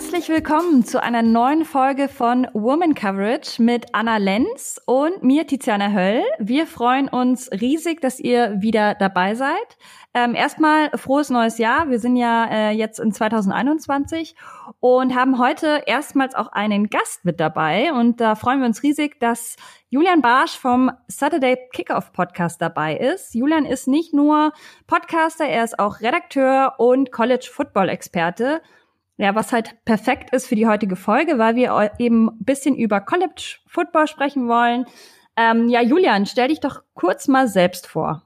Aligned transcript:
Herzlich 0.00 0.30
willkommen 0.30 0.82
zu 0.82 1.02
einer 1.02 1.20
neuen 1.20 1.66
Folge 1.66 2.08
von 2.08 2.46
Woman 2.54 2.94
Coverage 2.94 3.62
mit 3.62 3.88
Anna 3.92 4.16
Lenz 4.16 4.80
und 4.86 5.22
mir, 5.22 5.46
Tiziana 5.46 5.92
Höll. 5.92 6.22
Wir 6.38 6.66
freuen 6.66 7.06
uns 7.06 7.50
riesig, 7.52 8.00
dass 8.00 8.18
ihr 8.18 8.62
wieder 8.62 8.94
dabei 8.94 9.34
seid. 9.34 9.76
Ähm, 10.14 10.34
erstmal 10.34 10.88
frohes 10.96 11.28
neues 11.28 11.58
Jahr. 11.58 11.90
Wir 11.90 11.98
sind 11.98 12.16
ja 12.16 12.46
äh, 12.46 12.70
jetzt 12.70 12.98
in 12.98 13.12
2021 13.12 14.36
und 14.80 15.14
haben 15.14 15.38
heute 15.38 15.82
erstmals 15.84 16.34
auch 16.34 16.48
einen 16.48 16.88
Gast 16.88 17.26
mit 17.26 17.38
dabei. 17.38 17.92
Und 17.92 18.22
da 18.22 18.36
freuen 18.36 18.60
wir 18.60 18.66
uns 18.66 18.82
riesig, 18.82 19.20
dass 19.20 19.56
Julian 19.90 20.22
Barsch 20.22 20.58
vom 20.58 20.90
Saturday 21.08 21.58
Kickoff 21.74 22.12
Podcast 22.12 22.62
dabei 22.62 22.96
ist. 22.96 23.34
Julian 23.34 23.66
ist 23.66 23.86
nicht 23.86 24.14
nur 24.14 24.52
Podcaster, 24.86 25.44
er 25.44 25.62
ist 25.62 25.78
auch 25.78 26.00
Redakteur 26.00 26.76
und 26.78 27.12
College 27.12 27.50
Football 27.52 27.90
Experte. 27.90 28.62
Ja, 29.20 29.34
was 29.34 29.52
halt 29.52 29.76
perfekt 29.84 30.32
ist 30.32 30.46
für 30.46 30.54
die 30.54 30.66
heutige 30.66 30.96
Folge, 30.96 31.36
weil 31.36 31.54
wir 31.54 31.92
eben 31.98 32.30
ein 32.30 32.42
bisschen 32.42 32.74
über 32.74 33.02
College 33.02 33.58
Football 33.66 34.06
sprechen 34.06 34.48
wollen. 34.48 34.86
Ähm, 35.36 35.68
ja, 35.68 35.82
Julian, 35.82 36.24
stell 36.24 36.48
dich 36.48 36.60
doch 36.60 36.80
kurz 36.94 37.28
mal 37.28 37.46
selbst 37.46 37.86
vor. 37.86 38.22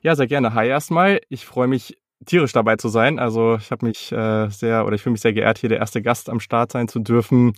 Ja, 0.00 0.14
sehr 0.14 0.28
gerne. 0.28 0.54
Hi 0.54 0.68
erstmal. 0.68 1.20
Ich 1.28 1.44
freue 1.44 1.66
mich 1.66 1.98
tierisch 2.24 2.52
dabei 2.52 2.76
zu 2.76 2.88
sein. 2.88 3.18
Also 3.18 3.56
ich 3.56 3.72
habe 3.72 3.84
mich 3.86 4.12
äh, 4.12 4.48
sehr 4.48 4.86
oder 4.86 4.94
ich 4.94 5.02
fühle 5.02 5.14
mich 5.14 5.22
sehr 5.22 5.32
geehrt, 5.32 5.58
hier 5.58 5.70
der 5.70 5.78
erste 5.78 6.02
Gast 6.02 6.30
am 6.30 6.38
Start 6.38 6.70
sein 6.70 6.86
zu 6.86 7.00
dürfen. 7.00 7.54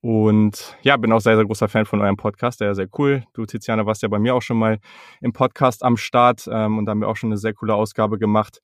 Und 0.00 0.74
ja, 0.80 0.96
bin 0.96 1.12
auch 1.12 1.20
sehr, 1.20 1.36
sehr 1.36 1.44
großer 1.44 1.68
Fan 1.68 1.84
von 1.84 2.00
eurem 2.00 2.16
Podcast, 2.16 2.62
der 2.62 2.70
ist 2.70 2.76
sehr 2.76 2.88
cool. 2.96 3.24
Du, 3.34 3.44
Tiziana, 3.44 3.84
warst 3.84 4.00
ja 4.00 4.08
bei 4.08 4.18
mir 4.18 4.34
auch 4.34 4.42
schon 4.42 4.56
mal 4.56 4.78
im 5.20 5.34
Podcast 5.34 5.84
am 5.84 5.98
Start 5.98 6.48
ähm, 6.50 6.78
und 6.78 6.86
da 6.86 6.92
haben 6.92 7.00
wir 7.02 7.08
auch 7.08 7.16
schon 7.16 7.28
eine 7.28 7.36
sehr 7.36 7.52
coole 7.52 7.74
Ausgabe 7.74 8.18
gemacht. 8.18 8.62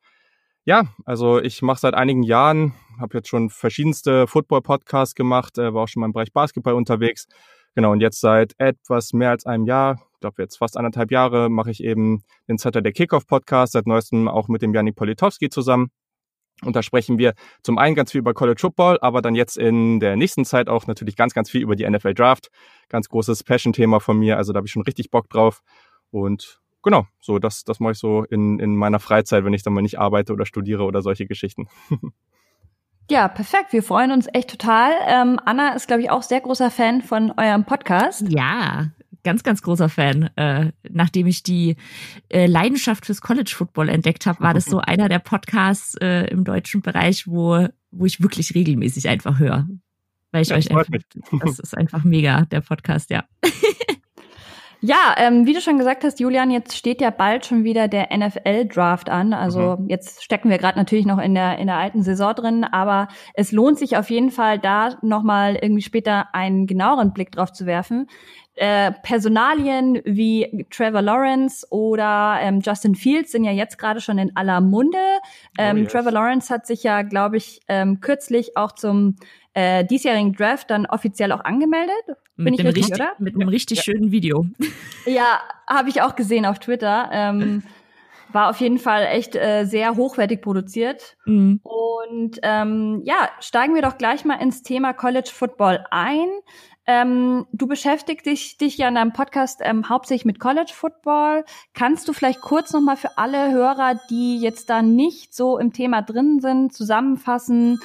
Ja, 0.67 0.85
also 1.05 1.43
ich 1.43 1.61
mache 1.61 1.81
seit 1.81 1.93
einigen 1.93 2.23
Jahren, 2.23 2.73
habe 3.01 3.17
jetzt 3.19 3.29
schon 3.29 3.51
verschiedenste 3.51 4.27
Football-Podcasts 4.27 5.15
gemacht, 5.15 5.59
äh, 5.59 5.75
war 5.75 5.85
auch 5.85 5.89
schon 5.89 6.01
mal 6.01 6.07
im 6.07 6.13
Bereich 6.13 6.33
Basketball 6.33 6.75
unterwegs. 6.75 7.27
Genau, 7.75 7.93
und 7.93 8.01
jetzt 8.01 8.21
seit 8.21 8.55
etwas 8.59 9.13
mehr 9.13 9.31
als 9.31 9.47
einem 9.47 9.67
Jahr, 9.67 10.01
ich 10.15 10.21
glaube 10.21 10.43
jetzt 10.43 10.57
fast 10.57 10.77
anderthalb 10.77 11.11
Jahre, 11.11 11.49
mache 11.51 11.71
ich 11.71 11.83
eben 11.83 12.23
den 12.49 12.57
Saturday 12.57 12.93
Kickoff 12.93 13.27
Podcast, 13.27 13.73
seit 13.73 13.87
neuestem 13.87 14.29
auch 14.29 14.49
mit 14.49 14.63
dem 14.63 14.73
Janik 14.73 14.95
Politowski 14.95 15.51
zusammen. 15.51 15.91
Und 16.63 16.77
da 16.77 16.83
sprechen 16.83 17.19
wir 17.19 17.35
zum 17.63 17.79
einen 17.79 17.97
ganz 17.97 18.13
viel 18.13 18.21
über 18.21 18.33
College 18.33 18.61
Football, 18.61 18.99
aber 19.01 19.23
dann 19.23 19.35
jetzt 19.35 19.59
in 19.59 19.99
der 19.99 20.15
nächsten 20.17 20.45
Zeit 20.45 20.69
auch 20.69 20.87
natürlich 20.87 21.17
ganz, 21.17 21.35
ganz 21.35 21.51
viel 21.51 21.63
über 21.63 21.75
die 21.75 21.89
NFL 21.89 22.15
Draft. 22.15 22.49
Ganz 22.89 23.09
großes 23.09 23.43
Passion-Thema 23.43 24.01
von 24.01 24.19
mir, 24.19 24.37
also 24.37 24.53
da 24.53 24.59
habe 24.59 24.67
ich 24.67 24.73
schon 24.73 24.83
richtig 24.83 25.11
Bock 25.11 25.29
drauf. 25.29 25.63
Und 26.11 26.61
genau, 26.83 27.07
so 27.21 27.41
das, 27.41 27.65
das 27.65 27.81
mache 27.81 27.93
ich 27.93 27.99
so 27.99 28.23
in, 28.25 28.61
in 28.61 28.77
meiner 28.77 29.01
Freizeit, 29.01 29.45
wenn 29.45 29.53
ich 29.53 29.65
dann 29.65 29.73
mal 29.73 29.83
nicht 29.83 29.99
arbeite 29.99 30.33
oder 30.33 30.47
studiere 30.47 30.85
oder 30.85 31.03
solche 31.03 31.27
Geschichten. 31.27 31.69
Ja, 33.11 33.29
perfekt. 33.29 33.73
Wir 33.73 33.83
freuen 33.83 34.13
uns 34.13 34.27
echt 34.33 34.51
total. 34.51 34.93
Ähm, 35.07 35.39
Anna 35.45 35.75
ist, 35.75 35.87
glaube 35.87 36.03
ich, 36.03 36.11
auch 36.11 36.23
sehr 36.23 36.41
großer 36.41 36.71
Fan 36.71 37.03
von 37.03 37.33
eurem 37.37 37.65
Podcast. 37.65 38.25
Ja, 38.29 38.91
ganz, 39.25 39.43
ganz 39.43 39.63
großer 39.63 39.89
Fan. 39.89 40.31
Äh, 40.37 40.73
nachdem 40.89 41.27
ich 41.27 41.43
die 41.43 41.77
äh, 42.29 42.47
Leidenschaft 42.47 43.07
fürs 43.07 43.21
College 43.21 43.53
Football 43.55 43.89
entdeckt 43.89 44.27
habe, 44.27 44.41
war 44.41 44.55
das 44.55 44.65
so 44.65 44.79
einer 44.81 45.09
der 45.09 45.19
Podcasts 45.19 45.97
äh, 46.01 46.27
im 46.29 46.45
deutschen 46.45 46.83
Bereich, 46.83 47.27
wo, 47.27 47.67
wo 47.91 48.07
ich 48.07 48.23
wirklich 48.23 48.55
regelmäßig 48.55 49.09
einfach 49.09 49.39
höre. 49.39 49.67
Weil 50.31 50.43
ich 50.43 50.49
ja, 50.49 50.57
euch 50.57 50.71
einfach, 50.71 50.87
das 51.45 51.59
ist 51.59 51.77
einfach 51.77 52.05
mega, 52.05 52.43
der 52.47 52.61
Podcast, 52.61 53.11
ja. 53.11 53.25
Ja, 54.87 55.15
ähm, 55.17 55.47
wie 55.47 55.55
du 55.55 55.63
schon 55.63 55.79
gesagt 55.79 56.05
hast, 56.05 56.21
Julian, 56.21 56.51
jetzt 56.51 56.77
steht 56.77 57.01
ja 57.01 57.09
bald 57.09 57.47
schon 57.47 57.65
wieder 57.65 57.89
der 57.89 58.15
NFL-Draft 58.15 59.09
an. 59.09 59.33
Also 59.33 59.79
mhm. 59.79 59.89
jetzt 59.89 60.23
stecken 60.23 60.51
wir 60.51 60.59
gerade 60.59 60.77
natürlich 60.77 61.07
noch 61.07 61.19
in 61.19 61.35
der 61.35 61.59
in 61.59 61.69
der 61.69 61.77
alten 61.77 62.03
Saison 62.03 62.35
drin, 62.35 62.65
aber 62.65 63.09
es 63.33 63.51
lohnt 63.51 63.79
sich 63.79 63.97
auf 63.97 64.11
jeden 64.11 64.31
Fall, 64.31 64.59
da 64.59 64.91
nochmal 65.01 65.57
irgendwie 65.57 65.81
später 65.81 66.35
einen 66.35 66.67
genaueren 66.67 67.15
Blick 67.15 67.33
drauf 67.33 67.51
zu 67.51 67.65
werfen. 67.65 68.09
Äh, 68.57 68.93
Personalien 69.03 70.03
wie 70.05 70.67
Trevor 70.71 71.01
Lawrence 71.01 71.67
oder 71.71 72.37
ähm, 72.43 72.61
Justin 72.61 72.95
Fields 72.95 73.33
sind 73.33 73.45
ja 73.45 73.53
jetzt 73.53 73.79
gerade 73.79 74.03
schon 74.03 74.19
in 74.19 74.37
aller 74.37 74.61
Munde. 74.61 74.99
Ähm, 75.59 75.79
oh 75.79 75.81
yes. 75.81 75.93
Trevor 75.93 76.13
Lawrence 76.13 76.53
hat 76.53 76.67
sich 76.67 76.83
ja, 76.83 77.01
glaube 77.01 77.39
ich, 77.39 77.63
ähm, 77.69 78.01
kürzlich 78.01 78.59
auch 78.59 78.73
zum 78.73 79.17
äh, 79.55 79.85
diesjährigen 79.85 80.35
Draft 80.35 80.71
dann 80.71 80.87
offiziell 80.87 81.33
auch 81.33 81.45
angemeldet. 81.45 81.95
Bin 82.37 82.45
mit 82.45 82.55
ich 82.55 82.67
richtig, 82.67 82.85
richtig, 82.85 83.01
oder? 83.01 83.13
Mit 83.19 83.35
einem 83.35 83.49
richtig 83.49 83.79
ja. 83.79 83.85
schönen 83.85 84.11
Video. 84.11 84.47
Ja, 85.07 85.43
habe 85.69 85.91
ich 85.91 86.01
auch 86.01 86.17
gesehen 86.17 86.47
auf 86.47 86.59
Twitter. 86.59 87.11
Ähm, 87.13 87.63
war 88.33 88.49
auf 88.49 88.59
jeden 88.59 88.79
Fall 88.79 89.07
echt 89.07 89.37
äh, 89.37 89.65
sehr 89.65 89.97
hochwertig 89.97 90.41
produziert. 90.41 91.17
Mhm. 91.27 91.61
Und 91.63 92.41
ähm, 92.43 93.03
ja, 93.05 93.29
steigen 93.41 93.75
wir 93.75 93.83
doch 93.83 93.99
gleich 93.99 94.25
mal 94.25 94.37
ins 94.37 94.63
Thema 94.63 94.95
College 94.95 95.31
Football 95.31 95.85
ein. 95.91 96.27
Ähm, 96.87 97.47
du 97.53 97.67
beschäftigst 97.67 98.27
dich, 98.27 98.59
dich 98.59 98.77
ja 98.77 98.89
in 98.89 98.97
deinem 98.97 99.13
Podcast 99.13 99.61
ähm, 99.63 99.89
hauptsächlich 99.89 100.27
mit 100.27 100.39
College 100.39 100.73
Football. 100.75 101.45
Kannst 101.73 102.09
du 102.09 102.13
vielleicht 102.13 102.41
kurz 102.41 102.73
nochmal 102.73 102.97
für 102.97 103.17
alle 103.17 103.53
Hörer, 103.53 104.01
die 104.11 104.39
jetzt 104.39 104.69
da 104.69 104.83
nicht 104.83 105.35
so 105.35 105.59
im 105.59 105.73
Thema 105.73 106.03
drin 106.03 106.41
sind, 106.41 106.75
zusammenfassen, 106.75 107.79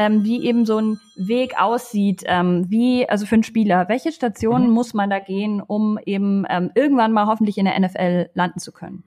ähm, 0.00 0.24
wie 0.24 0.42
eben 0.46 0.64
so 0.64 0.78
ein 0.78 0.98
Weg 1.14 1.60
aussieht, 1.60 2.22
ähm, 2.24 2.64
wie, 2.70 3.06
also 3.06 3.26
für 3.26 3.34
einen 3.34 3.42
Spieler, 3.42 3.86
welche 3.90 4.12
Stationen 4.12 4.68
mhm. 4.68 4.72
muss 4.72 4.94
man 4.94 5.10
da 5.10 5.18
gehen, 5.18 5.60
um 5.60 5.98
eben 6.06 6.46
ähm, 6.48 6.70
irgendwann 6.74 7.12
mal 7.12 7.26
hoffentlich 7.26 7.58
in 7.58 7.66
der 7.66 7.78
NFL 7.78 8.30
landen 8.32 8.60
zu 8.60 8.72
können? 8.72 9.04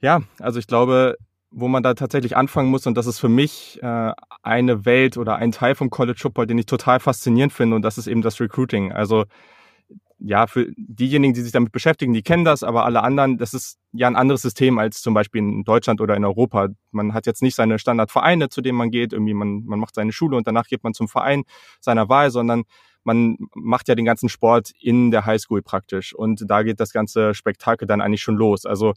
Ja, 0.00 0.22
also 0.40 0.58
ich 0.58 0.66
glaube, 0.66 1.16
wo 1.50 1.68
man 1.68 1.82
da 1.82 1.92
tatsächlich 1.92 2.34
anfangen 2.34 2.70
muss, 2.70 2.86
und 2.86 2.96
das 2.96 3.06
ist 3.06 3.18
für 3.18 3.28
mich 3.28 3.78
äh, 3.82 4.12
eine 4.42 4.86
Welt 4.86 5.18
oder 5.18 5.36
ein 5.36 5.52
Teil 5.52 5.74
vom 5.74 5.90
College 5.90 6.18
Football, 6.18 6.46
den 6.46 6.56
ich 6.56 6.66
total 6.66 6.98
faszinierend 6.98 7.52
finde, 7.52 7.76
und 7.76 7.82
das 7.82 7.98
ist 7.98 8.06
eben 8.06 8.22
das 8.22 8.40
Recruiting. 8.40 8.90
Also 8.90 9.24
ja, 10.18 10.46
für 10.46 10.72
diejenigen, 10.76 11.34
die 11.34 11.42
sich 11.42 11.52
damit 11.52 11.72
beschäftigen, 11.72 12.12
die 12.12 12.22
kennen 12.22 12.44
das, 12.44 12.62
aber 12.62 12.84
alle 12.84 13.02
anderen, 13.02 13.36
das 13.36 13.52
ist 13.52 13.78
ja 13.92 14.06
ein 14.06 14.16
anderes 14.16 14.42
System 14.42 14.78
als 14.78 15.02
zum 15.02 15.14
Beispiel 15.14 15.40
in 15.40 15.64
Deutschland 15.64 16.00
oder 16.00 16.16
in 16.16 16.24
Europa. 16.24 16.68
Man 16.92 17.14
hat 17.14 17.26
jetzt 17.26 17.42
nicht 17.42 17.54
seine 17.54 17.78
Standardvereine, 17.78 18.48
zu 18.48 18.60
denen 18.60 18.78
man 18.78 18.90
geht, 18.90 19.12
irgendwie 19.12 19.34
man, 19.34 19.64
man 19.64 19.78
macht 19.78 19.94
seine 19.94 20.12
Schule 20.12 20.36
und 20.36 20.46
danach 20.46 20.66
geht 20.66 20.84
man 20.84 20.94
zum 20.94 21.08
Verein 21.08 21.44
seiner 21.80 22.08
Wahl, 22.08 22.30
sondern 22.30 22.64
man 23.02 23.36
macht 23.54 23.88
ja 23.88 23.94
den 23.94 24.04
ganzen 24.04 24.28
Sport 24.28 24.70
in 24.80 25.10
der 25.10 25.26
Highschool 25.26 25.62
praktisch 25.62 26.14
und 26.14 26.44
da 26.48 26.62
geht 26.62 26.80
das 26.80 26.92
ganze 26.92 27.34
Spektakel 27.34 27.86
dann 27.86 28.00
eigentlich 28.00 28.22
schon 28.22 28.36
los. 28.36 28.64
Also 28.64 28.94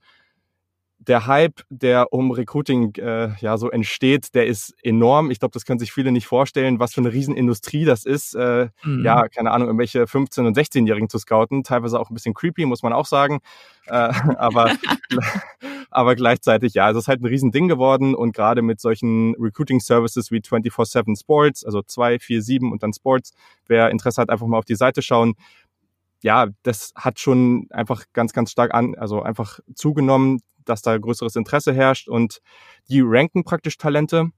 der 1.00 1.28
Hype, 1.28 1.62
der 1.70 2.12
um 2.12 2.32
Recruiting 2.32 2.94
äh, 2.96 3.30
ja 3.40 3.58
so 3.58 3.70
entsteht, 3.70 4.34
der 4.34 4.48
ist 4.48 4.74
enorm. 4.84 5.32
Ich 5.32 5.40
glaube, 5.40 5.54
das 5.54 5.66
können 5.66 5.80
sich 5.80 5.94
viele 5.94 6.12
nicht 6.12 6.26
vorstellen, 6.26 6.80
was 6.80 6.94
für 6.94 7.02
eine 7.02 7.14
Riesenindustrie 7.14 7.86
das 7.86 8.06
ist. 8.06 8.34
Äh, 8.34 8.70
mhm. 8.84 9.06
Ja, 9.06 9.28
keine 9.28 9.52
Ahnung, 9.52 9.68
irgendwelche 9.68 10.04
15- 10.04 10.48
und 10.48 10.58
16-Jährigen 10.58 11.10
zu 11.10 11.20
scouten. 11.20 11.64
Teilweise 11.64 12.00
auch 12.00 12.10
ein 12.10 12.14
bisschen 12.14 12.34
creepy, 12.34 12.66
muss 12.66 12.82
man 12.82 12.94
auch 12.94 13.06
sagen. 13.06 13.40
Äh, 13.86 13.92
aber, 14.38 14.72
aber 15.92 16.16
gleichzeitig, 16.16 16.74
ja, 16.74 16.86
also 16.86 17.00
es 17.00 17.06
ist 17.06 17.08
halt 17.10 17.22
ein 17.22 17.28
Riesending 17.28 17.68
geworden 17.68 18.16
und 18.16 18.34
gerade 18.34 18.62
mit 18.62 18.82
solchen 18.82 19.36
Recruiting-Services 19.36 20.32
wie 20.32 20.40
24-7 20.40 21.20
Sports, 21.20 21.64
also 21.64 21.82
2, 21.84 22.20
4, 22.20 22.42
7 22.42 22.72
und 22.72 22.82
dann 22.82 22.94
Sports, 22.94 23.34
wer 23.68 23.92
Interesse 23.92 24.22
hat, 24.22 24.30
einfach 24.30 24.48
mal 24.48 24.58
auf 24.58 24.66
die 24.66 24.76
Seite 24.76 25.02
schauen 25.02 25.36
ja, 26.22 26.48
das 26.64 26.92
hat 26.96 27.20
schon 27.20 27.68
einfach 27.70 28.06
ganz, 28.14 28.34
ganz 28.34 28.52
stark 28.52 28.74
an, 28.74 28.96
also 28.96 29.22
einfach 29.22 29.60
zugenommen 29.76 30.40
dass 30.68 30.82
da 30.82 30.98
größeres 30.98 31.36
Interesse 31.36 31.74
herrscht 31.74 32.08
und 32.08 32.40
die 32.90 33.02
ranken 33.04 33.44
praktisch 33.44 33.78
Talente 33.78 34.30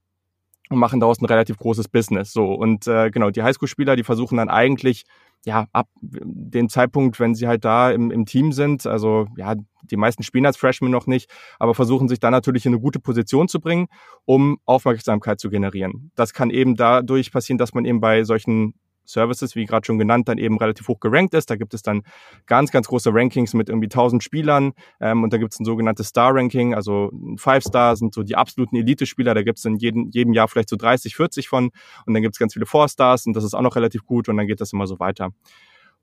und 0.70 0.78
machen 0.78 1.00
daraus 1.00 1.20
ein 1.20 1.26
relativ 1.26 1.58
großes 1.58 1.88
Business. 1.88 2.32
So 2.32 2.54
und 2.54 2.88
äh, 2.88 3.10
genau 3.10 3.32
die 3.32 3.44
Highschool-Spieler, 3.44 3.96
die 3.96 4.04
versuchen 4.04 4.38
dann 4.38 4.50
eigentlich 4.50 5.04
ja 5.46 5.68
ab 5.72 5.88
dem 6.02 6.70
Zeitpunkt, 6.70 7.20
wenn 7.20 7.34
sie 7.34 7.48
halt 7.48 7.64
da 7.64 7.92
im, 7.92 8.12
im 8.12 8.26
Team 8.26 8.52
sind, 8.52 8.86
also 8.86 9.28
ja 9.38 9.56
die 9.84 9.98
meisten 9.98 10.22
spielen 10.22 10.46
als 10.46 10.58
Freshmen 10.58 10.92
noch 10.92 11.08
nicht, 11.08 11.32
aber 11.58 11.74
versuchen 11.74 12.08
sich 12.10 12.20
dann 12.20 12.32
natürlich 12.32 12.66
in 12.66 12.74
eine 12.74 12.82
gute 12.82 13.00
Position 13.00 13.48
zu 13.48 13.60
bringen, 13.60 13.88
um 14.26 14.60
Aufmerksamkeit 14.66 15.40
zu 15.40 15.50
generieren. 15.50 16.12
Das 16.16 16.34
kann 16.34 16.50
eben 16.50 16.76
dadurch 16.76 17.32
passieren, 17.32 17.58
dass 17.58 17.74
man 17.74 17.86
eben 17.86 18.02
bei 18.02 18.24
solchen 18.24 18.76
Services, 19.12 19.56
wie 19.56 19.66
gerade 19.66 19.86
schon 19.86 19.98
genannt, 19.98 20.28
dann 20.28 20.38
eben 20.38 20.58
relativ 20.58 20.88
hoch 20.88 21.00
gerankt 21.00 21.34
ist. 21.34 21.50
Da 21.50 21.56
gibt 21.56 21.74
es 21.74 21.82
dann 21.82 22.04
ganz, 22.46 22.72
ganz 22.72 22.88
große 22.88 23.12
Rankings 23.14 23.54
mit 23.54 23.70
irgendwie 23.70 23.88
1000 23.88 24.24
Spielern 24.24 24.74
ähm, 25.00 25.24
und 25.24 25.34
da 25.34 25.38
gibt 25.38 25.54
es 25.54 25.60
ein 25.60 25.66
sogenanntes 25.66 26.08
Star-Ranking, 26.08 26.74
also 26.74 27.12
Five 27.38 27.64
Star 27.64 27.96
sind 27.96 28.14
so 28.14 28.24
die 28.24 28.36
absoluten 28.36 28.76
Elite-Spieler, 28.76 29.34
da 29.34 29.44
gibt 29.44 29.60
es 29.60 29.66
in 29.66 29.78
jedem, 29.78 30.10
jedem 30.12 30.34
Jahr 30.34 30.48
vielleicht 30.48 30.70
so 30.70 30.76
30, 30.76 31.16
40 31.16 31.50
von 31.50 31.72
und 32.06 32.14
dann 32.14 32.22
gibt 32.22 32.36
es 32.36 32.40
ganz 32.40 32.54
viele 32.54 32.66
Four 32.66 32.88
Stars 32.90 33.26
und 33.26 33.36
das 33.36 33.44
ist 33.44 33.54
auch 33.54 33.62
noch 33.62 33.76
relativ 33.76 34.06
gut 34.06 34.30
und 34.30 34.38
dann 34.38 34.48
geht 34.48 34.62
das 34.62 34.74
immer 34.74 34.88
so 34.88 35.00
weiter. 35.00 35.32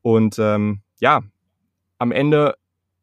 Und 0.03 0.39
ähm, 0.39 0.83
ja, 1.01 1.23
am 1.99 2.13
Ende 2.13 2.55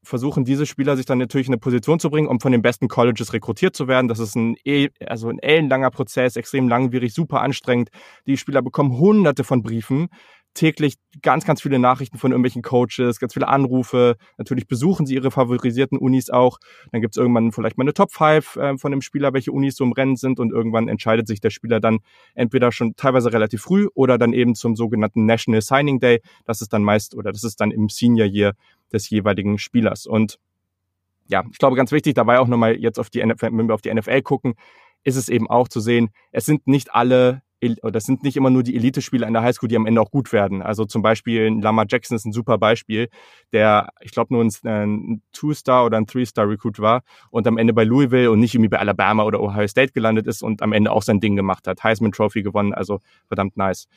versuchen 0.04 0.46
diese 0.46 0.66
Spieler 0.66 0.96
sich 0.98 1.06
dann 1.06 1.18
natürlich 1.18 1.48
in 1.48 1.54
eine 1.54 1.60
Position 1.60 2.00
zu 2.00 2.10
bringen, 2.10 2.28
um 2.28 2.40
von 2.40 2.52
den 2.52 2.62
besten 2.62 2.88
Colleges 2.88 3.34
rekrutiert 3.34 3.76
zu 3.76 3.88
werden. 3.88 4.08
Das 4.08 4.20
ist 4.20 4.36
ein, 4.36 4.56
e, 4.66 4.90
also 5.06 5.30
ein 5.30 5.40
ellenlanger 5.40 5.92
Prozess, 5.92 6.36
extrem 6.36 6.68
langwierig, 6.68 7.14
super 7.14 7.42
anstrengend. 7.42 7.90
Die 8.28 8.38
Spieler 8.38 8.62
bekommen 8.62 8.98
hunderte 8.98 9.44
von 9.44 9.64
Briefen. 9.64 10.10
Täglich 10.54 10.96
ganz, 11.22 11.46
ganz 11.46 11.62
viele 11.62 11.80
Nachrichten 11.80 12.18
von 12.18 12.32
irgendwelchen 12.32 12.62
Coaches, 12.62 13.20
ganz 13.20 13.34
viele 13.34 13.48
Anrufe. 13.48 14.18
Natürlich 14.38 14.68
besuchen 14.68 15.06
sie 15.06 15.16
ihre 15.16 15.32
favorisierten 15.32 15.98
Unis 15.98 16.30
auch. 16.30 16.60
Dann 16.92 17.02
gibt 17.02 17.16
es 17.16 17.18
irgendwann 17.18 17.52
vielleicht 17.52 17.78
mal 17.78 17.84
eine 17.84 17.94
Top 17.94 18.12
5 18.12 18.56
äh, 18.56 18.78
von 18.78 18.92
dem 18.92 19.02
Spieler, 19.02 19.34
welche 19.34 19.52
Unis 19.52 19.76
so 19.76 19.84
im 19.84 19.94
Rennen 19.94 20.16
sind 20.16 20.40
und 20.40 20.52
irgendwann 20.52 20.88
entscheidet 20.88 21.28
sich 21.28 21.42
der 21.42 21.50
Spieler 21.50 21.80
dann 21.80 22.00
entweder 22.36 22.72
schon 22.72 22.96
teilweise 22.96 23.34
relativ 23.34 23.62
früh 23.62 23.88
oder 23.94 24.18
dann 24.18 24.34
eben 24.34 24.56
zum 24.56 24.76
sogenannten 24.76 25.26
National 25.26 25.62
Signing 25.62 26.00
Day. 26.00 26.22
Das 26.46 26.62
ist 26.62 26.74
dann 26.74 26.84
meist 26.84 27.16
oder 27.16 27.32
das 27.32 27.44
ist 27.44 27.60
dann 27.62 27.72
im 27.72 27.90
Senior 27.90 28.28
Year 28.28 28.54
des 28.92 29.10
jeweiligen 29.10 29.58
Spielers. 29.58 30.06
Und 30.06 30.40
ja, 31.28 31.44
ich 31.52 31.58
glaube, 31.58 31.76
ganz 31.76 31.92
wichtig 31.92 32.16
dabei 32.16 32.40
auch 32.40 32.48
nochmal 32.48 32.76
jetzt 32.76 33.00
auf 33.00 33.10
die 33.10 33.26
NFL, 33.26 33.50
wenn 33.54 33.68
wir 33.68 33.74
auf 33.74 33.82
die 33.82 33.94
NFL 33.94 34.22
gucken, 34.22 34.56
ist 35.04 35.16
es 35.16 35.30
eben 35.30 35.50
auch 35.50 35.68
zu 35.68 35.80
sehen, 35.80 36.10
es 36.32 36.46
sind 36.46 36.68
nicht 36.68 36.94
alle 36.94 37.43
das 37.92 38.04
sind 38.04 38.24
nicht 38.24 38.38
immer 38.38 38.50
nur 38.50 38.63
die 38.63 38.75
Elite-Spieler 38.75 39.27
in 39.27 39.33
der 39.33 39.44
Highschool, 39.44 39.69
die 39.69 39.75
am 39.75 39.86
Ende 39.86 40.01
auch 40.01 40.12
gut 40.12 40.31
werden. 40.33 40.62
Also 40.62 40.86
zum 40.86 41.01
Beispiel 41.01 41.60
Lama 41.62 41.86
Jackson 41.88 42.15
ist 42.15 42.25
ein 42.25 42.33
super 42.33 42.57
Beispiel, 42.57 43.10
der, 43.51 43.89
ich 44.01 44.12
glaube, 44.12 44.33
nur 44.33 44.44
ein, 44.44 44.51
ein 44.63 45.21
Two-Star 45.31 45.86
oder 45.86 45.98
ein 45.98 46.07
Three-Star-Recruit 46.07 46.80
war 46.80 47.04
und 47.30 47.48
am 47.48 47.57
Ende 47.57 47.74
bei 47.74 47.83
Louisville 47.83 48.31
und 48.31 48.39
nicht 48.39 48.54
irgendwie 48.54 48.69
bei 48.69 48.80
Alabama 48.80 49.24
oder 49.24 49.42
Ohio 49.42 49.68
State 49.68 49.94
gelandet 49.94 50.27
ist 50.27 50.44
und 50.44 50.62
am 50.62 50.74
Ende 50.74 50.92
auch 50.92 51.04
sein 51.04 51.19
Ding 51.19 51.36
gemacht 51.36 51.68
hat. 51.68 51.83
Heisman 51.83 52.12
Trophy 52.12 52.44
gewonnen, 52.44 52.74
also 52.74 53.00
verdammt 53.27 53.57
nice. 53.57 53.88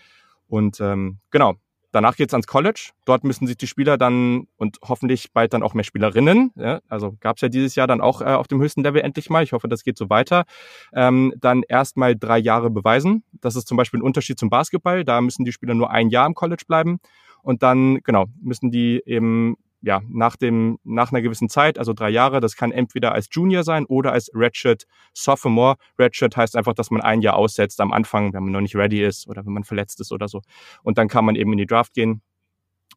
Und 0.48 0.80
ähm, 0.80 1.18
genau, 1.30 1.54
Danach 1.92 2.16
geht's 2.16 2.34
ans 2.34 2.46
College. 2.46 2.90
Dort 3.04 3.24
müssen 3.24 3.46
sich 3.46 3.56
die 3.56 3.66
Spieler 3.66 3.96
dann 3.96 4.46
und 4.56 4.78
hoffentlich 4.82 5.32
bald 5.32 5.54
dann 5.54 5.62
auch 5.62 5.74
mehr 5.74 5.84
Spielerinnen, 5.84 6.52
ja, 6.56 6.80
also 6.88 7.16
gab's 7.20 7.40
ja 7.40 7.48
dieses 7.48 7.74
Jahr 7.74 7.86
dann 7.86 8.00
auch 8.00 8.20
äh, 8.20 8.24
auf 8.24 8.48
dem 8.48 8.60
höchsten 8.60 8.82
Level 8.82 9.00
endlich 9.00 9.30
mal, 9.30 9.42
ich 9.42 9.52
hoffe, 9.52 9.68
das 9.68 9.82
geht 9.82 9.96
so 9.96 10.10
weiter, 10.10 10.44
ähm, 10.92 11.32
dann 11.38 11.62
erstmal 11.62 12.16
drei 12.16 12.38
Jahre 12.38 12.70
beweisen. 12.70 13.24
Das 13.40 13.56
ist 13.56 13.68
zum 13.68 13.76
Beispiel 13.76 14.00
ein 14.00 14.02
Unterschied 14.02 14.38
zum 14.38 14.50
Basketball. 14.50 15.04
Da 15.04 15.20
müssen 15.20 15.44
die 15.44 15.52
Spieler 15.52 15.74
nur 15.74 15.90
ein 15.90 16.10
Jahr 16.10 16.26
im 16.26 16.34
College 16.34 16.64
bleiben 16.66 16.98
und 17.42 17.62
dann, 17.62 18.00
genau, 18.02 18.26
müssen 18.40 18.70
die 18.70 19.02
eben 19.06 19.56
ja, 19.86 20.02
nach 20.08 20.34
dem, 20.34 20.80
nach 20.82 21.12
einer 21.12 21.22
gewissen 21.22 21.48
Zeit, 21.48 21.78
also 21.78 21.92
drei 21.92 22.10
Jahre, 22.10 22.40
das 22.40 22.56
kann 22.56 22.72
entweder 22.72 23.12
als 23.12 23.28
Junior 23.30 23.62
sein 23.62 23.86
oder 23.86 24.10
als 24.10 24.32
Redshirt 24.34 24.84
Sophomore. 25.14 25.76
Redshirt 25.96 26.36
heißt 26.36 26.56
einfach, 26.56 26.74
dass 26.74 26.90
man 26.90 27.02
ein 27.02 27.22
Jahr 27.22 27.36
aussetzt 27.36 27.80
am 27.80 27.92
Anfang, 27.92 28.32
wenn 28.32 28.42
man 28.42 28.52
noch 28.52 28.60
nicht 28.60 28.74
ready 28.74 29.04
ist 29.04 29.28
oder 29.28 29.46
wenn 29.46 29.52
man 29.52 29.62
verletzt 29.62 30.00
ist 30.00 30.10
oder 30.10 30.26
so. 30.26 30.42
Und 30.82 30.98
dann 30.98 31.06
kann 31.06 31.24
man 31.24 31.36
eben 31.36 31.52
in 31.52 31.58
die 31.58 31.66
Draft 31.66 31.94
gehen. 31.94 32.20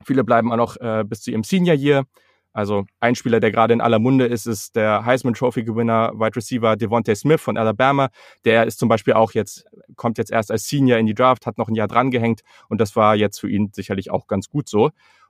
Viele 0.03 0.23
bleiben 0.23 0.51
auch 0.51 0.57
noch 0.57 0.77
äh, 0.77 1.03
bis 1.05 1.21
zu 1.21 1.29
ihrem 1.29 1.43
Senior 1.43 1.75
Year. 1.75 2.05
Also 2.53 2.87
ein 2.99 3.13
Spieler, 3.13 3.39
der 3.39 3.51
gerade 3.51 3.75
in 3.75 3.81
aller 3.81 3.99
Munde 3.99 4.25
ist, 4.25 4.47
ist 4.47 4.75
der 4.75 5.05
Heisman 5.05 5.35
Trophy 5.35 5.63
Gewinner, 5.63 6.13
Wide 6.15 6.35
Receiver 6.35 6.75
Devontae 6.75 7.15
Smith 7.15 7.39
von 7.39 7.55
Alabama. 7.55 8.09
Der 8.45 8.65
ist 8.65 8.79
zum 8.79 8.89
Beispiel 8.89 9.13
auch 9.13 9.33
jetzt, 9.33 9.65
kommt 9.95 10.17
jetzt 10.17 10.31
erst 10.31 10.49
als 10.49 10.67
Senior 10.67 10.97
in 10.97 11.05
die 11.05 11.13
Draft, 11.13 11.45
hat 11.45 11.59
noch 11.59 11.67
ein 11.67 11.75
Jahr 11.75 11.87
dran 11.87 12.09
gehängt 12.09 12.41
und 12.67 12.81
das 12.81 12.95
war 12.95 13.15
jetzt 13.15 13.39
für 13.39 13.47
ihn 13.47 13.69
sicherlich 13.75 14.09
auch 14.09 14.25
ganz 14.25 14.49
gut 14.49 14.67
so. 14.67 14.89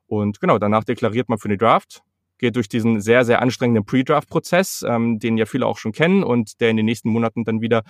Und 0.09 0.41
genau, 0.41 0.57
danach 0.57 0.83
deklariert 0.83 1.29
man 1.29 1.37
für 1.37 1.49
den 1.49 1.59
Draft, 1.59 2.01
geht 2.39 2.55
durch 2.55 2.67
diesen 2.67 2.99
sehr, 2.99 3.25
sehr 3.25 3.41
anstrengenden 3.43 3.85
Pre-Draft-Prozess, 3.85 4.83
ähm, 4.87 5.19
den 5.19 5.37
ja 5.37 5.45
viele 5.45 5.67
auch 5.67 5.77
schon 5.77 5.91
kennen 5.91 6.23
und 6.23 6.59
der 6.61 6.71
in 6.71 6.77
den 6.77 6.87
nächsten 6.87 7.09
Monaten 7.09 7.43
dann 7.43 7.61
wieder 7.61 7.83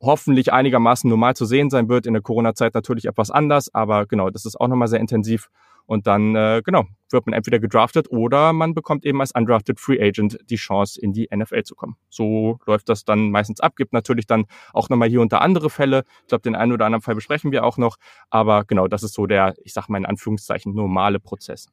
hoffentlich 0.00 0.52
einigermaßen 0.52 1.10
normal 1.10 1.34
zu 1.34 1.44
sehen 1.44 1.68
sein 1.68 1.88
wird. 1.88 2.06
In 2.06 2.12
der 2.12 2.22
Corona-Zeit 2.22 2.74
natürlich 2.74 3.06
etwas 3.06 3.32
anders, 3.32 3.74
aber 3.74 4.06
genau, 4.06 4.30
das 4.30 4.44
ist 4.44 4.54
auch 4.54 4.68
nochmal 4.68 4.86
sehr 4.86 5.00
intensiv. 5.00 5.48
Und 5.88 6.06
dann, 6.06 6.36
äh, 6.36 6.60
genau, 6.62 6.84
wird 7.10 7.24
man 7.26 7.32
entweder 7.32 7.58
gedraftet 7.58 8.10
oder 8.10 8.52
man 8.52 8.74
bekommt 8.74 9.06
eben 9.06 9.22
als 9.22 9.32
undrafted 9.32 9.80
Free 9.80 9.98
Agent 9.98 10.38
die 10.50 10.56
Chance, 10.56 11.00
in 11.00 11.14
die 11.14 11.28
NFL 11.34 11.62
zu 11.62 11.74
kommen. 11.74 11.96
So 12.10 12.58
läuft 12.66 12.90
das 12.90 13.06
dann 13.06 13.30
meistens 13.30 13.60
ab. 13.60 13.74
Gibt 13.74 13.94
natürlich 13.94 14.26
dann 14.26 14.44
auch 14.74 14.90
nochmal 14.90 15.08
hier 15.08 15.22
unter 15.22 15.40
andere 15.40 15.70
Fälle. 15.70 16.04
Ich 16.24 16.28
glaube, 16.28 16.42
den 16.42 16.56
einen 16.56 16.72
oder 16.72 16.84
anderen 16.84 17.00
Fall 17.00 17.14
besprechen 17.14 17.52
wir 17.52 17.64
auch 17.64 17.78
noch. 17.78 17.96
Aber 18.28 18.64
genau, 18.64 18.86
das 18.86 19.02
ist 19.02 19.14
so 19.14 19.26
der, 19.26 19.54
ich 19.64 19.72
sag 19.72 19.88
mal 19.88 19.96
in 19.96 20.04
Anführungszeichen, 20.04 20.74
normale 20.74 21.20
Prozess. 21.20 21.68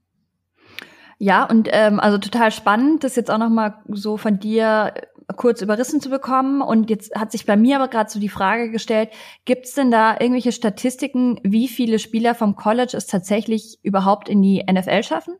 Ja, 1.18 1.46
und 1.46 1.70
ähm, 1.72 2.00
also 2.00 2.18
total 2.18 2.52
spannend, 2.52 3.04
das 3.04 3.16
jetzt 3.16 3.32
auch 3.32 3.38
noch 3.38 3.50
mal 3.50 3.82
so 3.88 4.18
von 4.18 4.40
dir 4.40 4.94
kurz 5.36 5.62
überrissen 5.62 6.02
zu 6.02 6.10
bekommen. 6.10 6.62
Und 6.62 6.90
jetzt 6.90 7.16
hat 7.16 7.32
sich 7.32 7.46
bei 7.46 7.58
mir 7.58 7.78
aber 7.78 7.88
gerade 7.88 8.10
so 8.10 8.20
die 8.20 8.30
Frage 8.30 8.70
gestellt, 8.70 9.10
gibt 9.46 9.66
es 9.66 9.74
denn 9.74 9.92
da 9.92 10.14
irgendwelche 10.14 10.52
Statistiken, 10.52 11.40
wie 11.44 11.68
viele 11.68 12.00
Spieler 12.00 12.36
vom 12.36 12.56
College 12.56 12.96
es 12.96 13.08
tatsächlich 13.08 13.80
überhaupt 13.82 14.30
in 14.30 14.42
die 14.42 14.64
NFL 14.70 15.04
schaffen? 15.04 15.36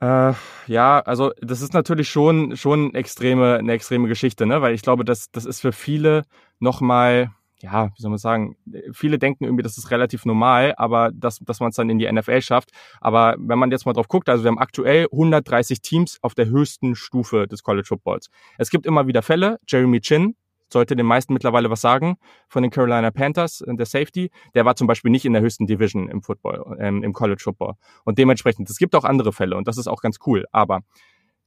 Äh, 0.00 0.34
ja, 0.66 1.00
also 1.00 1.32
das 1.40 1.62
ist 1.62 1.72
natürlich 1.72 2.10
schon 2.10 2.56
schon 2.56 2.94
extreme 2.94 3.56
eine 3.56 3.72
extreme 3.72 4.08
Geschichte, 4.08 4.44
ne? 4.44 4.60
Weil 4.60 4.74
ich 4.74 4.82
glaube, 4.82 5.04
das 5.04 5.30
das 5.30 5.46
ist 5.46 5.60
für 5.60 5.72
viele 5.72 6.24
noch 6.58 6.82
mal 6.82 7.30
ja, 7.58 7.86
wie 7.96 8.02
soll 8.02 8.10
man 8.10 8.18
sagen, 8.18 8.56
viele 8.92 9.18
denken 9.18 9.44
irgendwie, 9.44 9.62
das 9.62 9.78
ist 9.78 9.90
relativ 9.90 10.24
normal, 10.24 10.74
aber 10.76 11.10
dass, 11.12 11.38
dass 11.38 11.60
man 11.60 11.70
es 11.70 11.76
dann 11.76 11.88
in 11.88 11.98
die 11.98 12.10
NFL 12.10 12.42
schafft. 12.42 12.70
Aber 13.00 13.36
wenn 13.38 13.58
man 13.58 13.70
jetzt 13.70 13.86
mal 13.86 13.92
drauf 13.92 14.08
guckt, 14.08 14.28
also 14.28 14.44
wir 14.44 14.50
haben 14.50 14.58
aktuell 14.58 15.06
130 15.10 15.80
Teams 15.80 16.18
auf 16.22 16.34
der 16.34 16.46
höchsten 16.46 16.94
Stufe 16.94 17.46
des 17.46 17.62
College 17.62 17.86
Footballs. 17.86 18.30
Es 18.58 18.70
gibt 18.70 18.86
immer 18.86 19.06
wieder 19.06 19.22
Fälle. 19.22 19.58
Jeremy 19.66 20.00
Chin 20.00 20.36
sollte 20.72 20.96
den 20.96 21.06
meisten 21.06 21.32
mittlerweile 21.32 21.70
was 21.70 21.80
sagen 21.80 22.16
von 22.48 22.62
den 22.62 22.70
Carolina 22.70 23.10
Panthers, 23.10 23.64
der 23.66 23.86
Safety. 23.86 24.30
Der 24.54 24.64
war 24.64 24.76
zum 24.76 24.86
Beispiel 24.86 25.10
nicht 25.10 25.24
in 25.24 25.32
der 25.32 25.42
höchsten 25.42 25.66
Division 25.66 26.08
im 26.08 26.22
Football, 26.22 26.76
ähm, 26.80 27.02
im 27.02 27.12
College 27.12 27.40
Football. 27.42 27.74
Und 28.04 28.18
dementsprechend, 28.18 28.68
es 28.68 28.78
gibt 28.78 28.94
auch 28.94 29.04
andere 29.04 29.32
Fälle 29.32 29.56
und 29.56 29.68
das 29.68 29.78
ist 29.78 29.86
auch 29.86 30.02
ganz 30.02 30.18
cool. 30.26 30.44
Aber 30.52 30.80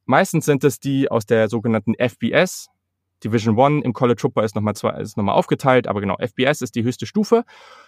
meistens 0.05 0.45
sind 0.45 0.63
es 0.63 0.79
die 0.79 1.11
aus 1.11 1.25
der 1.25 1.49
sogenannten 1.49 1.93
FBS, 1.95 2.69
Division 3.23 3.57
One 3.57 3.81
im 3.83 3.93
College 3.93 4.19
Football 4.21 4.45
ist 4.45 4.55
nochmal 4.55 4.75
zwei, 4.75 4.91
ist 4.99 5.17
nochmal 5.17 5.35
aufgeteilt, 5.35 5.87
aber 5.87 6.01
genau, 6.01 6.17
FBS 6.17 6.61
ist 6.61 6.75
die 6.75 6.83
höchste 6.83 7.05
Stufe. 7.05 7.43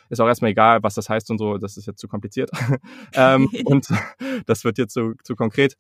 Ist 0.10 0.20
auch 0.20 0.28
erstmal 0.28 0.52
egal, 0.52 0.84
was 0.84 0.96
das 0.96 1.10
heißt 1.10 1.32
und 1.32 1.38
so, 1.38 1.58
das 1.58 1.78
ist 1.78 1.88
jetzt 1.88 2.00
zu 2.00 2.08
kompliziert. 2.08 2.52
ähm, 3.14 3.50
und 3.66 3.88
das 4.46 4.64
wird 4.64 4.78
jetzt 4.78 4.94
zu, 4.94 5.14
zu 5.24 5.36
konkret. 5.36 5.76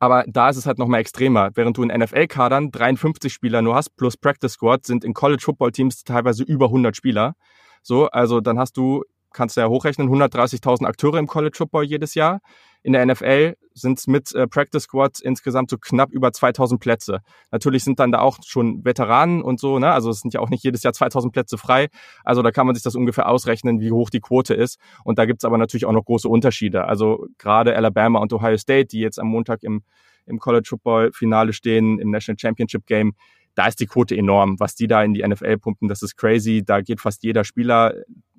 Aber 0.00 0.24
da 0.26 0.48
ist 0.48 0.56
es 0.56 0.66
halt 0.66 0.78
nochmal 0.78 1.00
extremer. 1.00 1.50
Während 1.54 1.76
du 1.76 1.82
in 1.82 1.88
NFL-Kadern 1.88 2.72
53 2.72 3.32
Spieler 3.32 3.62
nur 3.62 3.76
hast, 3.76 3.96
plus 3.96 4.16
Practice 4.16 4.52
Squad, 4.52 4.86
sind 4.86 5.04
in 5.04 5.14
College 5.14 5.42
Football 5.42 5.70
Teams 5.70 6.02
teilweise 6.02 6.42
über 6.42 6.66
100 6.66 6.96
Spieler. 6.96 7.34
So, 7.82 8.08
also 8.08 8.40
dann 8.40 8.58
hast 8.58 8.76
du, 8.76 9.04
kannst 9.32 9.56
du 9.56 9.60
ja 9.60 9.68
hochrechnen, 9.68 10.08
130.000 10.08 10.86
Akteure 10.86 11.18
im 11.18 11.26
College 11.26 11.56
Football 11.56 11.84
jedes 11.84 12.14
Jahr. 12.14 12.40
In 12.84 12.92
der 12.92 13.04
NFL 13.06 13.56
sind 13.72 13.98
es 13.98 14.06
mit 14.06 14.34
äh, 14.34 14.46
Practice 14.46 14.82
Squads 14.84 15.20
insgesamt 15.20 15.70
so 15.70 15.78
knapp 15.78 16.12
über 16.12 16.32
2000 16.32 16.78
Plätze. 16.78 17.20
Natürlich 17.50 17.82
sind 17.82 17.98
dann 17.98 18.12
da 18.12 18.20
auch 18.20 18.38
schon 18.44 18.84
Veteranen 18.84 19.42
und 19.42 19.58
so, 19.58 19.78
ne? 19.78 19.90
Also 19.90 20.10
es 20.10 20.20
sind 20.20 20.34
ja 20.34 20.40
auch 20.40 20.50
nicht 20.50 20.62
jedes 20.62 20.82
Jahr 20.82 20.92
2000 20.92 21.32
Plätze 21.32 21.56
frei. 21.56 21.88
Also 22.24 22.42
da 22.42 22.50
kann 22.50 22.66
man 22.66 22.74
sich 22.74 22.84
das 22.84 22.94
ungefähr 22.94 23.26
ausrechnen, 23.26 23.80
wie 23.80 23.90
hoch 23.90 24.10
die 24.10 24.20
Quote 24.20 24.52
ist. 24.52 24.78
Und 25.02 25.18
da 25.18 25.24
gibt's 25.24 25.46
aber 25.46 25.56
natürlich 25.56 25.86
auch 25.86 25.92
noch 25.92 26.04
große 26.04 26.28
Unterschiede. 26.28 26.84
Also 26.84 27.26
gerade 27.38 27.74
Alabama 27.74 28.18
und 28.18 28.32
Ohio 28.34 28.58
State, 28.58 28.88
die 28.88 29.00
jetzt 29.00 29.18
am 29.18 29.28
Montag 29.28 29.62
im, 29.62 29.82
im 30.26 30.38
College 30.38 30.66
Football 30.68 31.12
Finale 31.14 31.54
stehen, 31.54 31.98
im 31.98 32.10
National 32.10 32.38
Championship 32.38 32.86
Game, 32.86 33.14
da 33.54 33.66
ist 33.66 33.80
die 33.80 33.86
Quote 33.86 34.14
enorm. 34.14 34.60
Was 34.60 34.74
die 34.74 34.88
da 34.88 35.02
in 35.02 35.14
die 35.14 35.26
NFL 35.26 35.56
pumpen, 35.56 35.88
das 35.88 36.02
ist 36.02 36.16
crazy. 36.16 36.62
Da 36.64 36.82
geht 36.82 37.00
fast 37.00 37.22
jeder 37.22 37.44
Spieler 37.44 37.94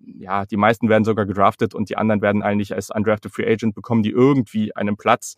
ja, 0.05 0.45
die 0.45 0.57
meisten 0.57 0.89
werden 0.89 1.03
sogar 1.03 1.25
gedraftet 1.25 1.73
und 1.73 1.89
die 1.89 1.97
anderen 1.97 2.21
werden 2.21 2.43
eigentlich 2.43 2.73
als 2.73 2.89
undrafted 2.89 3.31
Free 3.31 3.51
Agent 3.51 3.75
bekommen, 3.75 4.03
die 4.03 4.11
irgendwie 4.11 4.75
einen 4.75 4.97
Platz. 4.97 5.35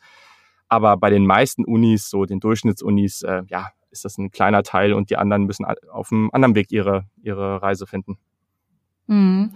Aber 0.68 0.98
bei 0.98 1.10
den 1.10 1.26
meisten 1.26 1.66
Unis, 1.66 2.10
so 2.10 2.26
den 2.26 2.40
Durchschnittsunis, 2.40 3.22
äh, 3.24 3.44
ja, 3.48 3.70
ist 3.90 4.06
das 4.06 4.18
ein 4.18 4.32
kleiner 4.32 4.64
Teil 4.64 4.94
und 4.94 5.10
die 5.10 5.18
anderen 5.18 5.44
müssen 5.44 5.66
auf 5.66 6.12
einem 6.12 6.30
anderen 6.34 6.56
Weg 6.56 6.72
ihre, 6.72 7.06
ihre 7.22 7.62
Reise 7.62 7.88
finden. 7.88 8.18
Mhm. 9.08 9.54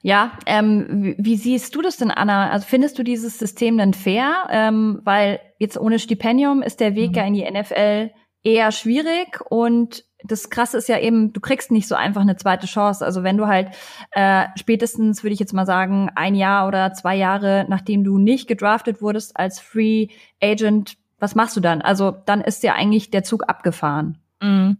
Ja, 0.00 0.38
ähm, 0.46 1.14
wie, 1.18 1.36
siehst 1.36 1.74
du 1.74 1.82
das 1.82 1.98
denn, 1.98 2.10
Anna? 2.10 2.50
Also 2.50 2.66
findest 2.66 2.98
du 2.98 3.02
dieses 3.02 3.38
System 3.38 3.76
denn 3.76 3.94
fair? 3.94 4.48
Ähm, 4.50 5.00
weil 5.04 5.40
jetzt 5.58 5.78
ohne 5.78 5.98
Stipendium 5.98 6.62
ist 6.62 6.80
der 6.80 6.94
Weg 6.94 7.10
mhm. 7.10 7.16
ja 7.16 7.24
in 7.26 7.34
die 7.34 7.50
NFL 7.50 8.10
eher 8.42 8.72
schwierig 8.72 9.40
und 9.50 10.04
das 10.24 10.50
Krasse 10.50 10.78
ist 10.78 10.88
ja 10.88 10.98
eben, 10.98 11.32
du 11.32 11.40
kriegst 11.40 11.70
nicht 11.70 11.86
so 11.86 11.94
einfach 11.94 12.22
eine 12.22 12.36
zweite 12.36 12.66
Chance. 12.66 13.04
Also 13.04 13.22
wenn 13.22 13.36
du 13.36 13.46
halt 13.46 13.68
äh, 14.12 14.46
spätestens, 14.56 15.22
würde 15.22 15.34
ich 15.34 15.40
jetzt 15.40 15.52
mal 15.52 15.66
sagen, 15.66 16.10
ein 16.14 16.34
Jahr 16.34 16.66
oder 16.66 16.92
zwei 16.94 17.14
Jahre, 17.14 17.66
nachdem 17.68 18.04
du 18.04 18.18
nicht 18.18 18.48
gedraftet 18.48 19.02
wurdest 19.02 19.36
als 19.36 19.60
Free 19.60 20.08
Agent, 20.42 20.96
was 21.18 21.34
machst 21.34 21.56
du 21.56 21.60
dann? 21.60 21.82
Also 21.82 22.16
dann 22.26 22.40
ist 22.40 22.62
ja 22.62 22.74
eigentlich 22.74 23.10
der 23.10 23.22
Zug 23.22 23.48
abgefahren. 23.48 24.18
Mhm. 24.42 24.78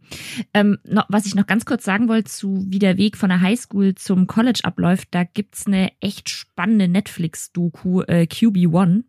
Ähm, 0.53 0.79
noch, 0.85 1.07
was 1.09 1.27
ich 1.27 1.35
noch 1.35 1.47
ganz 1.47 1.65
kurz 1.65 1.85
sagen 1.85 2.09
wollte 2.09 2.31
zu 2.31 2.65
wie 2.69 2.79
der 2.79 2.97
Weg 2.97 3.17
von 3.17 3.29
der 3.29 3.41
Highschool 3.41 3.95
zum 3.95 4.27
College 4.27 4.61
abläuft, 4.63 5.09
da 5.13 5.25
gibt's 5.25 5.67
eine 5.67 5.93
echt 6.01 6.29
spannende 6.29 6.89
Netflix-Doku, 6.89 8.03
äh, 8.03 8.27
QB1. 8.31 9.05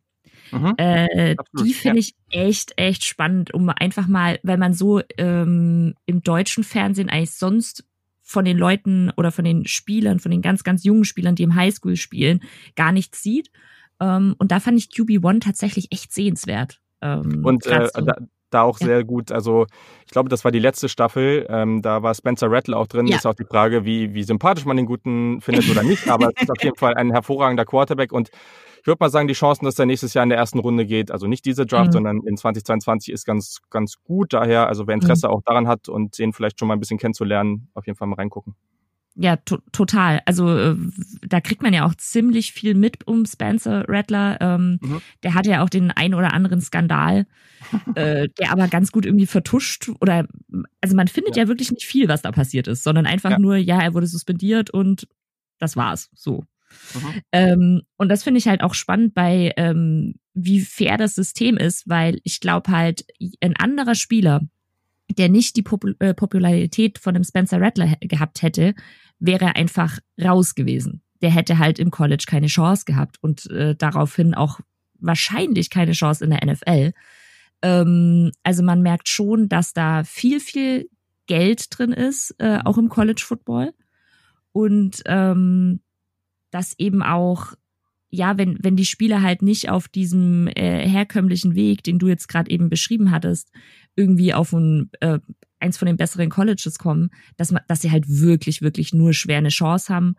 Mhm. 0.51 0.73
Äh, 0.77 1.35
die 1.63 1.73
finde 1.73 1.99
ich 1.99 2.15
echt, 2.29 2.73
echt 2.77 3.05
spannend, 3.05 3.53
um 3.53 3.69
einfach 3.69 4.07
mal, 4.07 4.39
weil 4.43 4.57
man 4.57 4.73
so 4.73 5.01
ähm, 5.17 5.95
im 6.05 6.21
deutschen 6.21 6.63
Fernsehen 6.63 7.09
eigentlich 7.09 7.31
sonst 7.31 7.85
von 8.21 8.45
den 8.45 8.57
Leuten 8.57 9.11
oder 9.17 9.31
von 9.31 9.45
den 9.45 9.67
Spielern, 9.67 10.19
von 10.19 10.31
den 10.31 10.41
ganz, 10.41 10.63
ganz 10.63 10.83
jungen 10.83 11.05
Spielern, 11.05 11.35
die 11.35 11.43
im 11.43 11.55
Highschool 11.55 11.95
spielen, 11.95 12.41
gar 12.75 12.91
nichts 12.91 13.21
sieht. 13.21 13.51
Ähm, 13.99 14.35
und 14.39 14.51
da 14.51 14.59
fand 14.59 14.77
ich 14.77 14.89
QB1 14.89 15.41
tatsächlich 15.41 15.91
echt 15.91 16.11
sehenswert. 16.11 16.81
Ähm, 17.01 17.45
und 17.45 17.65
äh, 17.67 17.87
so. 17.93 18.01
da, 18.01 18.17
da 18.55 18.63
auch 18.63 18.79
ja. 18.79 18.87
sehr 18.87 19.03
gut. 19.03 19.31
Also 19.31 19.67
ich 20.05 20.11
glaube, 20.11 20.29
das 20.29 20.43
war 20.43 20.51
die 20.51 20.59
letzte 20.59 20.89
Staffel. 20.89 21.45
Ähm, 21.49 21.81
da 21.81 22.01
war 22.01 22.13
Spencer 22.15 22.49
Rattle 22.49 22.75
auch 22.75 22.87
drin. 22.87 23.07
Ja. 23.07 23.17
Ist 23.17 23.27
auch 23.27 23.35
die 23.35 23.45
Frage, 23.45 23.85
wie, 23.85 24.13
wie 24.13 24.23
sympathisch 24.23 24.65
man 24.65 24.77
den 24.77 24.85
Guten 24.85 25.41
findet 25.41 25.69
oder 25.69 25.83
nicht. 25.83 26.07
Aber 26.09 26.31
es 26.35 26.43
ist 26.43 26.51
auf 26.51 26.63
jeden 26.63 26.77
Fall 26.77 26.95
ein 26.95 27.11
hervorragender 27.11 27.65
Quarterback. 27.65 28.11
Und 28.11 28.29
ich 28.81 28.87
würde 28.87 28.97
mal 28.99 29.09
sagen, 29.09 29.27
die 29.27 29.33
Chancen, 29.33 29.65
dass 29.65 29.79
er 29.79 29.85
nächstes 29.85 30.13
Jahr 30.13 30.23
in 30.23 30.29
der 30.29 30.37
ersten 30.37 30.59
Runde 30.59 30.85
geht, 30.85 31.11
also 31.11 31.27
nicht 31.27 31.43
diese 31.45 31.65
Draft, 31.65 31.87
mhm. 31.87 31.93
sondern 31.93 32.21
in 32.25 32.37
2022 32.37 33.11
ist 33.11 33.25
ganz, 33.25 33.61
ganz 33.69 33.95
gut. 34.03 34.33
Daher, 34.33 34.67
also 34.67 34.87
wer 34.87 34.93
Interesse 34.93 35.27
mhm. 35.27 35.33
auch 35.33 35.41
daran 35.43 35.67
hat 35.67 35.89
und 35.89 36.17
den 36.19 36.33
vielleicht 36.33 36.59
schon 36.59 36.67
mal 36.67 36.75
ein 36.75 36.79
bisschen 36.79 36.99
kennenzulernen, 36.99 37.69
auf 37.73 37.87
jeden 37.87 37.97
Fall 37.97 38.07
mal 38.07 38.15
reingucken. 38.15 38.55
Ja, 39.17 39.37
to 39.37 39.59
total. 39.71 40.21
Also 40.25 40.57
äh, 40.57 40.75
da 41.25 41.39
kriegt 41.39 41.61
man 41.61 41.73
ja 41.73 41.85
auch 41.85 41.95
ziemlich 41.95 42.51
viel 42.51 42.75
mit 42.75 43.07
um 43.07 43.25
Spencer 43.25 43.85
Rattler. 43.87 44.37
Ähm, 44.41 44.79
mhm. 44.81 45.01
Der 45.23 45.33
hatte 45.33 45.49
ja 45.49 45.63
auch 45.63 45.69
den 45.69 45.91
ein 45.91 46.13
oder 46.13 46.33
anderen 46.33 46.59
Skandal, 46.59 47.25
äh, 47.95 48.27
der 48.37 48.51
aber 48.51 48.67
ganz 48.67 48.91
gut 48.91 49.05
irgendwie 49.05 49.25
vertuscht 49.25 49.89
oder 50.01 50.27
also 50.81 50.95
man 50.97 51.07
findet 51.07 51.37
ja, 51.37 51.43
ja 51.43 51.47
wirklich 51.47 51.71
nicht 51.71 51.85
viel, 51.85 52.09
was 52.09 52.23
da 52.23 52.31
passiert 52.33 52.67
ist, 52.67 52.83
sondern 52.83 53.05
einfach 53.05 53.31
ja. 53.31 53.39
nur, 53.39 53.55
ja, 53.55 53.81
er 53.81 53.93
wurde 53.93 54.07
suspendiert 54.07 54.69
und 54.69 55.07
das 55.59 55.77
war's. 55.77 56.09
So. 56.13 56.43
Mhm. 56.93 57.21
Ähm, 57.31 57.81
und 57.97 58.09
das 58.09 58.23
finde 58.23 58.39
ich 58.39 58.47
halt 58.47 58.61
auch 58.61 58.73
spannend 58.73 59.13
bei, 59.13 59.53
ähm, 59.55 60.15
wie 60.33 60.59
fair 60.59 60.97
das 60.97 61.15
System 61.15 61.55
ist, 61.55 61.87
weil 61.87 62.19
ich 62.23 62.41
glaube 62.41 62.71
halt, 62.71 63.05
ein 63.39 63.55
anderer 63.55 63.95
Spieler, 63.95 64.41
der 65.09 65.29
nicht 65.29 65.55
die 65.55 65.61
Popul 65.61 65.95
äh, 65.99 66.13
Popularität 66.13 66.99
von 66.99 67.13
dem 67.13 67.23
Spencer 67.23 67.61
Rattler 67.61 67.95
gehabt 68.01 68.41
hätte, 68.41 68.73
wäre 69.25 69.55
einfach 69.55 69.99
raus 70.21 70.55
gewesen. 70.55 71.01
Der 71.21 71.31
hätte 71.31 71.57
halt 71.57 71.79
im 71.79 71.91
College 71.91 72.25
keine 72.27 72.47
Chance 72.47 72.85
gehabt 72.85 73.17
und 73.21 73.49
äh, 73.49 73.75
daraufhin 73.75 74.33
auch 74.33 74.59
wahrscheinlich 74.99 75.69
keine 75.69 75.93
Chance 75.93 76.23
in 76.23 76.31
der 76.31 76.45
NFL. 76.45 76.93
Ähm, 77.61 78.31
also 78.43 78.63
man 78.63 78.81
merkt 78.81 79.09
schon, 79.09 79.49
dass 79.49 79.73
da 79.73 80.03
viel, 80.03 80.39
viel 80.39 80.89
Geld 81.27 81.67
drin 81.69 81.91
ist, 81.91 82.35
äh, 82.39 82.59
auch 82.63 82.77
im 82.77 82.89
College 82.89 83.23
Football. 83.25 83.73
Und 84.51 85.01
ähm, 85.05 85.81
dass 86.51 86.77
eben 86.79 87.03
auch, 87.03 87.53
ja, 88.09 88.37
wenn, 88.37 88.57
wenn 88.61 88.77
die 88.77 88.85
Spieler 88.85 89.21
halt 89.21 89.41
nicht 89.41 89.69
auf 89.69 89.87
diesem 89.87 90.47
äh, 90.47 90.87
herkömmlichen 90.87 91.55
Weg, 91.55 91.83
den 91.83 91.99
du 91.99 92.07
jetzt 92.07 92.27
gerade 92.27 92.49
eben 92.49 92.69
beschrieben 92.69 93.11
hattest, 93.11 93.51
irgendwie 93.95 94.33
auf 94.33 94.53
ein 94.53 94.89
äh, 95.01 95.19
eins 95.65 95.77
von 95.77 95.87
den 95.87 95.97
besseren 95.97 96.29
Colleges 96.29 96.77
kommen, 96.77 97.09
dass 97.37 97.51
man, 97.51 97.63
dass 97.67 97.81
sie 97.81 97.91
halt 97.91 98.05
wirklich, 98.07 98.61
wirklich 98.61 98.93
nur 98.93 99.13
schwer 99.13 99.39
eine 99.39 99.49
Chance 99.49 99.93
haben. 99.93 100.15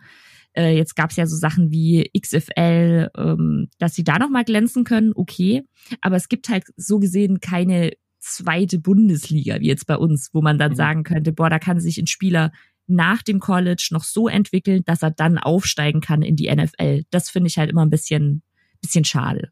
Äh, 0.57 0.77
jetzt 0.77 0.97
gab 0.97 1.11
es 1.11 1.17
ja 1.17 1.27
so 1.27 1.37
Sachen 1.37 1.71
wie 1.71 2.11
XFL, 2.19 3.11
ähm, 3.17 3.69
dass 3.79 3.95
sie 3.95 4.05
da 4.05 4.19
noch 4.19 4.31
mal 4.31 4.45
glänzen 4.45 4.85
können, 4.85 5.13
okay. 5.15 5.63
Aber 6.01 6.17
es 6.17 6.29
gibt 6.29 6.49
halt 6.49 6.65
so 6.77 6.99
gesehen 6.99 7.41
keine 7.41 7.93
zweite 8.19 8.79
Bundesliga 8.79 9.61
wie 9.61 9.69
jetzt 9.69 9.87
bei 9.87 9.97
uns, 9.97 10.31
wo 10.33 10.43
man 10.43 10.59
dann 10.59 10.73
mhm. 10.73 10.77
sagen 10.77 11.03
könnte, 11.05 11.33
boah, 11.33 11.51
da 11.51 11.59
kann 11.59 11.79
sich 11.79 11.99
ein 11.99 12.07
Spieler 12.07 12.53
nach 12.89 13.23
dem 13.23 13.41
College 13.41 13.89
noch 13.91 14.05
so 14.05 14.29
entwickeln, 14.29 14.83
dass 14.85 15.03
er 15.03 15.11
dann 15.11 15.39
aufsteigen 15.39 16.01
kann 16.01 16.23
in 16.23 16.37
die 16.37 16.55
NFL. 16.55 17.05
Das 17.11 17.31
finde 17.31 17.49
ich 17.49 17.59
halt 17.59 17.71
immer 17.71 17.85
ein 17.85 17.91
bisschen, 17.91 18.43
bisschen 18.81 19.05
schade. 19.05 19.51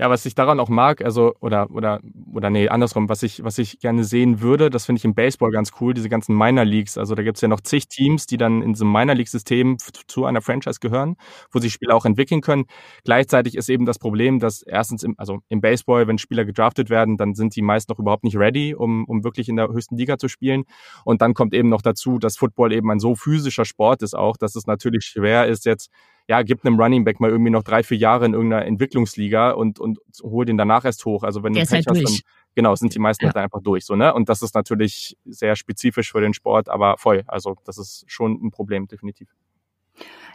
So. 0.00 0.04
Ja, 0.04 0.08
was 0.08 0.24
ich 0.24 0.34
daran 0.34 0.60
auch 0.60 0.70
mag, 0.70 1.04
also, 1.04 1.34
oder, 1.40 1.70
oder, 1.70 2.00
oder 2.32 2.48
nee, 2.48 2.68
andersrum, 2.68 3.08
was 3.10 3.22
ich, 3.22 3.44
was 3.44 3.58
ich 3.58 3.80
gerne 3.80 4.02
sehen 4.04 4.40
würde, 4.40 4.70
das 4.70 4.86
finde 4.86 4.98
ich 4.98 5.04
im 5.04 5.14
Baseball 5.14 5.50
ganz 5.50 5.72
cool, 5.80 5.92
diese 5.92 6.08
ganzen 6.08 6.34
Minor 6.36 6.64
Leagues. 6.64 6.96
Also 6.96 7.14
da 7.14 7.22
gibt's 7.22 7.42
ja 7.42 7.48
noch 7.48 7.60
zig 7.60 7.88
Teams, 7.88 8.26
die 8.26 8.38
dann 8.38 8.62
in 8.62 8.72
diesem 8.72 8.90
Minor 8.90 9.14
League-System 9.14 9.76
zu 10.06 10.24
einer 10.24 10.40
Franchise 10.40 10.80
gehören, 10.80 11.16
wo 11.52 11.58
sie 11.58 11.68
Spieler 11.70 11.94
auch 11.96 12.06
entwickeln 12.06 12.40
können. 12.40 12.64
Gleichzeitig 13.04 13.56
ist 13.56 13.68
eben 13.68 13.84
das 13.84 13.98
Problem, 13.98 14.38
dass 14.38 14.62
erstens 14.62 15.02
im, 15.02 15.14
also 15.18 15.40
im 15.50 15.60
Baseball, 15.60 16.06
wenn 16.08 16.18
Spieler 16.18 16.46
gedraftet 16.46 16.88
werden, 16.88 17.18
dann 17.18 17.34
sind 17.34 17.54
die 17.54 17.62
meist 17.62 17.90
noch 17.90 17.98
überhaupt 17.98 18.24
nicht 18.24 18.36
ready, 18.36 18.74
um, 18.74 19.04
um 19.04 19.22
wirklich 19.22 19.48
in 19.50 19.56
der 19.56 19.68
höchsten 19.68 19.96
Liga 19.98 20.16
zu 20.18 20.28
spielen. 20.28 20.64
Und 21.04 21.20
dann 21.20 21.34
kommt 21.34 21.52
eben 21.54 21.68
noch 21.68 21.82
dazu, 21.82 22.18
dass 22.18 22.36
Football 22.38 22.72
eben 22.72 22.90
ein 22.90 23.00
so 23.00 23.14
physischer 23.16 23.64
Sport 23.66 24.02
ist 24.02 24.14
auch, 24.16 24.36
dass 24.38 24.56
es 24.56 24.66
natürlich 24.66 25.04
schwer 25.04 25.46
ist, 25.46 25.66
jetzt 25.66 25.90
ja, 26.30 26.42
gibt 26.42 26.64
einem 26.64 26.80
Running 26.80 27.02
Back 27.02 27.18
mal 27.18 27.28
irgendwie 27.28 27.50
noch 27.50 27.64
drei, 27.64 27.82
vier 27.82 27.98
Jahre 27.98 28.24
in 28.24 28.34
irgendeiner 28.34 28.64
Entwicklungsliga 28.64 29.50
und, 29.50 29.80
und 29.80 29.98
hol 30.22 30.44
den 30.44 30.56
danach 30.56 30.84
erst 30.84 31.04
hoch. 31.04 31.24
Also 31.24 31.42
wenn 31.42 31.54
Der 31.54 31.64
du 31.64 31.70
Pech 31.70 31.84
halt 31.88 32.04
hast, 32.04 32.04
dann, 32.04 32.30
genau, 32.54 32.72
sind 32.76 32.94
die 32.94 33.00
meisten 33.00 33.24
ja. 33.24 33.34
halt 33.34 33.44
einfach 33.44 33.60
durch, 33.60 33.84
so, 33.84 33.96
ne? 33.96 34.14
Und 34.14 34.28
das 34.28 34.40
ist 34.40 34.54
natürlich 34.54 35.16
sehr 35.24 35.56
spezifisch 35.56 36.12
für 36.12 36.20
den 36.20 36.32
Sport, 36.32 36.68
aber 36.68 36.98
voll. 36.98 37.24
Also 37.26 37.56
das 37.64 37.78
ist 37.78 38.04
schon 38.06 38.34
ein 38.44 38.52
Problem, 38.52 38.86
definitiv. 38.86 39.28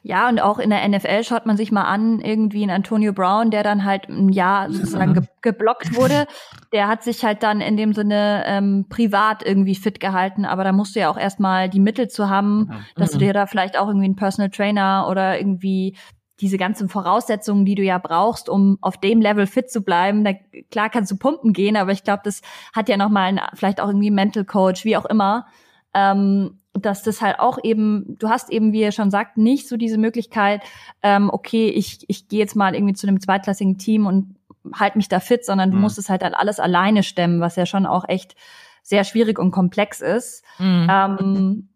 Ja, 0.04 0.30
und 0.30 0.40
auch 0.40 0.60
in 0.60 0.70
der 0.70 0.88
NFL 0.88 1.24
schaut 1.24 1.46
man 1.46 1.58
sich 1.58 1.72
mal 1.72 1.84
an, 1.84 2.20
irgendwie 2.20 2.64
ein 2.64 2.70
Antonio 2.70 3.14
Brown, 3.14 3.52
der 3.52 3.64
dann 3.64 3.86
halt 3.86 4.10
ein 4.10 4.30
Jahr 4.30 4.72
sozusagen 4.72 5.14
ge 5.14 5.24
geblockt 5.42 5.96
wurde. 5.96 6.28
Der 6.74 6.88
hat 6.88 7.04
sich 7.04 7.24
halt 7.24 7.44
dann 7.44 7.62
in 7.62 7.78
dem 7.78 7.94
Sinne 7.94 8.44
ähm, 8.48 8.88
privat 8.90 9.46
irgendwie 9.46 9.76
fit 9.76 10.00
gehalten, 10.00 10.44
aber 10.44 10.64
da 10.64 10.72
musst 10.72 10.96
du 10.96 11.00
ja 11.00 11.10
auch 11.10 11.18
erstmal 11.18 11.70
die 11.70 11.80
Mittel 11.80 12.10
zu 12.10 12.30
haben, 12.30 12.84
dass 12.96 13.12
du 13.12 13.20
dir 13.20 13.32
da 13.32 13.46
vielleicht 13.46 13.78
auch 13.78 13.88
irgendwie 13.88 14.06
einen 14.06 14.16
Personal 14.16 14.50
Trainer 14.50 15.08
oder 15.08 15.40
irgendwie 15.40 15.96
diese 16.42 16.58
ganzen 16.58 16.90
Voraussetzungen, 16.90 17.66
die 17.66 17.76
du 17.76 17.84
ja 17.84 17.98
brauchst, 17.98 18.50
um 18.50 18.78
auf 18.82 18.98
dem 18.98 19.22
Level 19.22 19.48
fit 19.48 19.72
zu 19.72 19.82
bleiben. 19.82 20.24
Da, 20.26 20.34
klar 20.70 20.90
kannst 20.90 21.12
du 21.12 21.18
pumpen 21.18 21.54
gehen, 21.54 21.78
aber 21.78 21.92
ich 21.92 22.04
glaube, 22.04 22.22
das 22.26 22.42
hat 22.74 22.90
ja 22.90 22.98
nochmal 22.98 23.40
vielleicht 23.54 23.80
auch 23.80 23.88
irgendwie 23.88 24.12
Mental 24.12 24.44
Coach, 24.44 24.84
wie 24.84 24.98
auch 24.98 25.06
immer. 25.06 25.46
Ähm, 25.94 26.60
dass 26.78 27.04
das 27.04 27.22
halt 27.22 27.40
auch 27.40 27.58
eben, 27.64 28.18
du 28.20 28.30
hast 28.30 28.52
eben, 28.52 28.74
wie 28.74 28.82
ihr 28.82 28.92
schon 28.92 29.12
sagt, 29.12 29.38
nicht 29.38 29.68
so 29.68 29.78
diese 29.78 29.98
Möglichkeit, 29.98 30.62
ähm, 31.02 31.30
okay, 31.32 31.70
ich, 31.70 32.06
ich 32.08 32.28
gehe 32.28 32.40
jetzt 32.40 32.56
mal 32.56 32.76
irgendwie 32.76 32.94
zu 32.94 33.08
einem 33.08 33.20
zweitklassigen 33.20 33.78
Team 33.78 34.06
und 34.06 34.36
halt 34.74 34.96
mich 34.96 35.08
da 35.08 35.20
fit, 35.20 35.46
sondern 35.46 35.72
du 35.72 35.78
mhm. 35.78 35.84
musst 35.84 35.98
es 35.98 36.10
halt, 36.10 36.24
halt 36.24 36.36
alles 36.36 36.60
alleine 36.60 37.04
stemmen, 37.04 37.40
was 37.40 37.56
ja 37.56 37.66
schon 37.66 37.86
auch 37.86 38.08
echt 38.08 38.36
sehr 38.84 39.04
schwierig 39.04 39.40
und 39.40 39.52
komplex 39.52 40.02
ist. 40.02 40.44
Mhm. 40.60 40.88
Ähm, 40.90 41.70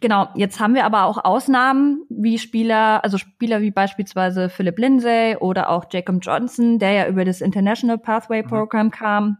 genau, 0.00 0.28
jetzt 0.34 0.58
haben 0.58 0.74
wir 0.74 0.84
aber 0.84 1.04
auch 1.04 1.24
Ausnahmen 1.24 2.04
wie 2.08 2.38
Spieler, 2.38 3.04
also 3.04 3.18
Spieler 3.18 3.60
wie 3.60 3.70
beispielsweise 3.70 4.48
Philip 4.48 4.78
Lindsay 4.78 5.36
oder 5.36 5.70
auch 5.70 5.84
Jacob 5.90 6.18
Johnson, 6.22 6.78
der 6.78 6.92
ja 6.92 7.08
über 7.08 7.24
das 7.24 7.40
International 7.40 7.98
Pathway 7.98 8.42
mhm. 8.42 8.48
Program 8.48 8.86
mhm. 8.86 8.90
kam, 8.90 9.38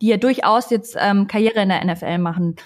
die 0.00 0.08
ja 0.08 0.16
durchaus 0.16 0.70
jetzt 0.70 0.96
ähm, 0.98 1.28
Karriere 1.28 1.62
in 1.62 1.68
der 1.68 1.84
NFL 1.84 2.18
machen. 2.18 2.56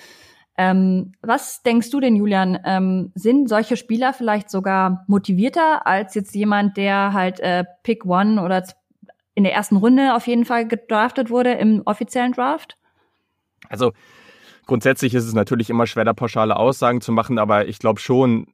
Ähm, 0.61 1.13
was 1.23 1.63
denkst 1.63 1.89
du 1.91 2.01
denn, 2.01 2.17
Julian? 2.17 2.59
Ähm, 2.65 3.13
sind 3.15 3.49
solche 3.49 3.77
Spieler 3.77 4.13
vielleicht 4.13 4.51
sogar 4.51 5.05
motivierter 5.07 5.87
als 5.87 6.17
jetzt 6.17 6.35
jemand, 6.35 6.77
der 6.77 7.13
halt 7.13 7.39
äh, 7.39 7.65
Pick 7.85 8.05
One 8.05 8.43
oder 8.43 8.65
in 9.37 9.45
der 9.45 9.55
ersten 9.55 9.77
Runde 9.77 10.17
auf 10.17 10.27
jeden 10.27 10.45
Fall 10.45 10.67
gedraftet 10.67 11.31
wurde 11.31 11.53
im 11.53 11.83
offiziellen 11.85 12.33
Draft? 12.33 12.77
Also 13.69 13.93
grundsätzlich 14.67 15.15
ist 15.15 15.27
es 15.27 15.33
natürlich 15.33 15.71
immer 15.71 15.87
schwer, 15.87 16.05
da 16.05 16.13
pauschale 16.13 16.57
Aussagen 16.57 17.01
zu 17.01 17.13
machen, 17.13 17.39
aber 17.39 17.69
ich 17.69 17.79
glaube 17.79 18.01
schon, 18.01 18.49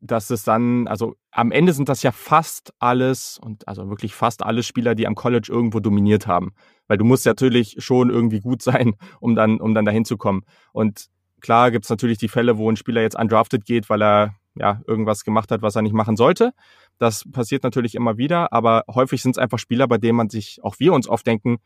dass 0.00 0.30
es 0.30 0.42
dann, 0.42 0.88
also 0.88 1.14
am 1.30 1.52
Ende 1.52 1.72
sind 1.72 1.88
das 1.88 2.02
ja 2.02 2.10
fast 2.10 2.72
alles 2.80 3.38
und 3.40 3.66
also 3.68 3.88
wirklich 3.88 4.12
fast 4.12 4.42
alle 4.42 4.64
Spieler, 4.64 4.96
die 4.96 5.06
am 5.06 5.14
College 5.14 5.50
irgendwo 5.52 5.78
dominiert 5.78 6.26
haben. 6.26 6.52
Weil 6.88 6.98
du 6.98 7.04
musst 7.04 7.26
natürlich 7.26 7.76
schon 7.78 8.10
irgendwie 8.10 8.40
gut 8.40 8.60
sein, 8.60 8.96
um 9.20 9.36
dann, 9.36 9.60
um 9.60 9.72
dann 9.72 9.84
dahin 9.84 10.04
zu 10.04 10.16
kommen. 10.16 10.42
Und 10.72 11.08
Klar 11.40 11.70
gibt 11.70 11.84
es 11.84 11.90
natürlich 11.90 12.18
die 12.18 12.28
Fälle, 12.28 12.58
wo 12.58 12.70
ein 12.70 12.76
Spieler 12.76 13.02
jetzt 13.02 13.18
undrafted 13.18 13.64
geht, 13.64 13.88
weil 13.88 14.02
er 14.02 14.34
ja 14.54 14.80
irgendwas 14.86 15.24
gemacht 15.24 15.50
hat, 15.50 15.62
was 15.62 15.76
er 15.76 15.82
nicht 15.82 15.94
machen 15.94 16.16
sollte. 16.16 16.52
Das 16.98 17.24
passiert 17.30 17.62
natürlich 17.62 17.94
immer 17.94 18.18
wieder, 18.18 18.52
aber 18.52 18.84
häufig 18.92 19.22
sind 19.22 19.32
es 19.32 19.38
einfach 19.38 19.58
Spieler, 19.58 19.86
bei 19.86 19.98
denen 19.98 20.16
man 20.16 20.30
sich, 20.30 20.58
auch 20.62 20.76
wir 20.78 20.92
uns 20.92 21.08
oft 21.08 21.26
denken, 21.26 21.58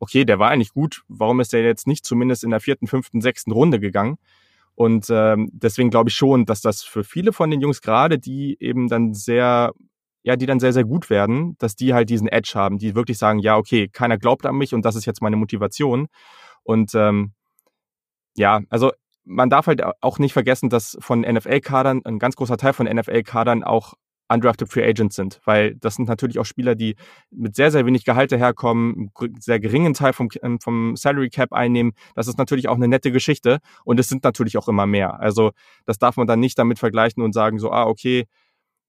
okay, 0.00 0.24
der 0.24 0.38
war 0.38 0.50
eigentlich 0.50 0.72
gut, 0.72 1.02
warum 1.08 1.40
ist 1.40 1.52
der 1.52 1.62
jetzt 1.62 1.86
nicht 1.86 2.04
zumindest 2.04 2.42
in 2.42 2.50
der 2.50 2.60
vierten, 2.60 2.86
fünften, 2.86 3.20
sechsten 3.20 3.52
Runde 3.52 3.78
gegangen? 3.78 4.16
Und 4.74 5.08
ähm, 5.10 5.50
deswegen 5.52 5.90
glaube 5.90 6.08
ich 6.08 6.16
schon, 6.16 6.46
dass 6.46 6.62
das 6.62 6.82
für 6.82 7.04
viele 7.04 7.32
von 7.32 7.50
den 7.50 7.60
Jungs, 7.60 7.82
gerade 7.82 8.18
die 8.18 8.56
eben 8.60 8.88
dann 8.88 9.12
sehr, 9.12 9.72
ja, 10.22 10.36
die 10.36 10.46
dann 10.46 10.58
sehr, 10.58 10.72
sehr 10.72 10.84
gut 10.84 11.10
werden, 11.10 11.56
dass 11.58 11.76
die 11.76 11.92
halt 11.92 12.08
diesen 12.08 12.28
Edge 12.28 12.52
haben, 12.54 12.78
die 12.78 12.94
wirklich 12.94 13.18
sagen, 13.18 13.40
ja, 13.40 13.56
okay, 13.58 13.88
keiner 13.88 14.16
glaubt 14.16 14.46
an 14.46 14.56
mich 14.56 14.72
und 14.72 14.84
das 14.84 14.96
ist 14.96 15.04
jetzt 15.04 15.20
meine 15.20 15.36
Motivation. 15.36 16.08
Und 16.62 16.94
ähm, 16.94 17.32
ja, 18.36 18.60
also 18.70 18.92
man 19.30 19.48
darf 19.48 19.68
halt 19.68 19.82
auch 20.00 20.18
nicht 20.18 20.32
vergessen, 20.32 20.68
dass 20.68 20.98
von 21.00 21.20
NFL-Kadern, 21.20 22.02
ein 22.04 22.18
ganz 22.18 22.36
großer 22.36 22.56
Teil 22.56 22.72
von 22.72 22.86
NFL-Kadern 22.86 23.62
auch 23.62 23.94
undrafted 24.28 24.68
Free 24.68 24.84
Agents 24.86 25.16
sind, 25.16 25.40
weil 25.44 25.74
das 25.76 25.94
sind 25.96 26.08
natürlich 26.08 26.38
auch 26.38 26.44
Spieler, 26.44 26.74
die 26.74 26.96
mit 27.30 27.56
sehr, 27.56 27.70
sehr 27.70 27.86
wenig 27.86 28.04
Gehalt 28.04 28.32
herkommen, 28.32 29.10
einen 29.18 29.40
sehr 29.40 29.58
geringen 29.58 29.94
Teil 29.94 30.12
vom, 30.12 30.28
ähm, 30.42 30.60
vom 30.60 30.96
Salary 30.96 31.30
Cap 31.30 31.52
einnehmen. 31.52 31.92
Das 32.14 32.28
ist 32.28 32.38
natürlich 32.38 32.68
auch 32.68 32.76
eine 32.76 32.88
nette 32.88 33.10
Geschichte 33.12 33.58
und 33.84 33.98
es 33.98 34.08
sind 34.08 34.22
natürlich 34.24 34.56
auch 34.56 34.68
immer 34.68 34.86
mehr. 34.86 35.20
Also 35.20 35.50
das 35.84 35.98
darf 35.98 36.16
man 36.16 36.26
dann 36.26 36.40
nicht 36.40 36.58
damit 36.58 36.78
vergleichen 36.78 37.22
und 37.22 37.32
sagen 37.32 37.58
so, 37.58 37.72
ah, 37.72 37.86
okay, 37.86 38.26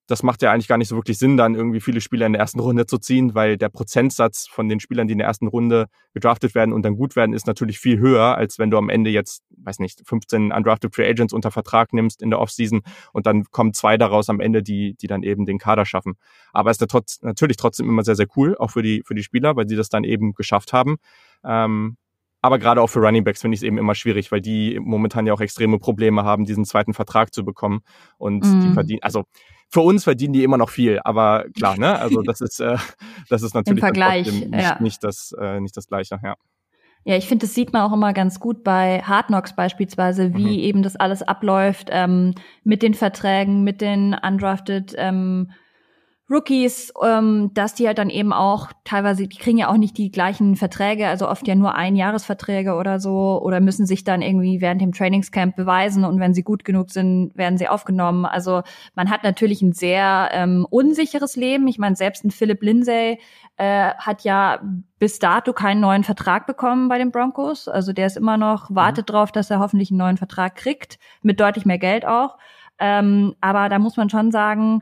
das 0.07 0.23
macht 0.23 0.41
ja 0.41 0.51
eigentlich 0.51 0.67
gar 0.67 0.77
nicht 0.77 0.89
so 0.89 0.95
wirklich 0.95 1.17
Sinn, 1.17 1.37
dann 1.37 1.55
irgendwie 1.55 1.79
viele 1.79 2.01
Spieler 2.01 2.25
in 2.25 2.33
der 2.33 2.41
ersten 2.41 2.59
Runde 2.59 2.85
zu 2.85 2.97
ziehen, 2.97 3.33
weil 3.35 3.57
der 3.57 3.69
Prozentsatz 3.69 4.47
von 4.47 4.67
den 4.67 4.79
Spielern, 4.79 5.07
die 5.07 5.13
in 5.13 5.19
der 5.19 5.27
ersten 5.27 5.47
Runde 5.47 5.87
gedraftet 6.13 6.55
werden 6.55 6.73
und 6.73 6.83
dann 6.83 6.95
gut 6.95 7.15
werden, 7.15 7.33
ist 7.33 7.47
natürlich 7.47 7.79
viel 7.79 7.99
höher, 7.99 8.35
als 8.35 8.59
wenn 8.59 8.71
du 8.71 8.77
am 8.77 8.89
Ende 8.89 9.09
jetzt 9.09 9.43
weiß 9.65 9.79
nicht, 9.79 10.01
15 10.05 10.51
undrafted 10.51 10.93
Free 10.93 11.09
Agents 11.09 11.33
unter 11.33 11.51
Vertrag 11.51 11.93
nimmst 11.93 12.21
in 12.21 12.29
der 12.29 12.39
Offseason 12.39 12.81
und 13.13 13.25
dann 13.25 13.45
kommen 13.45 13.73
zwei 13.73 13.97
daraus 13.97 14.29
am 14.29 14.39
Ende, 14.39 14.63
die, 14.63 14.95
die 14.95 15.07
dann 15.07 15.23
eben 15.23 15.45
den 15.45 15.57
Kader 15.57 15.85
schaffen. 15.85 16.15
Aber 16.53 16.71
es 16.71 16.79
ist 16.79 16.89
trotz, 16.89 17.21
natürlich 17.21 17.57
trotzdem 17.57 17.89
immer 17.89 18.03
sehr, 18.03 18.15
sehr 18.15 18.27
cool, 18.35 18.55
auch 18.57 18.71
für 18.71 18.81
die, 18.81 19.03
für 19.05 19.15
die 19.15 19.23
Spieler, 19.23 19.55
weil 19.55 19.67
sie 19.67 19.75
das 19.75 19.89
dann 19.89 20.03
eben 20.03 20.33
geschafft 20.33 20.73
haben. 20.73 20.97
Ähm, 21.43 21.97
aber 22.41 22.57
gerade 22.57 22.81
auch 22.81 22.87
für 22.87 22.99
Running 22.99 23.23
Backs 23.23 23.41
finde 23.41 23.53
ich 23.55 23.61
es 23.61 23.63
eben 23.63 23.77
immer 23.77 23.93
schwierig, 23.93 24.31
weil 24.31 24.41
die 24.41 24.79
momentan 24.81 25.27
ja 25.27 25.33
auch 25.33 25.41
extreme 25.41 25.77
Probleme 25.77 26.23
haben, 26.23 26.45
diesen 26.45 26.65
zweiten 26.65 26.93
Vertrag 26.93 27.33
zu 27.33 27.45
bekommen. 27.45 27.81
Und 28.17 28.39
mm. 28.39 28.61
die 28.61 28.67
mhm. 28.69 28.73
verdienen, 28.73 29.03
also 29.03 29.25
für 29.71 29.81
uns 29.81 30.03
verdienen 30.03 30.33
die 30.33 30.43
immer 30.43 30.57
noch 30.57 30.69
viel, 30.69 30.99
aber 31.03 31.45
klar, 31.55 31.77
ne? 31.77 31.97
Also 31.97 32.21
das 32.25 32.41
ist, 32.41 32.59
äh, 32.59 32.77
das 33.29 33.41
ist 33.41 33.53
natürlich 33.53 33.79
Im 33.79 33.85
Vergleich, 33.85 34.31
nicht, 34.31 34.53
ja. 34.53 34.77
nicht, 34.81 35.03
das, 35.03 35.33
äh, 35.39 35.59
nicht 35.59 35.75
das 35.77 35.87
Gleiche, 35.87 36.19
ja. 36.21 36.35
Ja, 37.03 37.15
ich 37.15 37.27
finde, 37.27 37.47
das 37.47 37.55
sieht 37.55 37.73
man 37.73 37.81
auch 37.81 37.93
immer 37.93 38.13
ganz 38.13 38.39
gut 38.39 38.63
bei 38.63 39.01
Hard 39.01 39.27
Knocks 39.27 39.55
beispielsweise, 39.55 40.35
wie 40.35 40.57
mhm. 40.57 40.63
eben 40.63 40.83
das 40.83 40.95
alles 40.95 41.23
abläuft 41.23 41.89
ähm, 41.91 42.35
mit 42.63 42.83
den 42.83 42.93
Verträgen, 42.93 43.63
mit 43.63 43.81
den 43.81 44.13
undrafted 44.13 44.93
ähm, 44.97 45.51
Rookies, 46.31 46.93
ähm, 47.03 47.51
dass 47.53 47.73
die 47.73 47.87
halt 47.87 47.97
dann 47.97 48.09
eben 48.09 48.31
auch 48.31 48.71
teilweise, 48.85 49.27
die 49.27 49.37
kriegen 49.37 49.57
ja 49.57 49.69
auch 49.69 49.77
nicht 49.77 49.97
die 49.97 50.11
gleichen 50.11 50.55
Verträge, 50.55 51.07
also 51.07 51.27
oft 51.27 51.47
ja 51.47 51.55
nur 51.55 51.75
Einjahresverträge 51.75 52.75
oder 52.75 52.99
so, 52.99 53.41
oder 53.43 53.59
müssen 53.59 53.85
sich 53.85 54.03
dann 54.03 54.21
irgendwie 54.21 54.61
während 54.61 54.81
dem 54.81 54.93
Trainingscamp 54.93 55.55
beweisen 55.55 56.05
und 56.05 56.19
wenn 56.19 56.33
sie 56.33 56.43
gut 56.43 56.63
genug 56.63 56.91
sind, 56.91 57.35
werden 57.35 57.57
sie 57.57 57.67
aufgenommen. 57.67 58.25
Also 58.25 58.61
man 58.95 59.09
hat 59.09 59.23
natürlich 59.23 59.61
ein 59.61 59.73
sehr 59.73 60.29
ähm, 60.31 60.65
unsicheres 60.69 61.35
Leben. 61.35 61.67
Ich 61.67 61.77
meine, 61.77 61.95
selbst 61.95 62.23
ein 62.23 62.31
Philip 62.31 62.61
Lindsay 62.61 63.19
äh, 63.57 63.93
hat 63.95 64.23
ja 64.23 64.61
bis 64.99 65.19
dato 65.19 65.51
keinen 65.51 65.81
neuen 65.81 66.03
Vertrag 66.03 66.47
bekommen 66.47 66.87
bei 66.87 66.97
den 66.97 67.11
Broncos. 67.11 67.67
Also 67.67 67.91
der 67.91 68.07
ist 68.07 68.17
immer 68.17 68.37
noch, 68.37 68.69
mhm. 68.69 68.75
wartet 68.75 69.09
mhm. 69.09 69.13
drauf, 69.13 69.31
dass 69.31 69.51
er 69.51 69.59
hoffentlich 69.59 69.91
einen 69.91 69.97
neuen 69.97 70.17
Vertrag 70.17 70.55
kriegt, 70.55 70.97
mit 71.21 71.39
deutlich 71.39 71.65
mehr 71.65 71.77
Geld 71.77 72.05
auch. 72.05 72.37
Ähm, 72.79 73.35
aber 73.41 73.69
da 73.69 73.77
muss 73.79 73.97
man 73.97 74.09
schon 74.09 74.31
sagen, 74.31 74.81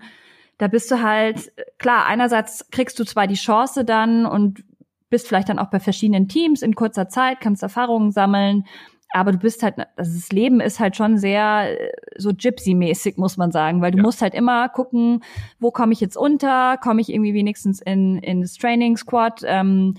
da 0.59 0.67
bist 0.67 0.91
du 0.91 1.01
halt, 1.01 1.51
klar, 1.79 2.05
einerseits 2.05 2.69
kriegst 2.69 2.99
du 2.99 3.05
zwar 3.05 3.25
die 3.25 3.35
Chance 3.35 3.85
dann 3.85 4.25
und 4.25 4.63
bist 5.09 5.27
vielleicht 5.27 5.49
dann 5.49 5.57
auch 5.57 5.71
bei 5.71 5.79
verschiedenen 5.79 6.27
Teams 6.27 6.61
in 6.61 6.75
kurzer 6.75 7.09
Zeit, 7.09 7.39
kannst 7.41 7.63
Erfahrungen 7.63 8.11
sammeln, 8.11 8.65
aber 9.11 9.31
du 9.31 9.39
bist 9.39 9.63
halt, 9.63 9.75
also 9.95 10.13
das 10.13 10.29
Leben 10.31 10.59
ist 10.59 10.79
halt 10.79 10.95
schon 10.95 11.17
sehr 11.17 11.79
äh, 11.79 11.91
so 12.17 12.29
Gypsy-mäßig, 12.29 13.17
muss 13.17 13.37
man 13.37 13.51
sagen, 13.51 13.81
weil 13.81 13.91
du 13.91 13.97
ja. 13.97 14.03
musst 14.03 14.21
halt 14.21 14.35
immer 14.35 14.69
gucken, 14.69 15.23
wo 15.59 15.71
komme 15.71 15.93
ich 15.93 16.01
jetzt 16.01 16.17
unter, 16.17 16.77
komme 16.77 17.01
ich 17.01 17.11
irgendwie 17.11 17.33
wenigstens 17.33 17.81
in, 17.81 18.19
in 18.19 18.41
das 18.41 18.53
Training 18.53 18.97
Squad, 18.97 19.41
ähm, 19.45 19.95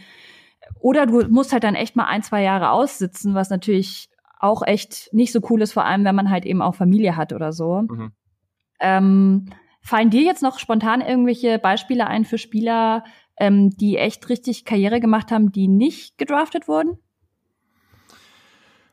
oder 0.79 1.07
du 1.07 1.27
musst 1.29 1.53
halt 1.53 1.65
dann 1.65 1.75
echt 1.75 1.97
mal 1.97 2.05
ein, 2.05 2.23
zwei 2.23 2.43
Jahre 2.43 2.71
aussitzen, 2.71 3.35
was 3.35 3.51
natürlich 3.51 4.09
auch 4.39 4.63
echt 4.63 5.09
nicht 5.13 5.33
so 5.33 5.41
cool 5.51 5.63
ist, 5.63 5.73
vor 5.73 5.85
allem 5.85 6.05
wenn 6.05 6.15
man 6.15 6.31
halt 6.31 6.47
eben 6.47 6.63
auch 6.63 6.75
Familie 6.75 7.17
hat 7.17 7.33
oder 7.33 7.53
so. 7.53 7.83
Mhm. 7.83 8.13
Ähm, 8.79 9.47
Fallen 9.91 10.11
dir 10.11 10.23
jetzt 10.23 10.41
noch 10.41 10.61
spontan 10.61 11.01
irgendwelche 11.01 11.59
Beispiele 11.59 12.07
ein 12.07 12.25
für 12.25 12.39
Spieler, 12.39 13.03
ähm, 13.37 13.71
die 13.71 13.97
echt 13.97 14.29
richtig 14.29 14.65
Karriere 14.65 15.01
gemacht 15.01 15.33
haben, 15.33 15.51
die 15.51 15.67
nicht 15.67 16.17
gedraftet 16.17 16.69
wurden? 16.69 16.99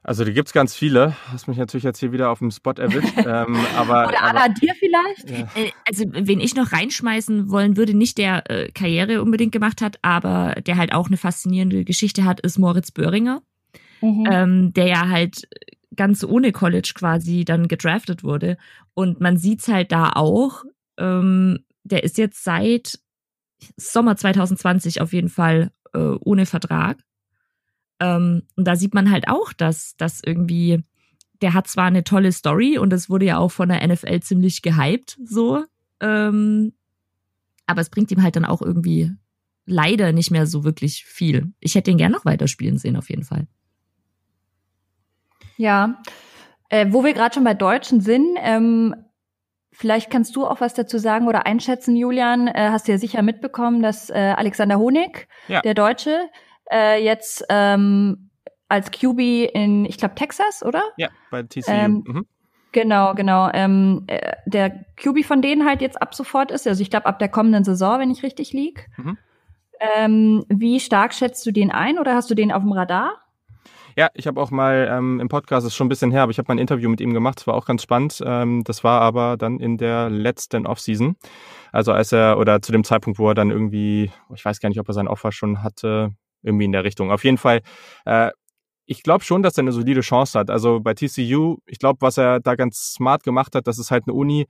Also 0.02 0.26
die 0.26 0.34
gibt's 0.34 0.54
ganz 0.54 0.74
viele. 0.74 1.16
Hast 1.32 1.48
mich 1.48 1.58
natürlich 1.58 1.84
jetzt 1.84 2.00
hier 2.00 2.12
wieder 2.14 2.32
auf 2.32 2.40
dem 2.40 2.50
Spot 2.50 2.72
erwischt. 2.72 3.14
ähm, 3.18 3.56
aber, 3.78 4.08
Oder 4.08 4.24
Anna, 4.24 4.50
dir 4.50 4.74
vielleicht? 4.74 5.30
Ja. 5.30 5.48
Äh, 5.54 5.70
also 5.88 6.06
wen 6.14 6.40
ich 6.40 6.56
noch 6.56 6.72
reinschmeißen 6.72 7.52
wollen 7.52 7.78
würde, 7.78 7.94
nicht 7.94 8.18
der 8.18 8.50
äh, 8.50 8.72
Karriere 8.72 9.22
unbedingt 9.22 9.52
gemacht 9.52 9.84
hat, 9.84 10.00
aber 10.02 10.56
der 10.66 10.78
halt 10.78 10.94
auch 10.94 11.06
eine 11.06 11.18
faszinierende 11.18 11.86
Geschichte 11.86 12.26
hat, 12.26 12.40
ist 12.40 12.58
Moritz 12.58 12.90
Böhringer. 12.90 13.44
Mhm. 14.02 14.28
Ähm, 14.32 14.74
der 14.74 14.88
ja 14.88 15.10
halt 15.10 15.48
ganz 15.96 16.24
ohne 16.24 16.52
College 16.52 16.94
quasi 16.96 17.46
dann 17.46 17.68
gedraftet 17.68 18.24
wurde. 18.24 18.58
Und 18.96 19.22
man 19.22 19.38
sieht's 19.38 19.68
halt 19.68 19.92
da 19.92 20.14
auch, 20.16 20.64
ähm, 20.98 21.60
der 21.84 22.04
ist 22.04 22.18
jetzt 22.18 22.44
seit 22.44 23.00
Sommer 23.76 24.16
2020 24.16 25.02
auf 25.02 25.14
jeden 25.14 25.30
Fall 25.30 25.72
äh, 25.94 26.00
ohne 26.00 26.46
Vertrag. 26.46 27.00
Ähm, 28.00 28.44
und 28.56 28.66
da 28.68 28.76
sieht 28.76 28.94
man 28.94 29.10
halt 29.10 29.28
auch, 29.28 29.54
dass, 29.54 29.96
dass 29.98 30.22
irgendwie, 30.24 30.84
der 31.42 31.54
hat 31.54 31.68
zwar 31.68 31.86
eine 31.86 32.04
tolle 32.04 32.32
Story 32.32 32.78
und 32.78 32.94
es 32.94 33.10
wurde 33.10 33.26
ja 33.26 33.38
auch 33.38 33.52
von 33.52 33.70
der 33.70 33.86
NFL 33.88 34.20
ziemlich 34.20 34.62
gehypt, 34.62 35.18
so, 35.24 35.64
ähm, 36.00 36.74
aber 37.66 37.82
es 37.82 37.90
bringt 37.90 38.12
ihm 38.12 38.24
halt 38.24 38.36
dann 38.36 38.46
auch 38.46 38.62
irgendwie 38.62 39.12
leider 39.66 40.14
nicht 40.14 40.32
mehr 40.32 40.46
so 40.48 40.64
wirklich 40.64 41.04
viel. 41.06 41.52
Ich 41.60 41.76
hätte 41.76 41.92
ihn 41.92 41.98
gern 41.98 42.12
noch 42.12 42.26
weiterspielen 42.26 42.78
sehen, 42.78 42.96
auf 42.96 43.10
jeden 43.10 43.24
Fall. 43.24 43.48
Ja, 45.58 46.02
äh, 46.70 46.88
wo 46.92 47.04
wir 47.04 47.14
gerade 47.14 47.34
schon 47.34 47.44
bei 47.44 47.56
Deutschen 47.56 48.00
sind, 48.00 48.38
ähm, 48.42 48.96
Vielleicht 49.80 50.10
kannst 50.10 50.36
du 50.36 50.48
auch 50.48 50.60
was 50.60 50.74
dazu 50.74 50.98
sagen 50.98 51.28
oder 51.28 51.46
einschätzen, 51.46 51.96
Julian. 51.96 52.48
Äh, 52.48 52.70
hast 52.72 52.88
du 52.88 52.94
ja 52.94 52.98
sicher 52.98 53.22
mitbekommen, 53.22 53.84
dass 53.84 54.10
äh, 54.10 54.34
Alexander 54.36 54.80
Honig, 54.80 55.28
ja. 55.48 55.62
der 55.62 55.76
Deutsche, 55.76 56.18
äh, 56.72 57.00
jetzt 57.04 57.46
ähm, 57.50 58.32
als 58.70 58.90
QB 58.90 59.20
in, 59.54 59.86
ich 59.86 60.00
glaube, 60.00 60.16
Texas, 60.16 60.64
oder? 60.66 60.82
Ja, 60.98 61.10
bei 61.30 61.44
TCU. 61.44 61.70
Ähm, 61.72 62.04
mhm. 62.08 62.26
Genau, 62.72 63.14
genau. 63.14 63.52
Ähm, 63.54 64.06
äh, 64.08 64.32
der 64.48 64.84
QB 64.96 65.24
von 65.24 65.44
denen 65.44 65.64
halt 65.64 65.82
jetzt 65.82 66.02
ab 66.02 66.16
sofort 66.16 66.50
ist, 66.50 66.66
also 66.66 66.82
ich 66.82 66.90
glaube 66.90 67.06
ab 67.06 67.20
der 67.20 67.30
kommenden 67.30 67.64
Saison, 67.64 68.00
wenn 68.00 68.10
ich 68.10 68.24
richtig 68.24 68.54
lieg. 68.54 68.88
Mhm. 68.98 69.18
Ähm, 69.80 70.46
wie 70.50 70.80
stark 70.80 71.14
schätzt 71.14 71.46
du 71.46 71.52
den 71.52 71.70
ein 71.70 72.00
oder 72.00 72.16
hast 72.16 72.32
du 72.32 72.34
den 72.34 72.52
auf 72.52 72.64
dem 72.64 72.72
Radar? 72.72 73.27
Ja, 73.98 74.12
ich 74.14 74.28
habe 74.28 74.40
auch 74.40 74.52
mal 74.52 74.88
ähm, 74.92 75.20
im 75.20 75.28
Podcast, 75.28 75.66
ist 75.66 75.74
schon 75.74 75.88
ein 75.88 75.90
bisschen 75.90 76.12
her, 76.12 76.22
aber 76.22 76.30
ich 76.30 76.38
habe 76.38 76.48
mal 76.50 76.54
ein 76.54 76.60
Interview 76.60 76.88
mit 76.88 77.02
ihm 77.02 77.16
gemacht. 77.16 77.40
Das 77.40 77.48
war 77.48 77.56
auch 77.56 77.66
ganz 77.66 77.82
spannend. 77.82 78.22
Ähm, 78.24 78.64
das 78.64 78.84
war 78.84 79.02
aber 79.02 79.38
dann 79.38 79.60
in 79.60 79.80
der 79.80 80.12
letzten 80.12 80.68
Offseason. 80.68 81.16
Also 81.72 81.94
als 81.94 82.12
er, 82.12 82.38
oder 82.38 82.62
zu 82.62 82.72
dem 82.72 82.84
Zeitpunkt, 82.84 83.18
wo 83.18 83.28
er 83.28 83.34
dann 83.34 83.50
irgendwie, 83.50 84.12
ich 84.36 84.46
weiß 84.46 84.60
gar 84.60 84.70
nicht, 84.70 84.80
ob 84.80 84.88
er 84.88 84.94
seinen 84.94 85.08
Offer 85.08 85.32
schon 85.32 85.64
hatte, 85.64 86.12
irgendwie 86.44 86.66
in 86.66 86.74
der 86.74 86.84
Richtung. 86.84 87.12
Auf 87.12 87.24
jeden 87.24 87.40
Fall, 87.40 87.62
äh, 88.06 88.30
ich 88.86 89.02
glaube 89.02 89.24
schon, 89.24 89.42
dass 89.42 89.58
er 89.58 89.64
eine 89.64 89.72
solide 89.72 90.02
Chance 90.02 90.38
hat. 90.38 90.52
Also 90.52 90.80
bei 90.80 90.94
TCU, 90.94 91.58
ich 91.66 91.80
glaube, 91.80 91.98
was 92.02 92.18
er 92.18 92.40
da 92.40 92.54
ganz 92.54 92.94
smart 92.94 93.24
gemacht 93.24 93.56
hat, 93.56 93.66
das 93.66 93.80
ist 93.80 93.90
halt 93.90 94.04
eine 94.06 94.14
Uni, 94.14 94.46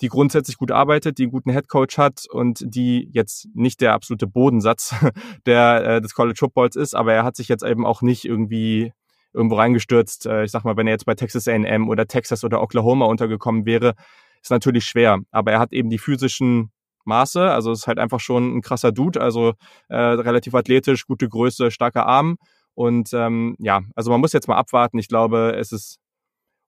die 0.00 0.08
grundsätzlich 0.08 0.56
gut 0.56 0.70
arbeitet, 0.70 1.18
die 1.18 1.24
einen 1.24 1.32
guten 1.32 1.50
Headcoach 1.50 1.98
hat 1.98 2.24
und 2.30 2.62
die 2.64 3.08
jetzt 3.12 3.48
nicht 3.54 3.80
der 3.80 3.92
absolute 3.92 4.26
Bodensatz 4.26 4.94
der, 5.46 5.84
äh, 5.84 6.00
des 6.00 6.14
College 6.14 6.38
Footballs 6.38 6.76
ist, 6.76 6.94
aber 6.94 7.12
er 7.12 7.24
hat 7.24 7.36
sich 7.36 7.48
jetzt 7.48 7.64
eben 7.64 7.84
auch 7.84 8.02
nicht 8.02 8.24
irgendwie 8.24 8.92
irgendwo 9.32 9.56
reingestürzt. 9.56 10.26
Äh, 10.26 10.44
ich 10.44 10.50
sag 10.50 10.64
mal, 10.64 10.76
wenn 10.76 10.86
er 10.86 10.92
jetzt 10.92 11.06
bei 11.06 11.14
Texas 11.14 11.48
A&M 11.48 11.88
oder 11.88 12.06
Texas 12.06 12.44
oder 12.44 12.62
Oklahoma 12.62 13.06
untergekommen 13.06 13.66
wäre, 13.66 13.94
ist 14.42 14.50
natürlich 14.50 14.84
schwer. 14.84 15.18
Aber 15.30 15.52
er 15.52 15.60
hat 15.60 15.72
eben 15.72 15.90
die 15.90 15.98
physischen 15.98 16.70
Maße, 17.04 17.50
also 17.50 17.72
ist 17.72 17.86
halt 17.86 17.98
einfach 17.98 18.20
schon 18.20 18.56
ein 18.56 18.62
krasser 18.62 18.92
Dude, 18.92 19.20
also 19.20 19.54
äh, 19.88 19.96
relativ 19.96 20.54
athletisch, 20.54 21.06
gute 21.06 21.28
Größe, 21.28 21.70
starker 21.70 22.06
Arm. 22.06 22.36
Und 22.74 23.12
ähm, 23.12 23.56
ja, 23.58 23.80
also 23.94 24.10
man 24.10 24.20
muss 24.20 24.32
jetzt 24.32 24.48
mal 24.48 24.56
abwarten. 24.56 24.98
Ich 24.98 25.08
glaube, 25.08 25.56
es 25.58 25.72
ist 25.72 25.98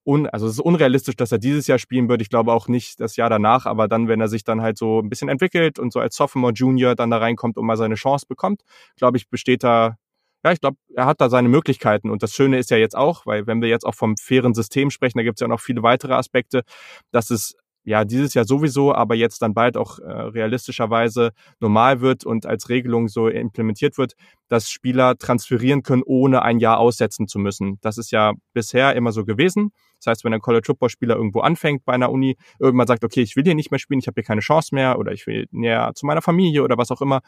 un, 0.05 0.27
also 0.27 0.47
es 0.47 0.53
ist 0.53 0.59
unrealistisch, 0.59 1.15
dass 1.15 1.31
er 1.31 1.37
dieses 1.37 1.67
Jahr 1.67 1.79
spielen 1.79 2.09
wird. 2.09 2.21
Ich 2.21 2.29
glaube 2.29 2.51
auch 2.53 2.67
nicht 2.67 2.99
das 2.99 3.15
Jahr 3.15 3.29
danach, 3.29 3.65
aber 3.65 3.87
dann, 3.87 4.07
wenn 4.07 4.21
er 4.21 4.27
sich 4.27 4.43
dann 4.43 4.61
halt 4.61 4.77
so 4.77 4.99
ein 4.99 5.09
bisschen 5.09 5.29
entwickelt 5.29 5.79
und 5.79 5.93
so 5.93 5.99
als 5.99 6.15
Sophomore, 6.15 6.53
Junior 6.53 6.95
dann 6.95 7.09
da 7.09 7.17
reinkommt 7.17 7.57
und 7.57 7.65
mal 7.65 7.77
seine 7.77 7.95
Chance 7.95 8.25
bekommt, 8.27 8.61
glaube 8.97 9.17
ich, 9.17 9.29
besteht 9.29 9.63
da, 9.63 9.97
ja, 10.43 10.51
ich 10.51 10.59
glaube, 10.59 10.77
er 10.93 11.05
hat 11.05 11.21
da 11.21 11.29
seine 11.29 11.49
Möglichkeiten. 11.49 12.09
Und 12.09 12.23
das 12.23 12.33
Schöne 12.33 12.57
ist 12.57 12.69
ja 12.69 12.77
jetzt 12.77 12.97
auch, 12.97 13.25
weil 13.25 13.47
wenn 13.47 13.61
wir 13.61 13.69
jetzt 13.69 13.85
auch 13.85 13.95
vom 13.95 14.17
fairen 14.17 14.53
System 14.53 14.91
sprechen, 14.91 15.17
da 15.17 15.23
gibt 15.23 15.37
es 15.37 15.41
ja 15.41 15.47
noch 15.47 15.61
viele 15.61 15.83
weitere 15.83 16.13
Aspekte, 16.13 16.63
dass 17.11 17.29
es 17.29 17.55
ja 17.85 18.05
dieses 18.05 18.33
Jahr 18.33 18.45
sowieso, 18.45 18.93
aber 18.93 19.15
jetzt 19.15 19.41
dann 19.41 19.53
bald 19.53 19.77
auch 19.77 19.99
äh, 19.99 20.03
realistischerweise 20.03 21.31
normal 21.59 22.01
wird 22.01 22.25
und 22.25 22.45
als 22.45 22.69
Regelung 22.69 23.07
so 23.07 23.27
implementiert 23.27 23.97
wird, 23.97 24.13
dass 24.47 24.69
Spieler 24.69 25.17
transferieren 25.17 25.83
können, 25.83 26.03
ohne 26.05 26.43
ein 26.43 26.59
Jahr 26.59 26.79
aussetzen 26.79 27.27
zu 27.27 27.39
müssen. 27.39 27.79
Das 27.81 27.97
ist 27.97 28.11
ja 28.11 28.33
bisher 28.53 28.95
immer 28.95 29.11
so 29.11 29.25
gewesen. 29.25 29.71
Das 30.03 30.11
heißt, 30.11 30.23
wenn 30.25 30.33
ein 30.33 30.41
College 30.41 30.65
Football 30.65 30.89
Spieler 30.89 31.15
irgendwo 31.15 31.39
anfängt 31.39 31.85
bei 31.85 31.93
einer 31.93 32.11
Uni, 32.11 32.37
irgendwann 32.59 32.87
sagt, 32.87 33.03
okay, 33.03 33.21
ich 33.21 33.35
will 33.35 33.43
hier 33.43 33.55
nicht 33.55 33.71
mehr 33.71 33.79
spielen, 33.79 33.99
ich 33.99 34.07
habe 34.07 34.15
hier 34.15 34.23
keine 34.23 34.41
Chance 34.41 34.75
mehr 34.75 34.99
oder 34.99 35.11
ich 35.11 35.25
will 35.27 35.47
näher 35.51 35.91
zu 35.95 36.05
meiner 36.05 36.21
Familie 36.21 36.63
oder 36.63 36.77
was 36.77 36.91
auch 36.91 37.01
immer, 37.01 37.21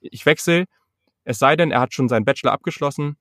ich 0.00 0.26
wechsle. 0.26 0.66
Es 1.24 1.38
sei 1.38 1.56
denn, 1.56 1.70
er 1.70 1.80
hat 1.80 1.94
schon 1.94 2.08
seinen 2.08 2.24
Bachelor 2.24 2.52
abgeschlossen, 2.52 3.16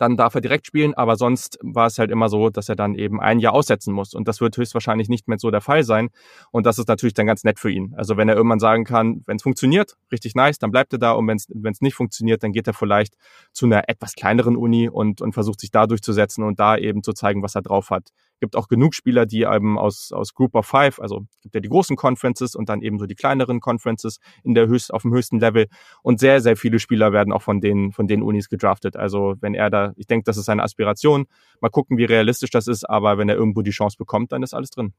dann 0.00 0.16
darf 0.16 0.34
er 0.34 0.40
direkt 0.40 0.66
spielen, 0.66 0.94
aber 0.94 1.16
sonst 1.16 1.58
war 1.62 1.86
es 1.86 1.98
halt 1.98 2.10
immer 2.10 2.30
so, 2.30 2.48
dass 2.48 2.70
er 2.70 2.74
dann 2.74 2.94
eben 2.94 3.20
ein 3.20 3.38
Jahr 3.38 3.52
aussetzen 3.52 3.92
muss. 3.92 4.14
Und 4.14 4.26
das 4.28 4.40
wird 4.40 4.56
höchstwahrscheinlich 4.56 5.10
nicht 5.10 5.28
mehr 5.28 5.38
so 5.38 5.50
der 5.50 5.60
Fall 5.60 5.84
sein. 5.84 6.08
Und 6.50 6.64
das 6.64 6.78
ist 6.78 6.88
natürlich 6.88 7.12
dann 7.12 7.26
ganz 7.26 7.44
nett 7.44 7.58
für 7.60 7.70
ihn. 7.70 7.92
Also 7.96 8.16
wenn 8.16 8.26
er 8.28 8.34
irgendwann 8.34 8.60
sagen 8.60 8.84
kann, 8.84 9.22
wenn 9.26 9.36
es 9.36 9.42
funktioniert, 9.42 9.98
richtig 10.10 10.34
nice, 10.34 10.58
dann 10.58 10.70
bleibt 10.70 10.94
er 10.94 10.98
da. 10.98 11.12
Und 11.12 11.28
wenn 11.28 11.36
es 11.72 11.80
nicht 11.82 11.94
funktioniert, 11.94 12.42
dann 12.42 12.52
geht 12.52 12.66
er 12.66 12.72
vielleicht 12.72 13.14
zu 13.52 13.66
einer 13.66 13.90
etwas 13.90 14.14
kleineren 14.14 14.56
Uni 14.56 14.88
und, 14.88 15.20
und 15.20 15.34
versucht 15.34 15.60
sich 15.60 15.70
da 15.70 15.86
durchzusetzen 15.86 16.44
und 16.44 16.58
da 16.58 16.78
eben 16.78 17.02
zu 17.02 17.12
zeigen, 17.12 17.42
was 17.42 17.54
er 17.54 17.62
drauf 17.62 17.90
hat. 17.90 18.08
Gibt 18.40 18.56
auch 18.56 18.68
genug 18.68 18.94
Spieler, 18.94 19.26
die 19.26 19.42
eben 19.42 19.78
aus, 19.78 20.12
aus 20.12 20.34
Group 20.34 20.54
of 20.54 20.66
Five, 20.66 20.98
also 21.00 21.26
gibt 21.42 21.54
ja 21.54 21.60
die 21.60 21.68
großen 21.68 21.96
Conferences 21.96 22.54
und 22.54 22.68
dann 22.68 22.82
eben 22.82 22.98
so 22.98 23.06
die 23.06 23.14
kleineren 23.14 23.60
Conferences 23.60 24.18
in 24.42 24.54
der 24.54 24.66
höchst, 24.66 24.92
auf 24.92 25.02
dem 25.02 25.12
höchsten 25.12 25.38
Level. 25.38 25.68
Und 26.02 26.20
sehr, 26.20 26.40
sehr 26.40 26.56
viele 26.56 26.78
Spieler 26.78 27.12
werden 27.12 27.32
auch 27.32 27.42
von 27.42 27.60
den, 27.60 27.92
von 27.92 28.08
den 28.08 28.22
Unis 28.22 28.48
gedraftet. 28.48 28.96
Also 28.96 29.36
wenn 29.40 29.54
er 29.54 29.70
da, 29.70 29.92
ich 29.96 30.06
denke, 30.06 30.24
das 30.24 30.36
ist 30.36 30.46
seine 30.46 30.62
Aspiration. 30.62 31.26
Mal 31.60 31.68
gucken, 31.68 31.98
wie 31.98 32.04
realistisch 32.04 32.50
das 32.50 32.66
ist, 32.66 32.88
aber 32.88 33.18
wenn 33.18 33.28
er 33.28 33.36
irgendwo 33.36 33.62
die 33.62 33.70
Chance 33.70 33.96
bekommt, 33.98 34.32
dann 34.32 34.42
ist 34.42 34.54
alles 34.54 34.70
drin. 34.70 34.94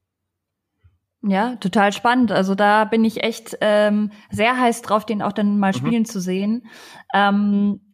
Ja, 1.24 1.56
total 1.58 1.94
spannend. 1.94 2.32
Also 2.32 2.56
da 2.56 2.86
bin 2.86 3.06
ich 3.06 3.24
echt 3.24 3.58
ähm, 3.62 4.12
sehr 4.32 4.60
heiß 4.60 4.82
drauf, 4.82 5.06
den 5.06 5.22
auch 5.22 5.34
dann 5.34 5.60
mal 5.60 5.72
mhm. 5.72 5.78
spielen 5.78 6.06
zu 6.06 6.20
sehen. 6.20 6.66
Ähm, 7.14 7.91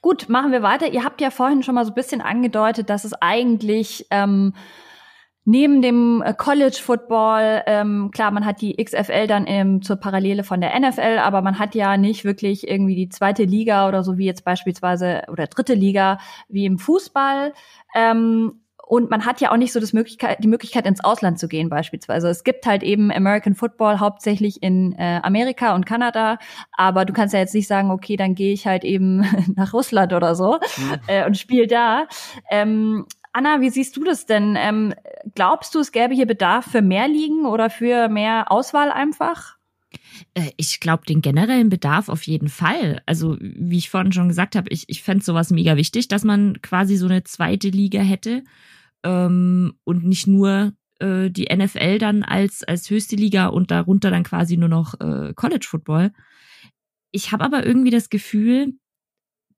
gut, 0.00 0.28
machen 0.28 0.52
wir 0.52 0.62
weiter. 0.62 0.88
Ihr 0.88 1.04
habt 1.04 1.20
ja 1.20 1.30
vorhin 1.30 1.62
schon 1.62 1.74
mal 1.74 1.84
so 1.84 1.92
ein 1.92 1.94
bisschen 1.94 2.20
angedeutet, 2.20 2.90
dass 2.90 3.04
es 3.04 3.12
eigentlich 3.14 4.06
ähm, 4.10 4.54
neben 5.48 5.80
dem 5.80 6.22
äh, 6.22 6.34
College 6.34 6.78
Football, 6.82 7.62
ähm, 7.66 8.10
klar, 8.12 8.30
man 8.30 8.44
hat 8.44 8.60
die 8.60 8.76
XFL 8.76 9.26
dann 9.26 9.46
ähm, 9.46 9.80
zur 9.80 9.96
Parallele 9.96 10.44
von 10.44 10.60
der 10.60 10.78
NFL, 10.78 11.20
aber 11.20 11.40
man 11.40 11.58
hat 11.58 11.74
ja 11.74 11.96
nicht 11.96 12.26
wirklich 12.26 12.68
irgendwie 12.68 12.94
die 12.94 13.08
zweite 13.08 13.44
Liga 13.44 13.88
oder 13.88 14.04
so 14.04 14.18
wie 14.18 14.26
jetzt 14.26 14.44
beispielsweise 14.44 15.22
oder 15.28 15.46
dritte 15.46 15.72
Liga 15.72 16.18
wie 16.48 16.66
im 16.66 16.78
Fußball. 16.78 17.54
Ähm, 17.94 18.60
und 18.88 19.10
man 19.10 19.26
hat 19.26 19.42
ja 19.42 19.52
auch 19.52 19.58
nicht 19.58 19.72
so 19.72 19.80
das 19.80 19.92
Möglichkeit, 19.92 20.38
die 20.42 20.48
Möglichkeit, 20.48 20.86
ins 20.86 21.04
Ausland 21.04 21.38
zu 21.38 21.46
gehen 21.46 21.68
beispielsweise. 21.68 22.28
Es 22.28 22.42
gibt 22.42 22.64
halt 22.64 22.82
eben 22.82 23.12
American 23.12 23.54
Football 23.54 24.00
hauptsächlich 24.00 24.62
in 24.62 24.92
äh, 24.92 25.20
Amerika 25.22 25.74
und 25.74 25.84
Kanada, 25.84 26.38
aber 26.72 27.04
du 27.04 27.12
kannst 27.12 27.34
ja 27.34 27.40
jetzt 27.40 27.54
nicht 27.54 27.68
sagen, 27.68 27.90
okay, 27.90 28.16
dann 28.16 28.34
gehe 28.34 28.54
ich 28.54 28.66
halt 28.66 28.84
eben 28.84 29.26
nach 29.56 29.74
Russland 29.74 30.14
oder 30.14 30.34
so 30.34 30.54
mhm. 30.54 31.00
äh, 31.06 31.26
und 31.26 31.36
spiele 31.36 31.66
da. 31.66 32.06
Ähm, 32.50 33.04
Anna, 33.34 33.60
wie 33.60 33.68
siehst 33.68 33.94
du 33.94 34.04
das 34.04 34.24
denn? 34.24 34.56
Ähm, 34.58 34.94
glaubst 35.34 35.74
du, 35.74 35.80
es 35.80 35.92
gäbe 35.92 36.14
hier 36.14 36.26
Bedarf 36.26 36.64
für 36.70 36.80
mehr 36.80 37.08
Ligen 37.08 37.44
oder 37.44 37.68
für 37.68 38.08
mehr 38.08 38.50
Auswahl 38.50 38.90
einfach? 38.90 39.58
Äh, 40.32 40.50
ich 40.56 40.80
glaube, 40.80 41.04
den 41.04 41.20
generellen 41.20 41.68
Bedarf 41.68 42.08
auf 42.08 42.22
jeden 42.22 42.48
Fall. 42.48 43.02
Also, 43.04 43.36
wie 43.38 43.76
ich 43.76 43.90
vorhin 43.90 44.12
schon 44.12 44.28
gesagt 44.28 44.56
habe, 44.56 44.70
ich, 44.70 44.88
ich 44.88 45.02
fände 45.02 45.22
sowas 45.22 45.50
mega 45.50 45.76
wichtig, 45.76 46.08
dass 46.08 46.24
man 46.24 46.62
quasi 46.62 46.96
so 46.96 47.04
eine 47.04 47.22
zweite 47.24 47.68
Liga 47.68 48.00
hätte 48.00 48.44
ähm, 49.04 49.74
und 49.84 50.04
nicht 50.04 50.26
nur 50.26 50.72
äh, 51.00 51.30
die 51.30 51.48
NFL 51.54 51.98
dann 51.98 52.22
als, 52.22 52.64
als 52.64 52.90
höchste 52.90 53.16
Liga 53.16 53.46
und 53.46 53.70
darunter 53.70 54.10
dann 54.10 54.24
quasi 54.24 54.56
nur 54.56 54.68
noch 54.68 55.00
äh, 55.00 55.32
College 55.34 55.66
Football. 55.68 56.12
Ich 57.10 57.32
habe 57.32 57.44
aber 57.44 57.64
irgendwie 57.64 57.90
das 57.90 58.10
Gefühl, 58.10 58.74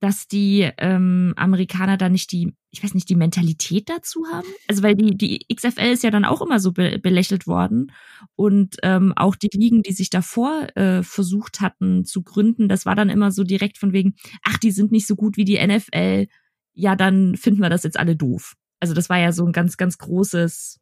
dass 0.01 0.27
die 0.27 0.67
ähm, 0.79 1.33
Amerikaner 1.37 1.95
da 1.95 2.09
nicht 2.09 2.31
die, 2.31 2.55
ich 2.71 2.83
weiß 2.83 2.95
nicht, 2.95 3.07
die 3.07 3.15
Mentalität 3.15 3.87
dazu 3.87 4.25
haben. 4.31 4.47
Also 4.67 4.81
weil 4.81 4.95
die, 4.95 5.15
die 5.15 5.45
XFL 5.53 5.91
ist 5.91 6.03
ja 6.03 6.09
dann 6.09 6.25
auch 6.25 6.41
immer 6.41 6.59
so 6.59 6.71
be 6.71 6.97
belächelt 6.97 7.45
worden. 7.45 7.91
Und 8.35 8.77
ähm, 8.81 9.13
auch 9.15 9.35
die 9.35 9.49
Ligen, 9.53 9.83
die 9.83 9.93
sich 9.93 10.09
davor 10.09 10.75
äh, 10.75 11.03
versucht 11.03 11.61
hatten 11.61 12.03
zu 12.03 12.23
gründen, 12.23 12.67
das 12.67 12.87
war 12.87 12.95
dann 12.95 13.09
immer 13.09 13.31
so 13.31 13.43
direkt 13.43 13.77
von 13.77 13.93
wegen, 13.93 14.15
ach, 14.43 14.57
die 14.57 14.71
sind 14.71 14.91
nicht 14.91 15.05
so 15.05 15.15
gut 15.15 15.37
wie 15.37 15.45
die 15.45 15.63
NFL, 15.65 16.27
ja, 16.73 16.95
dann 16.95 17.35
finden 17.37 17.61
wir 17.61 17.69
das 17.69 17.83
jetzt 17.83 17.99
alle 17.99 18.15
doof. 18.15 18.55
Also 18.81 18.93
das 18.93 19.09
war 19.09 19.17
ja 19.17 19.31
so 19.31 19.45
ein 19.45 19.53
ganz, 19.53 19.77
ganz 19.77 19.97
großes. 19.97 20.79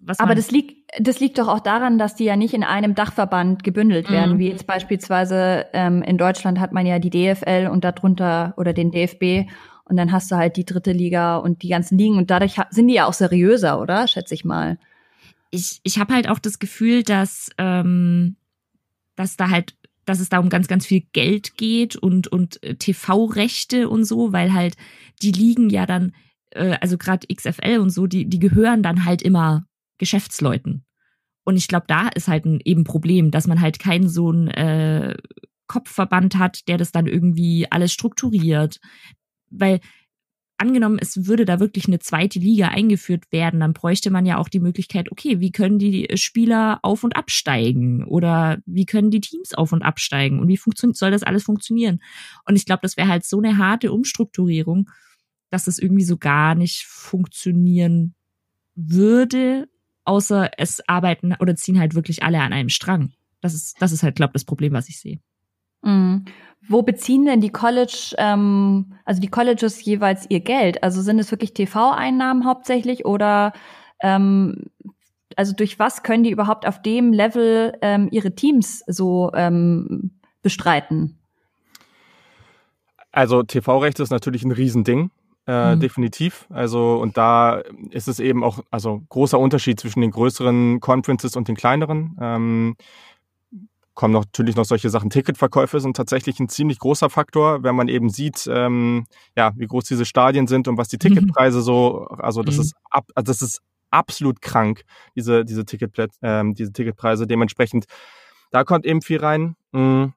Was 0.00 0.18
Aber 0.18 0.34
das 0.34 0.50
liegt, 0.50 0.90
das 0.98 1.20
liegt 1.20 1.38
doch 1.38 1.46
auch 1.46 1.60
daran, 1.60 1.96
dass 1.96 2.16
die 2.16 2.24
ja 2.24 2.34
nicht 2.34 2.54
in 2.54 2.64
einem 2.64 2.96
Dachverband 2.96 3.62
gebündelt 3.62 4.10
mhm. 4.10 4.14
werden, 4.14 4.38
wie 4.40 4.48
jetzt 4.48 4.66
beispielsweise 4.66 5.66
ähm, 5.72 6.02
in 6.02 6.18
Deutschland 6.18 6.58
hat 6.58 6.72
man 6.72 6.86
ja 6.86 6.98
die 6.98 7.10
DFL 7.10 7.68
und 7.70 7.84
darunter 7.84 8.54
oder 8.56 8.72
den 8.72 8.90
DFB 8.90 9.48
und 9.84 9.96
dann 9.96 10.10
hast 10.10 10.30
du 10.32 10.36
halt 10.36 10.56
die 10.56 10.64
dritte 10.64 10.90
Liga 10.90 11.36
und 11.36 11.62
die 11.62 11.68
ganzen 11.68 11.98
Ligen 11.98 12.16
und 12.16 12.30
dadurch 12.30 12.56
sind 12.70 12.88
die 12.88 12.94
ja 12.94 13.06
auch 13.06 13.12
seriöser, 13.12 13.80
oder? 13.80 14.08
Schätze 14.08 14.34
ich 14.34 14.44
mal. 14.44 14.78
Ich, 15.50 15.80
ich 15.84 15.98
habe 15.98 16.14
halt 16.14 16.28
auch 16.28 16.40
das 16.40 16.58
Gefühl, 16.58 17.04
dass, 17.04 17.50
ähm, 17.58 18.36
dass 19.14 19.36
da 19.36 19.50
halt 19.50 19.76
dass 20.04 20.18
es 20.20 20.28
da 20.28 20.38
um 20.38 20.48
ganz, 20.48 20.66
ganz 20.66 20.84
viel 20.86 21.02
Geld 21.12 21.56
geht 21.56 21.94
und, 21.96 22.26
und 22.26 22.62
äh, 22.64 22.74
TV-Rechte 22.74 23.88
und 23.88 24.04
so, 24.04 24.32
weil 24.32 24.52
halt 24.52 24.76
die 25.22 25.30
Ligen 25.30 25.70
ja 25.70 25.86
dann 25.86 26.12
äh, 26.54 26.76
also 26.80 26.98
gerade 26.98 27.26
XFL 27.32 27.78
und 27.78 27.90
so, 27.90 28.06
die, 28.06 28.28
die 28.28 28.38
gehören 28.38 28.82
dann 28.82 29.04
halt 29.04 29.22
immer 29.22 29.66
Geschäftsleuten. 29.98 30.84
Und 31.44 31.56
ich 31.56 31.68
glaube, 31.68 31.86
da 31.88 32.08
ist 32.08 32.28
halt 32.28 32.44
ein 32.44 32.60
eben 32.64 32.84
Problem, 32.84 33.30
dass 33.30 33.46
man 33.46 33.60
halt 33.60 33.78
keinen 33.78 34.08
so 34.08 34.30
einen 34.30 34.48
äh, 34.48 35.16
Kopfverband 35.66 36.36
hat, 36.36 36.68
der 36.68 36.78
das 36.78 36.92
dann 36.92 37.06
irgendwie 37.06 37.66
alles 37.70 37.92
strukturiert. 37.92 38.78
Weil 39.50 39.80
angenommen, 40.58 40.98
es 41.00 41.26
würde 41.26 41.44
da 41.44 41.58
wirklich 41.58 41.88
eine 41.88 41.98
zweite 41.98 42.38
Liga 42.38 42.68
eingeführt 42.68 43.32
werden, 43.32 43.60
dann 43.60 43.72
bräuchte 43.72 44.10
man 44.10 44.26
ja 44.26 44.38
auch 44.38 44.48
die 44.48 44.60
Möglichkeit, 44.60 45.10
okay, 45.10 45.40
wie 45.40 45.50
können 45.50 45.78
die 45.78 46.08
Spieler 46.14 46.78
auf 46.82 47.02
und 47.02 47.16
absteigen 47.16 48.04
oder 48.04 48.58
wie 48.64 48.86
können 48.86 49.10
die 49.10 49.20
Teams 49.20 49.54
auf 49.54 49.72
und 49.72 49.82
absteigen 49.82 50.38
und 50.38 50.46
wie 50.46 50.58
soll 50.94 51.10
das 51.10 51.24
alles 51.24 51.42
funktionieren? 51.42 52.00
Und 52.46 52.54
ich 52.54 52.64
glaube, 52.64 52.82
das 52.82 52.96
wäre 52.96 53.08
halt 53.08 53.24
so 53.24 53.38
eine 53.38 53.58
harte 53.58 53.92
Umstrukturierung 53.92 54.88
dass 55.52 55.66
es 55.66 55.78
irgendwie 55.78 56.04
so 56.04 56.16
gar 56.16 56.54
nicht 56.54 56.86
funktionieren 56.86 58.14
würde, 58.74 59.68
außer 60.04 60.50
es 60.56 60.86
arbeiten 60.88 61.34
oder 61.38 61.54
ziehen 61.54 61.78
halt 61.78 61.94
wirklich 61.94 62.22
alle 62.22 62.40
an 62.40 62.52
einem 62.52 62.70
Strang. 62.70 63.12
Das 63.42 63.54
ist, 63.54 63.80
das 63.80 63.92
ist 63.92 64.02
halt, 64.02 64.16
glaube 64.16 64.30
ich, 64.30 64.34
das 64.34 64.44
Problem, 64.44 64.72
was 64.72 64.88
ich 64.88 64.98
sehe. 64.98 65.20
Mhm. 65.82 66.24
Wo 66.68 66.82
beziehen 66.82 67.26
denn 67.26 67.40
die 67.40 67.50
College, 67.50 68.14
ähm, 68.18 68.94
also 69.04 69.20
die 69.20 69.28
Colleges 69.28 69.84
jeweils 69.84 70.26
ihr 70.30 70.40
Geld? 70.40 70.82
Also 70.82 71.02
sind 71.02 71.18
es 71.18 71.30
wirklich 71.30 71.52
TV-Einnahmen 71.54 72.46
hauptsächlich 72.46 73.04
oder 73.04 73.52
ähm, 74.00 74.70
also 75.36 75.52
durch 75.54 75.78
was 75.78 76.02
können 76.02 76.24
die 76.24 76.30
überhaupt 76.30 76.66
auf 76.66 76.80
dem 76.80 77.12
Level 77.12 77.76
ähm, 77.82 78.08
ihre 78.10 78.34
Teams 78.34 78.84
so 78.86 79.32
ähm, 79.34 80.12
bestreiten? 80.42 81.18
Also 83.10 83.42
TV-Recht 83.42 84.00
ist 84.00 84.10
natürlich 84.10 84.44
ein 84.44 84.52
Riesending. 84.52 85.10
Äh, 85.46 85.74
mhm. 85.74 85.80
definitiv. 85.80 86.46
Also, 86.50 87.00
und 87.00 87.16
da 87.16 87.62
ist 87.90 88.06
es 88.06 88.20
eben 88.20 88.44
auch, 88.44 88.60
also 88.70 89.02
großer 89.08 89.38
Unterschied 89.38 89.80
zwischen 89.80 90.00
den 90.00 90.12
größeren 90.12 90.78
Conferences 90.78 91.34
und 91.34 91.48
den 91.48 91.56
kleineren. 91.56 92.16
Ähm, 92.20 92.76
kommen 93.94 94.14
natürlich 94.14 94.56
noch 94.56 94.64
solche 94.64 94.88
Sachen. 94.88 95.10
Ticketverkäufe 95.10 95.80
sind 95.80 95.96
tatsächlich 95.96 96.38
ein 96.40 96.48
ziemlich 96.48 96.78
großer 96.78 97.10
Faktor, 97.10 97.62
wenn 97.62 97.74
man 97.74 97.88
eben 97.88 98.08
sieht, 98.08 98.48
ähm, 98.50 99.06
ja, 99.36 99.52
wie 99.56 99.66
groß 99.66 99.84
diese 99.84 100.04
Stadien 100.04 100.46
sind 100.46 100.68
und 100.68 100.78
was 100.78 100.88
die 100.88 100.96
mhm. 100.96 101.14
Ticketpreise 101.14 101.58
mhm. 101.58 101.62
so, 101.62 102.06
also 102.06 102.42
das 102.42 102.56
mhm. 102.56 102.62
ist 102.62 102.74
ab, 102.90 103.06
also 103.14 103.30
das 103.30 103.42
ist 103.42 103.60
absolut 103.90 104.40
krank, 104.40 104.84
diese, 105.14 105.44
diese 105.44 105.64
Ticketplätze, 105.64 106.18
ähm, 106.22 106.54
diese 106.54 106.72
Ticketpreise. 106.72 107.26
Dementsprechend, 107.26 107.84
da 108.50 108.64
kommt 108.64 108.86
eben 108.86 109.02
viel 109.02 109.18
rein. 109.18 109.56
Mhm. 109.72 110.14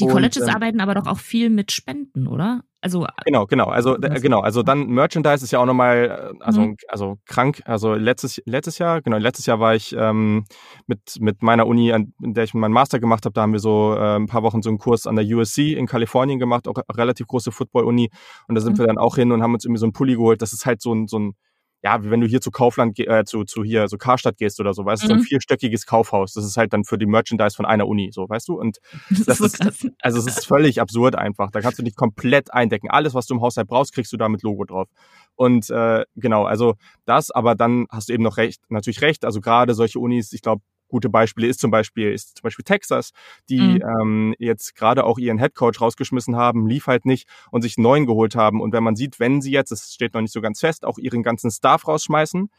Die 0.00 0.06
Colleges 0.06 0.42
und, 0.42 0.48
ähm, 0.48 0.54
arbeiten 0.54 0.80
aber 0.80 0.94
doch 0.94 1.06
auch 1.06 1.18
viel 1.18 1.50
mit 1.50 1.72
Spenden, 1.72 2.26
oder? 2.26 2.62
Also 2.86 3.06
genau, 3.24 3.46
genau, 3.46 3.66
also 3.66 3.96
äh, 3.96 4.20
genau, 4.20 4.40
also 4.40 4.62
dann 4.62 4.86
Merchandise 4.86 5.44
ist 5.44 5.50
ja 5.50 5.58
auch 5.58 5.66
nochmal, 5.66 6.32
äh, 6.38 6.44
also 6.44 6.60
mhm. 6.60 6.76
also 6.88 7.18
krank. 7.26 7.62
Also 7.64 7.94
letztes 7.94 8.40
letztes 8.46 8.78
Jahr, 8.78 9.02
genau, 9.02 9.18
letztes 9.18 9.46
Jahr 9.46 9.60
war 9.60 9.74
ich 9.74 9.94
ähm, 9.98 10.44
mit 10.86 11.18
mit 11.20 11.42
meiner 11.42 11.66
Uni, 11.66 11.92
an 11.92 12.12
in 12.22 12.34
der 12.34 12.44
ich 12.44 12.54
meinen 12.54 12.72
Master 12.72 13.00
gemacht 13.00 13.24
habe, 13.24 13.32
da 13.32 13.42
haben 13.42 13.52
wir 13.52 13.60
so 13.60 13.94
äh, 13.94 14.16
ein 14.16 14.26
paar 14.26 14.42
Wochen 14.42 14.62
so 14.62 14.68
einen 14.68 14.78
Kurs 14.78 15.06
an 15.06 15.16
der 15.16 15.26
USC 15.26 15.72
in 15.72 15.86
Kalifornien 15.86 16.38
gemacht, 16.38 16.68
auch 16.68 16.76
relativ 16.94 17.26
große 17.26 17.52
Football-Uni, 17.52 18.10
und 18.48 18.54
da 18.54 18.60
sind 18.60 18.74
mhm. 18.74 18.78
wir 18.78 18.86
dann 18.86 18.98
auch 18.98 19.16
hin 19.16 19.32
und 19.32 19.42
haben 19.42 19.54
uns 19.54 19.64
irgendwie 19.64 19.80
so 19.80 19.86
einen 19.86 19.92
Pulli 19.92 20.14
geholt. 20.14 20.42
Das 20.42 20.52
ist 20.52 20.66
halt 20.66 20.80
so 20.80 20.94
ein 20.94 21.08
so 21.08 21.18
ein 21.18 21.34
ja, 21.82 22.02
wie 22.02 22.10
wenn 22.10 22.20
du 22.20 22.26
hier 22.26 22.40
zu 22.40 22.50
Kaufland, 22.50 22.98
äh, 22.98 23.24
zu, 23.24 23.44
zu 23.44 23.62
hier, 23.62 23.88
so 23.88 23.96
Karstadt 23.96 24.38
gehst 24.38 24.58
oder 24.60 24.74
so, 24.74 24.84
weißt 24.84 25.02
du, 25.02 25.06
mhm. 25.06 25.08
so 25.08 25.14
ein 25.14 25.20
mhm. 25.20 25.24
vierstöckiges 25.24 25.86
Kaufhaus. 25.86 26.32
Das 26.32 26.44
ist 26.44 26.56
halt 26.56 26.72
dann 26.72 26.84
für 26.84 26.98
die 26.98 27.06
Merchandise 27.06 27.54
von 27.54 27.66
einer 27.66 27.86
Uni, 27.86 28.10
so, 28.12 28.28
weißt 28.28 28.48
du? 28.48 28.58
Und 28.58 28.78
das, 29.10 29.26
das 29.26 29.40
ist, 29.40 29.58
so 29.58 29.88
also 30.00 30.18
es 30.18 30.26
ist 30.26 30.46
völlig 30.46 30.80
absurd 30.80 31.14
einfach. 31.16 31.50
Da 31.50 31.60
kannst 31.60 31.78
du 31.78 31.82
dich 31.82 31.94
komplett 31.94 32.52
eindecken. 32.52 32.90
Alles, 32.90 33.14
was 33.14 33.26
du 33.26 33.34
im 33.34 33.40
Haushalt 33.40 33.68
brauchst, 33.68 33.92
kriegst 33.92 34.12
du 34.12 34.16
da 34.16 34.28
mit 34.28 34.42
Logo 34.42 34.64
drauf. 34.64 34.88
Und 35.34 35.70
äh, 35.70 36.04
genau, 36.16 36.44
also 36.44 36.74
das, 37.04 37.30
aber 37.30 37.54
dann 37.54 37.86
hast 37.90 38.08
du 38.08 38.14
eben 38.14 38.22
noch 38.22 38.38
recht, 38.38 38.62
natürlich 38.68 39.02
recht. 39.02 39.24
Also 39.24 39.40
gerade 39.40 39.74
solche 39.74 39.98
Unis, 39.98 40.32
ich 40.32 40.42
glaube, 40.42 40.62
gute 40.88 41.08
Beispiele 41.08 41.46
ist 41.46 41.60
zum 41.60 41.70
Beispiel, 41.70 42.12
ist 42.12 42.38
zum 42.38 42.42
Beispiel 42.42 42.64
Texas, 42.64 43.10
die 43.48 43.60
mhm. 43.60 43.82
ähm, 44.00 44.34
jetzt 44.38 44.74
gerade 44.74 45.04
auch 45.04 45.18
ihren 45.18 45.38
Headcoach 45.38 45.80
rausgeschmissen 45.80 46.36
haben, 46.36 46.66
lief 46.66 46.86
halt 46.86 47.06
nicht 47.06 47.28
und 47.50 47.62
sich 47.62 47.76
einen 47.76 47.84
neuen 47.84 48.06
geholt 48.06 48.36
haben. 48.36 48.60
Und 48.60 48.72
wenn 48.72 48.84
man 48.84 48.96
sieht, 48.96 49.20
wenn 49.20 49.40
sie 49.40 49.52
jetzt, 49.52 49.72
es 49.72 49.92
steht 49.92 50.14
noch 50.14 50.20
nicht 50.20 50.32
so 50.32 50.40
ganz 50.40 50.60
fest, 50.60 50.84
auch 50.84 50.98
ihren 50.98 51.22
ganzen 51.22 51.50
Staff 51.50 51.86
rausschmeißen, 51.88 52.50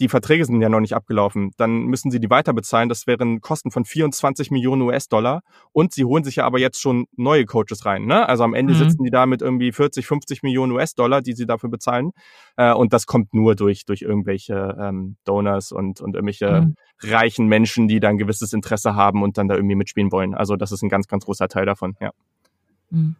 die 0.00 0.08
Verträge 0.08 0.44
sind 0.44 0.60
ja 0.60 0.68
noch 0.68 0.80
nicht 0.80 0.94
abgelaufen, 0.94 1.52
dann 1.56 1.84
müssen 1.84 2.10
sie 2.10 2.18
die 2.18 2.30
weiter 2.30 2.52
bezahlen. 2.52 2.88
Das 2.88 3.06
wären 3.06 3.40
Kosten 3.40 3.70
von 3.70 3.84
24 3.84 4.50
Millionen 4.50 4.82
US-Dollar. 4.82 5.42
Und 5.72 5.92
sie 5.92 6.04
holen 6.04 6.24
sich 6.24 6.36
ja 6.36 6.44
aber 6.44 6.58
jetzt 6.58 6.80
schon 6.80 7.06
neue 7.16 7.44
Coaches 7.44 7.86
rein. 7.86 8.06
Ne? 8.06 8.28
Also 8.28 8.42
am 8.42 8.54
Ende 8.54 8.74
mhm. 8.74 8.78
sitzen 8.78 9.04
die 9.04 9.10
da 9.10 9.26
mit 9.26 9.40
irgendwie 9.40 9.70
40, 9.70 10.06
50 10.06 10.42
Millionen 10.42 10.72
US-Dollar, 10.72 11.22
die 11.22 11.34
sie 11.34 11.46
dafür 11.46 11.70
bezahlen. 11.70 12.10
Äh, 12.56 12.72
und 12.72 12.92
das 12.92 13.06
kommt 13.06 13.34
nur 13.34 13.54
durch, 13.54 13.84
durch 13.84 14.02
irgendwelche 14.02 14.76
ähm, 14.80 15.16
Donors 15.24 15.70
und, 15.70 16.00
und 16.00 16.14
irgendwelche 16.14 16.62
mhm. 16.62 16.76
reichen 17.00 17.46
Menschen, 17.46 17.86
die 17.86 18.00
da 18.00 18.08
ein 18.08 18.18
gewisses 18.18 18.52
Interesse 18.52 18.96
haben 18.96 19.22
und 19.22 19.38
dann 19.38 19.46
da 19.46 19.54
irgendwie 19.54 19.76
mitspielen 19.76 20.10
wollen. 20.10 20.34
Also 20.34 20.56
das 20.56 20.72
ist 20.72 20.82
ein 20.82 20.88
ganz, 20.88 21.06
ganz 21.06 21.24
großer 21.24 21.48
Teil 21.48 21.66
davon, 21.66 21.96
ja. 22.00 22.10
Mhm. 22.90 23.16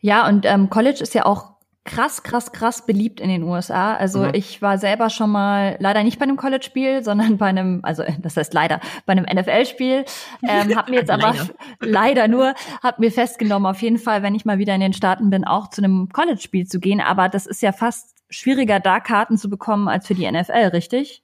Ja, 0.00 0.28
und 0.28 0.46
ähm, 0.46 0.70
College 0.70 1.00
ist 1.02 1.14
ja 1.14 1.26
auch 1.26 1.57
krass, 1.88 2.22
krass, 2.22 2.52
krass 2.52 2.84
beliebt 2.84 3.18
in 3.18 3.30
den 3.30 3.42
USA. 3.42 3.94
Also 3.96 4.20
mhm. 4.20 4.34
ich 4.34 4.60
war 4.60 4.76
selber 4.76 5.08
schon 5.08 5.30
mal 5.30 5.76
leider 5.80 6.04
nicht 6.04 6.18
bei 6.18 6.24
einem 6.24 6.36
College-Spiel, 6.36 7.02
sondern 7.02 7.38
bei 7.38 7.46
einem, 7.46 7.80
also 7.82 8.04
das 8.18 8.36
heißt 8.36 8.52
leider, 8.52 8.80
bei 9.06 9.12
einem 9.12 9.24
NFL-Spiel. 9.24 10.04
Ähm, 10.46 10.76
hab 10.76 10.90
mir 10.90 10.96
jetzt 10.96 11.10
aber 11.10 11.34
leider 11.80 12.28
nur, 12.28 12.54
hab 12.82 12.98
mir 12.98 13.10
festgenommen, 13.10 13.66
auf 13.66 13.80
jeden 13.80 13.96
Fall, 13.96 14.22
wenn 14.22 14.34
ich 14.34 14.44
mal 14.44 14.58
wieder 14.58 14.74
in 14.74 14.80
den 14.80 14.92
Staaten 14.92 15.30
bin, 15.30 15.46
auch 15.46 15.70
zu 15.70 15.82
einem 15.82 16.10
College-Spiel 16.10 16.66
zu 16.66 16.78
gehen. 16.78 17.00
Aber 17.00 17.30
das 17.30 17.46
ist 17.46 17.62
ja 17.62 17.72
fast 17.72 18.14
schwieriger, 18.28 18.80
da 18.80 19.00
Karten 19.00 19.38
zu 19.38 19.48
bekommen 19.48 19.88
als 19.88 20.06
für 20.06 20.14
die 20.14 20.30
NFL, 20.30 20.68
richtig? 20.72 21.22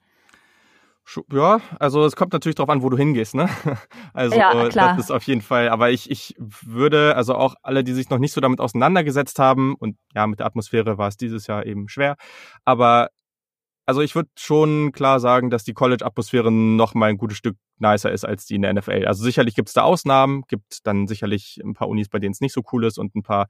Ja, 1.32 1.60
also 1.78 2.04
es 2.04 2.16
kommt 2.16 2.32
natürlich 2.32 2.56
darauf 2.56 2.70
an, 2.70 2.82
wo 2.82 2.88
du 2.88 2.96
hingehst, 2.96 3.34
ne? 3.34 3.48
Also 4.14 4.36
ja, 4.36 4.68
das 4.68 4.98
ist 4.98 5.10
auf 5.10 5.22
jeden 5.24 5.42
Fall, 5.42 5.68
aber 5.68 5.90
ich, 5.90 6.10
ich 6.10 6.34
würde, 6.38 7.16
also 7.16 7.34
auch 7.34 7.54
alle, 7.62 7.84
die 7.84 7.92
sich 7.92 8.10
noch 8.10 8.18
nicht 8.18 8.32
so 8.32 8.40
damit 8.40 8.60
auseinandergesetzt 8.60 9.38
haben, 9.38 9.74
und 9.74 9.96
ja, 10.14 10.26
mit 10.26 10.38
der 10.38 10.46
Atmosphäre 10.46 10.96
war 10.98 11.08
es 11.08 11.16
dieses 11.16 11.46
Jahr 11.46 11.66
eben 11.66 11.88
schwer, 11.88 12.16
aber 12.64 13.08
also 13.86 14.00
ich 14.00 14.14
würde 14.14 14.30
schon 14.38 14.92
klar 14.92 15.20
sagen, 15.20 15.50
dass 15.50 15.64
die 15.64 15.74
College-Atmosphäre 15.74 16.50
noch 16.50 16.94
mal 16.94 17.10
ein 17.10 17.18
gutes 17.18 17.36
Stück 17.36 17.56
nicer 17.78 18.12
ist 18.12 18.24
als 18.24 18.46
die 18.46 18.56
in 18.56 18.62
der 18.62 18.72
NFL. 18.72 19.04
Also 19.06 19.24
sicherlich 19.24 19.54
gibt 19.54 19.68
es 19.68 19.74
da 19.74 19.82
Ausnahmen, 19.82 20.42
gibt 20.48 20.86
dann 20.86 21.06
sicherlich 21.06 21.60
ein 21.62 21.74
paar 21.74 21.88
Unis, 21.88 22.08
bei 22.08 22.18
denen 22.18 22.32
es 22.32 22.40
nicht 22.40 22.52
so 22.52 22.62
cool 22.72 22.84
ist 22.84 22.98
und 22.98 23.14
ein 23.14 23.22
paar 23.22 23.48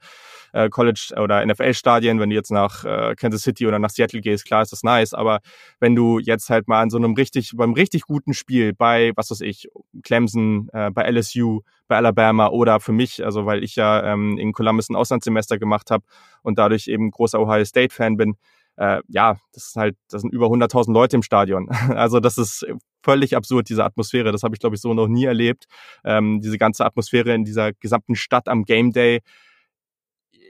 äh, 0.52 0.68
College- 0.68 1.14
oder 1.20 1.44
NFL-Stadien, 1.44 2.20
wenn 2.20 2.30
du 2.30 2.36
jetzt 2.36 2.50
nach 2.50 2.84
äh, 2.84 3.14
Kansas 3.16 3.42
City 3.42 3.66
oder 3.66 3.78
nach 3.78 3.90
Seattle 3.90 4.20
gehst, 4.20 4.44
klar 4.44 4.62
ist 4.62 4.72
das 4.72 4.82
nice, 4.82 5.14
aber 5.14 5.40
wenn 5.80 5.94
du 5.94 6.18
jetzt 6.18 6.50
halt 6.50 6.68
mal 6.68 6.80
an 6.80 6.90
so 6.90 6.96
einem 6.96 7.14
richtig, 7.14 7.52
beim 7.54 7.72
richtig 7.72 8.02
guten 8.02 8.34
Spiel 8.34 8.72
bei, 8.72 9.12
was 9.16 9.30
weiß 9.30 9.40
ich, 9.42 9.68
Clemson, 10.02 10.68
äh, 10.72 10.90
bei 10.90 11.10
LSU, 11.10 11.60
bei 11.86 11.96
Alabama 11.96 12.48
oder 12.48 12.80
für 12.80 12.92
mich, 12.92 13.24
also 13.24 13.46
weil 13.46 13.62
ich 13.62 13.76
ja 13.76 14.12
ähm, 14.12 14.38
in 14.38 14.52
Columbus 14.52 14.88
ein 14.88 14.96
Auslandssemester 14.96 15.58
gemacht 15.58 15.90
habe 15.90 16.04
und 16.42 16.58
dadurch 16.58 16.88
eben 16.88 17.10
großer 17.10 17.40
Ohio 17.40 17.64
State-Fan 17.64 18.16
bin, 18.16 18.36
äh, 18.76 19.00
ja, 19.08 19.36
das 19.52 19.68
ist 19.68 19.76
halt, 19.76 19.96
das 20.08 20.22
sind 20.22 20.32
über 20.32 20.46
100.000 20.46 20.92
Leute 20.92 21.16
im 21.16 21.22
Stadion. 21.22 21.68
Also 21.94 22.20
das 22.20 22.38
ist 22.38 22.66
völlig 23.02 23.36
absurd, 23.36 23.68
diese 23.68 23.84
Atmosphäre. 23.84 24.32
Das 24.32 24.42
habe 24.42 24.54
ich, 24.54 24.60
glaube 24.60 24.76
ich, 24.76 24.82
so 24.82 24.94
noch 24.94 25.06
nie 25.08 25.24
erlebt. 25.24 25.66
Ähm, 26.04 26.40
diese 26.40 26.58
ganze 26.58 26.84
Atmosphäre 26.84 27.34
in 27.34 27.44
dieser 27.44 27.72
gesamten 27.72 28.16
Stadt 28.16 28.48
am 28.48 28.64
Game 28.64 28.92
Day. 28.92 29.20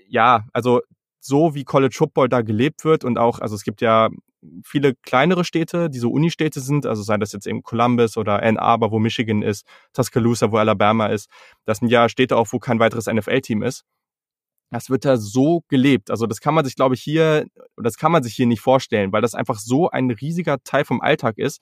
Ja, 0.08 0.44
also 0.52 0.80
so 1.20 1.54
wie 1.54 1.64
College 1.64 1.94
Football 1.96 2.28
da 2.28 2.42
gelebt 2.42 2.84
wird 2.84 3.04
und 3.04 3.18
auch, 3.18 3.40
also 3.40 3.54
es 3.54 3.64
gibt 3.64 3.80
ja 3.80 4.10
viele 4.62 4.94
kleinere 4.94 5.44
Städte, 5.44 5.88
die 5.88 5.98
so 5.98 6.10
Unistädte 6.10 6.60
sind, 6.60 6.86
also 6.86 7.02
sei 7.02 7.16
das 7.16 7.32
jetzt 7.32 7.46
eben 7.46 7.62
Columbus 7.62 8.16
oder 8.16 8.42
Ann 8.42 8.58
Arbor, 8.58 8.90
wo 8.90 8.98
Michigan 8.98 9.42
ist, 9.42 9.66
Tuscaloosa, 9.94 10.52
wo 10.52 10.58
Alabama 10.58 11.06
ist. 11.06 11.30
Das 11.64 11.78
sind 11.78 11.88
ja 11.88 12.08
Städte 12.08 12.36
auch, 12.36 12.48
wo 12.52 12.58
kein 12.58 12.78
weiteres 12.78 13.06
NFL-Team 13.06 13.62
ist 13.62 13.84
das 14.74 14.90
wird 14.90 15.04
da 15.04 15.16
so 15.16 15.62
gelebt. 15.68 16.10
Also 16.10 16.26
das 16.26 16.40
kann 16.40 16.52
man 16.52 16.64
sich, 16.64 16.74
glaube 16.74 16.96
ich, 16.96 17.00
hier, 17.00 17.46
das 17.76 17.96
kann 17.96 18.10
man 18.10 18.24
sich 18.24 18.34
hier 18.34 18.46
nicht 18.46 18.60
vorstellen, 18.60 19.12
weil 19.12 19.22
das 19.22 19.36
einfach 19.36 19.60
so 19.60 19.88
ein 19.88 20.10
riesiger 20.10 20.58
Teil 20.64 20.84
vom 20.84 21.00
Alltag 21.00 21.38
ist. 21.38 21.60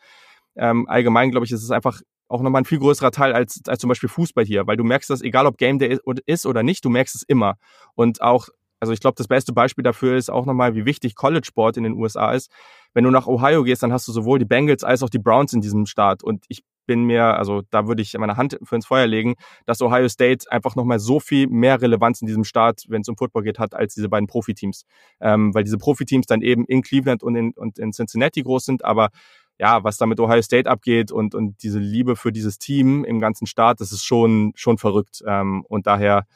Ähm, 0.56 0.88
allgemein, 0.88 1.30
glaube 1.30 1.44
ich, 1.44 1.52
ist 1.52 1.62
es 1.62 1.70
einfach 1.70 2.00
auch 2.28 2.40
nochmal 2.40 2.62
ein 2.62 2.64
viel 2.64 2.78
größerer 2.78 3.10
Teil 3.10 3.34
als, 3.34 3.60
als 3.66 3.80
zum 3.80 3.88
Beispiel 3.88 4.08
Fußball 4.08 4.46
hier, 4.46 4.66
weil 4.66 4.78
du 4.78 4.84
merkst 4.84 5.10
das, 5.10 5.20
egal 5.20 5.46
ob 5.46 5.58
Game 5.58 5.78
Day 5.78 5.98
ist 6.24 6.46
oder 6.46 6.62
nicht, 6.62 6.86
du 6.86 6.88
merkst 6.88 7.14
es 7.14 7.22
immer. 7.22 7.56
Und 7.94 8.22
auch, 8.22 8.48
also 8.80 8.94
ich 8.94 9.00
glaube, 9.00 9.16
das 9.18 9.28
beste 9.28 9.52
Beispiel 9.52 9.84
dafür 9.84 10.16
ist 10.16 10.30
auch 10.30 10.46
nochmal, 10.46 10.74
wie 10.74 10.86
wichtig 10.86 11.14
College 11.14 11.44
Sport 11.46 11.76
in 11.76 11.84
den 11.84 11.92
USA 11.92 12.32
ist. 12.32 12.50
Wenn 12.94 13.04
du 13.04 13.10
nach 13.10 13.26
Ohio 13.26 13.62
gehst, 13.62 13.82
dann 13.82 13.92
hast 13.92 14.08
du 14.08 14.12
sowohl 14.12 14.38
die 14.38 14.46
Bengals 14.46 14.84
als 14.84 15.02
auch 15.02 15.10
die 15.10 15.18
Browns 15.18 15.52
in 15.52 15.60
diesem 15.60 15.84
Staat. 15.84 16.22
Und 16.22 16.46
ich 16.48 16.64
bin 16.86 17.04
mir, 17.04 17.24
also 17.24 17.62
da 17.70 17.86
würde 17.86 18.02
ich 18.02 18.16
meine 18.18 18.36
Hand 18.36 18.58
für 18.62 18.76
ins 18.76 18.86
Feuer 18.86 19.06
legen, 19.06 19.34
dass 19.66 19.80
Ohio 19.80 20.08
State 20.08 20.50
einfach 20.50 20.76
nochmal 20.76 20.98
so 20.98 21.20
viel 21.20 21.46
mehr 21.48 21.80
Relevanz 21.80 22.20
in 22.20 22.26
diesem 22.26 22.44
Staat, 22.44 22.84
wenn 22.88 23.02
es 23.02 23.08
um 23.08 23.16
Football 23.16 23.42
geht, 23.42 23.58
hat, 23.58 23.74
als 23.74 23.94
diese 23.94 24.08
beiden 24.08 24.26
Profiteams. 24.26 24.84
Ähm, 25.20 25.54
weil 25.54 25.64
diese 25.64 25.78
Profiteams 25.78 26.26
dann 26.26 26.42
eben 26.42 26.64
in 26.66 26.82
Cleveland 26.82 27.22
und 27.22 27.36
in, 27.36 27.52
und 27.52 27.78
in 27.78 27.92
Cincinnati 27.92 28.42
groß 28.42 28.64
sind, 28.64 28.84
aber 28.84 29.10
ja, 29.58 29.84
was 29.84 29.96
da 29.96 30.06
mit 30.06 30.18
Ohio 30.18 30.42
State 30.42 30.68
abgeht 30.68 31.12
und, 31.12 31.34
und 31.34 31.62
diese 31.62 31.78
Liebe 31.78 32.16
für 32.16 32.32
dieses 32.32 32.58
Team 32.58 33.04
im 33.04 33.20
ganzen 33.20 33.46
Staat, 33.46 33.80
das 33.80 33.92
ist 33.92 34.04
schon, 34.04 34.52
schon 34.56 34.78
verrückt. 34.78 35.22
Ähm, 35.26 35.64
und 35.68 35.86
daher 35.86 36.26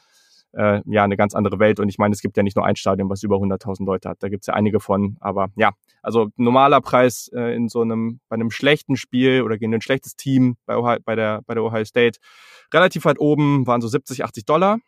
äh, 0.57 0.81
ja 0.85 1.03
eine 1.03 1.15
ganz 1.17 1.35
andere 1.35 1.59
Welt. 1.59 1.79
Und 1.79 1.87
ich 1.87 1.97
meine, 1.97 2.13
es 2.13 2.21
gibt 2.21 2.35
ja 2.35 2.43
nicht 2.43 2.55
nur 2.55 2.65
ein 2.65 2.75
Stadion, 2.75 3.09
was 3.09 3.23
über 3.23 3.37
100.000 3.37 3.85
Leute 3.85 4.09
hat. 4.09 4.17
Da 4.21 4.29
gibt 4.29 4.41
es 4.41 4.47
ja 4.47 4.55
einige 4.55 4.79
von. 4.79 5.17
Aber 5.19 5.49
ja, 5.55 5.71
also 6.01 6.29
normaler 6.35 6.81
Preis 6.81 7.29
äh, 7.33 7.55
in 7.55 7.69
so 7.69 7.81
einem 7.81 8.19
bei 8.27 8.33
einem 8.33 8.51
schlechten 8.51 8.97
Spiel 8.97 9.43
oder 9.43 9.57
gegen 9.57 9.73
ein 9.73 9.81
schlechtes 9.81 10.15
Team 10.15 10.57
bei, 10.65 10.75
Ohio, 10.75 10.99
bei 11.05 11.15
der 11.15 11.41
bei 11.45 11.53
der 11.53 11.63
Ohio 11.63 11.85
State 11.85 12.19
relativ 12.73 13.05
weit 13.05 13.19
oben 13.19 13.67
waren 13.67 13.81
so 13.81 13.87
70, 13.87 14.23
80 14.23 14.45
Dollar. 14.45 14.79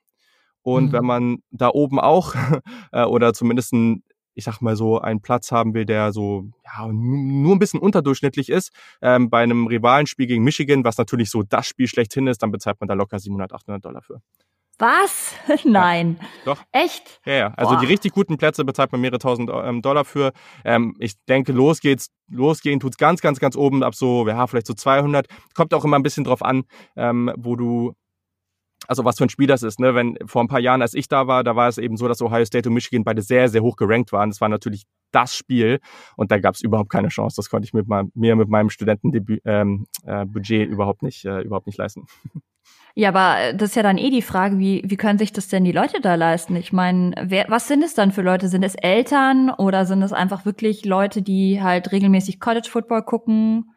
Und 0.61 0.87
mhm. 0.87 0.91
wenn 0.91 1.05
man 1.05 1.37
da 1.51 1.69
oben 1.69 1.99
auch 1.99 2.35
äh, 2.91 3.03
oder 3.03 3.33
zumindest 3.33 3.73
ein 3.73 4.03
ich 4.35 4.45
sag 4.45 4.61
mal 4.61 4.77
so, 4.77 5.01
einen 5.01 5.19
Platz 5.19 5.51
haben 5.51 5.73
will, 5.73 5.83
der 5.83 6.13
so 6.13 6.45
ja, 6.63 6.87
nur 6.87 7.53
ein 7.53 7.59
bisschen 7.59 7.81
unterdurchschnittlich 7.81 8.47
ist. 8.49 8.71
Ähm, 9.01 9.29
bei 9.29 9.43
einem 9.43 9.67
Rivalenspiel 9.67 10.27
gegen 10.27 10.45
Michigan, 10.45 10.85
was 10.85 10.97
natürlich 10.97 11.29
so 11.29 11.43
das 11.43 11.67
Spiel 11.67 11.87
schlechthin 11.87 12.25
ist, 12.25 12.41
dann 12.41 12.49
bezahlt 12.49 12.79
man 12.79 12.87
da 12.87 12.93
locker 12.93 13.19
700, 13.19 13.51
800 13.51 13.83
Dollar 13.83 14.01
für. 14.01 14.21
Was? 14.79 15.35
Nein. 15.65 16.17
Ja, 16.19 16.27
doch. 16.45 16.63
Echt? 16.71 17.19
Ja, 17.25 17.33
ja. 17.33 17.53
Also 17.55 17.73
Boah. 17.73 17.81
die 17.81 17.85
richtig 17.85 18.13
guten 18.13 18.37
Plätze 18.37 18.63
bezahlt 18.63 18.91
man 18.91 19.01
mehrere 19.01 19.19
tausend 19.19 19.51
ähm, 19.53 19.81
Dollar 19.81 20.05
für. 20.05 20.31
Ähm, 20.63 20.95
ich 20.99 21.13
denke, 21.25 21.51
los 21.51 21.81
geht's, 21.81 22.09
losgehen 22.31 22.79
tut's 22.79 22.97
ganz, 22.97 23.21
ganz, 23.21 23.39
ganz 23.39 23.55
oben 23.55 23.83
ab 23.83 23.93
so, 23.93 24.27
ja, 24.27 24.47
vielleicht 24.47 24.67
so 24.67 24.73
200. 24.73 25.27
Kommt 25.53 25.73
auch 25.73 25.83
immer 25.83 25.99
ein 25.99 26.03
bisschen 26.03 26.23
drauf 26.23 26.41
an, 26.41 26.63
ähm, 26.95 27.31
wo 27.37 27.55
du 27.55 27.93
also 28.87 29.05
was 29.05 29.17
für 29.17 29.25
ein 29.25 29.29
Spiel 29.29 29.45
das 29.45 29.61
ist. 29.61 29.79
Ne? 29.79 29.93
Wenn 29.93 30.17
vor 30.25 30.41
ein 30.41 30.47
paar 30.47 30.59
Jahren, 30.59 30.81
als 30.81 30.95
ich 30.95 31.07
da 31.07 31.27
war, 31.27 31.43
da 31.43 31.55
war 31.55 31.67
es 31.67 31.77
eben 31.77 31.95
so, 31.97 32.07
dass 32.07 32.21
Ohio 32.21 32.45
State 32.45 32.69
und 32.69 32.73
Michigan 32.73 33.03
beide 33.03 33.21
sehr, 33.21 33.47
sehr 33.49 33.61
hoch 33.61 33.75
gerankt 33.75 34.11
waren. 34.11 34.29
Das 34.31 34.41
war 34.41 34.49
natürlich 34.49 34.85
das 35.11 35.35
Spiel 35.35 35.79
und 36.15 36.31
da 36.31 36.39
gab 36.39 36.55
es 36.55 36.61
überhaupt 36.61 36.89
keine 36.89 37.09
Chance. 37.09 37.35
Das 37.35 37.49
konnte 37.49 37.65
ich 37.65 37.73
mit 37.73 37.87
meinem, 37.87 38.11
mir 38.15 38.35
mit 38.35 38.49
meinem 38.49 38.69
Studentenbudget 38.69 39.41
ähm, 39.45 39.85
äh, 40.05 40.63
überhaupt 40.63 41.03
nicht, 41.03 41.25
äh, 41.25 41.41
überhaupt 41.41 41.67
nicht 41.67 41.77
leisten. 41.77 42.07
Ja, 42.95 43.09
aber 43.09 43.39
äh, 43.39 43.55
das 43.55 43.69
ist 43.69 43.75
ja 43.75 43.83
dann 43.83 43.97
eh 43.97 44.09
die 44.09 44.21
Frage, 44.21 44.59
wie, 44.59 44.83
wie 44.85 44.97
können 44.97 45.19
sich 45.19 45.31
das 45.31 45.47
denn 45.47 45.63
die 45.63 45.71
Leute 45.71 46.01
da 46.01 46.15
leisten? 46.15 46.55
Ich 46.55 46.73
meine, 46.73 47.45
was 47.47 47.67
sind 47.67 47.83
es 47.83 47.93
dann 47.93 48.11
für 48.11 48.21
Leute? 48.21 48.47
Sind 48.47 48.63
es 48.63 48.75
Eltern 48.75 49.49
oder 49.49 49.85
sind 49.85 50.01
es 50.01 50.13
einfach 50.13 50.45
wirklich 50.45 50.85
Leute, 50.85 51.21
die 51.21 51.61
halt 51.61 51.91
regelmäßig 51.91 52.39
College 52.39 52.69
Football 52.69 53.03
gucken? 53.03 53.71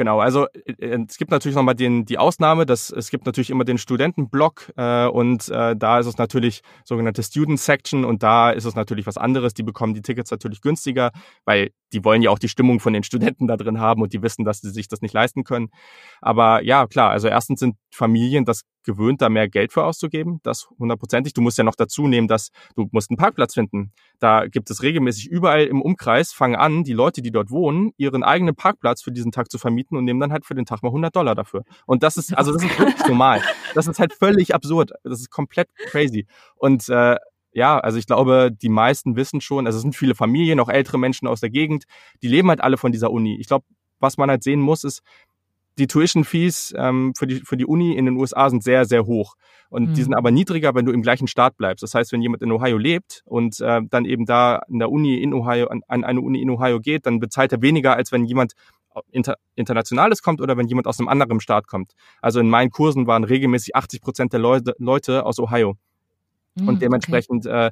Genau, 0.00 0.18
also 0.18 0.46
äh, 0.54 0.72
äh, 0.78 1.04
es 1.06 1.18
gibt 1.18 1.30
natürlich 1.30 1.54
nochmal 1.56 1.74
den, 1.74 2.06
die 2.06 2.16
Ausnahme, 2.16 2.64
dass 2.64 2.90
es 2.90 3.10
gibt 3.10 3.26
natürlich 3.26 3.50
immer 3.50 3.64
den 3.64 3.76
Studentenblock 3.76 4.72
äh, 4.78 5.06
und 5.06 5.50
äh, 5.50 5.76
da 5.76 5.98
ist 5.98 6.06
es 6.06 6.16
natürlich 6.16 6.62
sogenannte 6.84 7.22
Student 7.22 7.60
Section 7.60 8.06
und 8.06 8.22
da 8.22 8.50
ist 8.50 8.64
es 8.64 8.74
natürlich 8.74 9.06
was 9.06 9.18
anderes. 9.18 9.52
Die 9.52 9.62
bekommen 9.62 9.92
die 9.92 10.00
Tickets 10.00 10.30
natürlich 10.30 10.62
günstiger, 10.62 11.10
weil 11.44 11.72
die 11.92 12.02
wollen 12.02 12.22
ja 12.22 12.30
auch 12.30 12.38
die 12.38 12.48
Stimmung 12.48 12.80
von 12.80 12.94
den 12.94 13.02
Studenten 13.02 13.46
da 13.46 13.58
drin 13.58 13.78
haben 13.78 14.00
und 14.00 14.14
die 14.14 14.22
wissen, 14.22 14.46
dass 14.46 14.60
sie 14.60 14.70
sich 14.70 14.88
das 14.88 15.02
nicht 15.02 15.12
leisten 15.12 15.44
können. 15.44 15.68
Aber 16.22 16.62
ja, 16.62 16.86
klar, 16.86 17.10
also 17.10 17.28
erstens 17.28 17.60
sind 17.60 17.76
Familien 17.90 18.44
das 18.44 18.62
gewöhnt, 18.84 19.20
da 19.20 19.28
mehr 19.28 19.48
Geld 19.48 19.72
für 19.72 19.84
auszugeben, 19.84 20.40
das 20.42 20.68
hundertprozentig. 20.78 21.32
Du 21.34 21.40
musst 21.40 21.58
ja 21.58 21.64
noch 21.64 21.74
dazu 21.74 22.06
nehmen, 22.06 22.28
dass 22.28 22.50
du 22.76 22.88
musst 22.92 23.10
einen 23.10 23.16
Parkplatz 23.16 23.54
finden. 23.54 23.92
Da 24.18 24.46
gibt 24.46 24.70
es 24.70 24.82
regelmäßig 24.82 25.28
überall 25.28 25.64
im 25.66 25.82
Umkreis, 25.82 26.32
fangen 26.32 26.56
an, 26.56 26.84
die 26.84 26.92
Leute, 26.92 27.22
die 27.22 27.30
dort 27.30 27.50
wohnen, 27.50 27.92
ihren 27.96 28.22
eigenen 28.22 28.54
Parkplatz 28.54 29.02
für 29.02 29.12
diesen 29.12 29.32
Tag 29.32 29.50
zu 29.50 29.58
vermieten 29.58 29.96
und 29.96 30.04
nehmen 30.04 30.20
dann 30.20 30.32
halt 30.32 30.46
für 30.46 30.54
den 30.54 30.66
Tag 30.66 30.82
mal 30.82 30.88
100 30.88 31.14
Dollar 31.14 31.34
dafür. 31.34 31.64
Und 31.86 32.02
das 32.02 32.16
ist, 32.16 32.32
also 32.38 32.52
das 32.52 32.64
ist 32.64 32.78
wirklich 32.78 33.06
normal. 33.06 33.42
Das 33.74 33.86
ist 33.86 33.98
halt 33.98 34.12
völlig 34.12 34.54
absurd. 34.54 34.92
Das 35.04 35.20
ist 35.20 35.30
komplett 35.30 35.68
crazy. 35.76 36.26
Und 36.56 36.88
äh, 36.88 37.16
ja, 37.52 37.78
also 37.78 37.98
ich 37.98 38.06
glaube, 38.06 38.50
die 38.52 38.68
meisten 38.68 39.16
wissen 39.16 39.40
schon, 39.40 39.66
also 39.66 39.76
es 39.76 39.82
sind 39.82 39.96
viele 39.96 40.14
Familien, 40.14 40.60
auch 40.60 40.68
ältere 40.68 40.98
Menschen 40.98 41.26
aus 41.26 41.40
der 41.40 41.50
Gegend, 41.50 41.84
die 42.22 42.28
leben 42.28 42.48
halt 42.48 42.60
alle 42.60 42.76
von 42.76 42.92
dieser 42.92 43.10
Uni. 43.10 43.36
Ich 43.40 43.48
glaube, 43.48 43.64
was 43.98 44.16
man 44.16 44.30
halt 44.30 44.42
sehen 44.42 44.60
muss, 44.60 44.84
ist, 44.84 45.02
die 45.80 45.86
Tuition 45.86 46.24
Fees 46.24 46.74
ähm, 46.76 47.14
für, 47.16 47.26
die, 47.26 47.40
für 47.40 47.56
die 47.56 47.66
Uni 47.66 47.96
in 47.96 48.04
den 48.04 48.16
USA 48.16 48.48
sind 48.50 48.62
sehr, 48.62 48.84
sehr 48.84 49.06
hoch. 49.06 49.34
Und 49.70 49.90
mhm. 49.90 49.94
die 49.94 50.02
sind 50.02 50.14
aber 50.14 50.30
niedriger, 50.30 50.74
wenn 50.74 50.84
du 50.84 50.92
im 50.92 51.02
gleichen 51.02 51.26
Staat 51.26 51.56
bleibst. 51.56 51.82
Das 51.82 51.94
heißt, 51.94 52.12
wenn 52.12 52.22
jemand 52.22 52.42
in 52.42 52.52
Ohio 52.52 52.76
lebt 52.76 53.22
und 53.24 53.60
äh, 53.60 53.80
dann 53.88 54.04
eben 54.04 54.26
da 54.26 54.62
in 54.68 54.78
der 54.78 54.90
Uni 54.90 55.22
in 55.22 55.32
Ohio, 55.32 55.68
an, 55.68 55.82
an 55.88 56.04
eine 56.04 56.20
Uni 56.20 56.42
in 56.42 56.50
Ohio 56.50 56.80
geht, 56.80 57.06
dann 57.06 57.18
bezahlt 57.18 57.52
er 57.52 57.62
weniger, 57.62 57.96
als 57.96 58.12
wenn 58.12 58.24
jemand 58.24 58.52
inter, 59.10 59.36
Internationales 59.54 60.22
kommt 60.22 60.40
oder 60.40 60.56
wenn 60.56 60.66
jemand 60.66 60.86
aus 60.86 60.98
einem 60.98 61.08
anderen 61.08 61.40
Staat 61.40 61.66
kommt. 61.66 61.92
Also 62.20 62.40
in 62.40 62.48
meinen 62.48 62.70
Kursen 62.70 63.06
waren 63.06 63.24
regelmäßig 63.24 63.74
80 63.76 64.00
Prozent 64.00 64.32
der 64.32 64.40
Leute, 64.40 64.74
Leute 64.78 65.24
aus 65.24 65.38
Ohio. 65.38 65.76
Mhm, 66.56 66.68
und 66.68 66.82
dementsprechend 66.82 67.46
okay. 67.46 67.68
äh, 67.68 67.70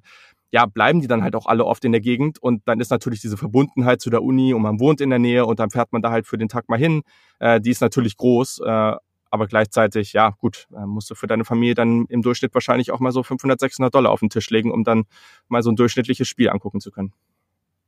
ja, 0.50 0.66
bleiben 0.66 1.00
die 1.00 1.06
dann 1.06 1.22
halt 1.22 1.36
auch 1.36 1.46
alle 1.46 1.64
oft 1.64 1.84
in 1.84 1.92
der 1.92 2.00
Gegend 2.00 2.38
und 2.38 2.62
dann 2.66 2.80
ist 2.80 2.90
natürlich 2.90 3.20
diese 3.20 3.36
Verbundenheit 3.36 4.00
zu 4.00 4.10
der 4.10 4.22
Uni 4.22 4.54
und 4.54 4.62
man 4.62 4.80
wohnt 4.80 5.00
in 5.00 5.10
der 5.10 5.18
Nähe 5.18 5.44
und 5.44 5.58
dann 5.58 5.70
fährt 5.70 5.92
man 5.92 6.02
da 6.02 6.10
halt 6.10 6.26
für 6.26 6.38
den 6.38 6.48
Tag 6.48 6.68
mal 6.68 6.78
hin. 6.78 7.02
Äh, 7.38 7.60
die 7.60 7.70
ist 7.70 7.80
natürlich 7.80 8.16
groß, 8.16 8.60
äh, 8.64 8.92
aber 9.30 9.46
gleichzeitig, 9.46 10.14
ja, 10.14 10.30
gut, 10.38 10.68
äh, 10.74 10.86
musst 10.86 11.10
du 11.10 11.14
für 11.14 11.26
deine 11.26 11.44
Familie 11.44 11.74
dann 11.74 12.06
im 12.06 12.22
Durchschnitt 12.22 12.54
wahrscheinlich 12.54 12.90
auch 12.92 13.00
mal 13.00 13.12
so 13.12 13.22
500, 13.22 13.60
600 13.60 13.94
Dollar 13.94 14.10
auf 14.10 14.20
den 14.20 14.30
Tisch 14.30 14.48
legen, 14.50 14.72
um 14.72 14.84
dann 14.84 15.04
mal 15.48 15.62
so 15.62 15.70
ein 15.70 15.76
durchschnittliches 15.76 16.28
Spiel 16.28 16.48
angucken 16.48 16.80
zu 16.80 16.90
können. 16.90 17.12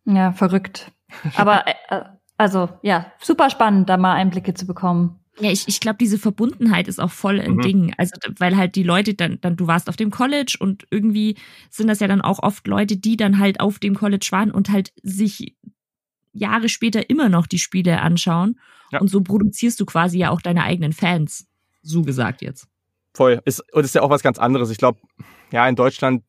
Ja, 0.05 0.33
verrückt. 0.33 0.93
Aber 1.37 1.67
äh, 1.67 2.05
also 2.37 2.69
ja, 2.83 3.07
super 3.21 3.51
spannend, 3.51 3.89
da 3.89 3.97
mal 3.97 4.15
Einblicke 4.15 4.55
zu 4.55 4.67
bekommen. 4.67 5.20
Ja, 5.39 5.51
ich, 5.51 5.69
ich 5.69 5.81
glaube, 5.81 5.99
diese 5.99 6.19
Verbundenheit 6.19 6.89
ist 6.89 7.01
auch 7.01 7.11
voll 7.11 7.41
ein 7.41 7.55
mhm. 7.55 7.61
Ding. 7.63 7.95
Also, 7.97 8.13
weil 8.39 8.57
halt 8.57 8.75
die 8.75 8.83
Leute 8.83 9.15
dann, 9.15 9.41
dann, 9.41 9.57
du 9.57 9.67
warst 9.67 9.89
auf 9.89 9.97
dem 9.97 10.11
College 10.11 10.57
und 10.59 10.87
irgendwie 10.91 11.37
sind 11.71 11.89
das 11.89 12.01
ja 12.01 12.09
dann 12.09 12.21
auch 12.21 12.41
oft 12.43 12.67
Leute, 12.67 12.97
die 12.97 13.17
dann 13.17 13.39
halt 13.39 13.61
auf 13.61 13.79
dem 13.79 13.95
College 13.95 14.29
waren 14.31 14.51
und 14.51 14.71
halt 14.71 14.93
sich 15.03 15.57
Jahre 16.33 16.69
später 16.69 17.09
immer 17.09 17.29
noch 17.29 17.47
die 17.47 17.59
Spiele 17.59 18.01
anschauen. 18.01 18.59
Ja. 18.93 19.01
Und 19.01 19.09
so 19.09 19.21
produzierst 19.21 19.81
du 19.81 19.87
quasi 19.87 20.19
ja 20.19 20.31
auch 20.31 20.41
deine 20.41 20.65
eigenen 20.65 20.93
Fans. 20.93 21.47
So 21.83 22.03
gesagt 22.03 22.43
jetzt. 22.43 22.67
Voll. 23.15 23.41
Ist, 23.45 23.63
und 23.73 23.85
ist 23.85 23.95
ja 23.95 24.03
auch 24.03 24.11
was 24.11 24.23
ganz 24.23 24.39
anderes. 24.39 24.71
Ich 24.71 24.79
glaube, 24.79 25.01
ja, 25.53 25.69
in 25.69 25.75
Deutschland, 25.75 26.23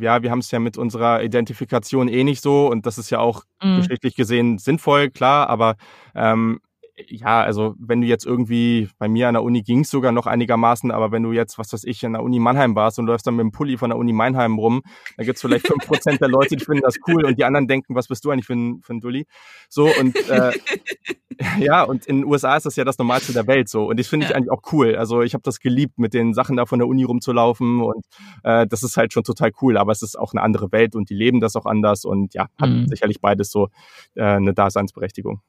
ja, 0.00 0.22
wir 0.22 0.30
haben 0.30 0.40
es 0.40 0.50
ja 0.50 0.58
mit 0.58 0.76
unserer 0.76 1.22
Identifikation 1.22 2.08
eh 2.08 2.24
nicht 2.24 2.42
so 2.42 2.70
und 2.70 2.84
das 2.84 2.98
ist 2.98 3.10
ja 3.10 3.20
auch 3.20 3.44
mhm. 3.62 3.78
geschichtlich 3.78 4.16
gesehen 4.16 4.58
sinnvoll, 4.58 5.10
klar, 5.10 5.48
aber 5.48 5.76
ähm, 6.14 6.60
ja, 7.08 7.42
also 7.42 7.74
wenn 7.78 8.00
du 8.00 8.06
jetzt 8.06 8.24
irgendwie, 8.24 8.88
bei 8.98 9.08
mir 9.08 9.28
an 9.28 9.34
der 9.34 9.42
Uni 9.42 9.62
ging 9.62 9.80
es 9.80 9.90
sogar 9.90 10.12
noch 10.12 10.26
einigermaßen, 10.26 10.90
aber 10.90 11.12
wenn 11.12 11.22
du 11.22 11.32
jetzt, 11.32 11.58
was 11.58 11.72
weiß 11.72 11.84
ich, 11.84 12.04
an 12.06 12.14
der 12.14 12.22
Uni 12.22 12.38
Mannheim 12.38 12.74
warst 12.74 12.98
und 12.98 13.06
läufst 13.06 13.26
dann 13.26 13.36
mit 13.36 13.44
dem 13.44 13.52
Pulli 13.52 13.76
von 13.76 13.90
der 13.90 13.98
Uni 13.98 14.14
Mannheim 14.14 14.58
rum, 14.58 14.82
dann 15.16 15.26
gibt's 15.26 15.42
vielleicht 15.42 15.66
fünf 15.66 15.86
Prozent 15.86 16.20
der 16.20 16.28
Leute, 16.28 16.56
die 16.56 16.64
finden 16.64 16.82
das 16.82 16.96
cool 17.06 17.26
und 17.26 17.38
die 17.38 17.44
anderen 17.44 17.68
denken, 17.68 17.94
was 17.94 18.08
bist 18.08 18.24
du 18.24 18.30
eigentlich 18.30 18.46
für 18.46 18.54
ein, 18.54 18.80
für 18.82 18.94
ein 18.94 19.00
Dulli? 19.00 19.26
So 19.68 19.90
und 20.00 20.16
äh, 20.30 20.52
ja, 21.60 21.82
und 21.82 22.06
in 22.06 22.22
den 22.22 22.24
USA 22.24 22.56
ist 22.56 22.64
das 22.64 22.76
ja 22.76 22.84
das 22.84 22.96
Normalste 22.98 23.34
der 23.34 23.46
Welt 23.46 23.68
so 23.68 23.90
und 23.90 24.00
das 24.00 24.06
finde 24.06 24.24
ich 24.24 24.30
ja. 24.30 24.36
eigentlich 24.36 24.50
auch 24.50 24.62
cool. 24.72 24.96
Also 24.96 25.20
ich 25.20 25.34
habe 25.34 25.42
das 25.42 25.60
geliebt, 25.60 25.98
mit 25.98 26.14
den 26.14 26.32
Sachen 26.32 26.56
da 26.56 26.64
von 26.64 26.78
der 26.78 26.88
Uni 26.88 27.04
rumzulaufen 27.04 27.82
und 27.82 28.06
äh, 28.42 28.66
das 28.66 28.82
ist 28.82 28.96
halt 28.96 29.12
schon 29.12 29.22
total 29.24 29.52
cool, 29.60 29.76
aber 29.76 29.92
es 29.92 30.00
ist 30.00 30.18
auch 30.18 30.32
eine 30.32 30.42
andere 30.42 30.72
Welt 30.72 30.96
und 30.96 31.10
die 31.10 31.14
leben 31.14 31.40
das 31.40 31.56
auch 31.56 31.66
anders 31.66 32.06
und 32.06 32.32
ja, 32.32 32.48
hat 32.58 32.70
mhm. 32.70 32.86
sicherlich 32.88 33.20
beides 33.20 33.50
so 33.50 33.68
äh, 34.14 34.22
eine 34.22 34.54
Daseinsberechtigung. 34.54 35.42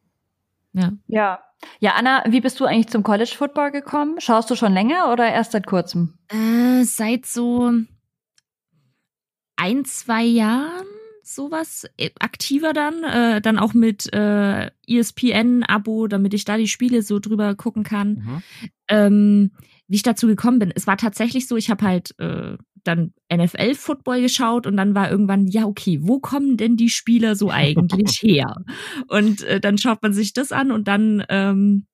Ja. 0.74 0.92
ja. 1.08 1.40
Ja, 1.80 1.94
Anna, 1.96 2.24
wie 2.28 2.42
bist 2.42 2.60
du 2.60 2.66
eigentlich 2.66 2.88
zum 2.88 3.02
College 3.02 3.34
Football 3.36 3.72
gekommen? 3.72 4.22
Schaust 4.22 4.50
du 4.52 4.56
schon 4.56 4.74
länger 4.74 5.12
oder 5.12 5.28
erst 5.28 5.54
seit 5.54 5.66
kurzem? 5.66 6.14
Äh, 6.28 6.84
seit 6.84 7.26
so 7.26 7.72
ein, 9.56 9.86
zwei 9.86 10.24
Jahren 10.24 10.86
sowas 11.24 11.86
äh, 11.98 12.12
aktiver 12.20 12.74
dann, 12.74 13.04
äh, 13.04 13.42
dann 13.42 13.60
auch 13.60 13.74
mit 13.74 14.12
äh, 14.14 14.70
ESPN-Abo, 14.88 16.08
damit 16.08 16.34
ich 16.34 16.46
da 16.46 16.58
die 16.58 16.68
Spiele 16.68 17.02
so 17.02 17.20
drüber 17.20 17.56
gucken 17.56 17.84
kann. 17.84 18.10
Mhm. 18.10 18.44
Ähm, 18.88 19.52
wie 19.88 19.96
ich 19.96 20.04
dazu 20.04 20.28
gekommen 20.28 20.60
bin. 20.60 20.72
Es 20.76 20.88
war 20.88 20.98
tatsächlich 20.98 21.48
so, 21.48 21.56
ich 21.56 21.70
habe 21.70 21.86
halt 21.86 22.18
äh, 22.20 22.58
dann 22.88 23.14
NFL-Football 23.34 24.22
geschaut 24.22 24.68
und 24.68 24.78
dann 24.78 24.96
war 24.96 25.12
irgendwann, 25.12 25.48
ja, 25.48 25.66
okay, 25.66 26.00
wo 26.02 26.20
kommen 26.20 26.58
denn 26.58 26.76
die 26.76 26.90
Spieler 26.90 27.36
so 27.36 27.50
eigentlich 27.52 28.20
her? 28.22 28.56
Und 29.08 29.44
äh, 29.44 29.60
dann 29.60 29.78
schaut 29.78 30.02
man 30.02 30.14
sich 30.14 30.34
das 30.34 30.52
an 30.52 30.72
und 30.72 30.88
dann 30.88 31.24
ähm, 31.30 31.88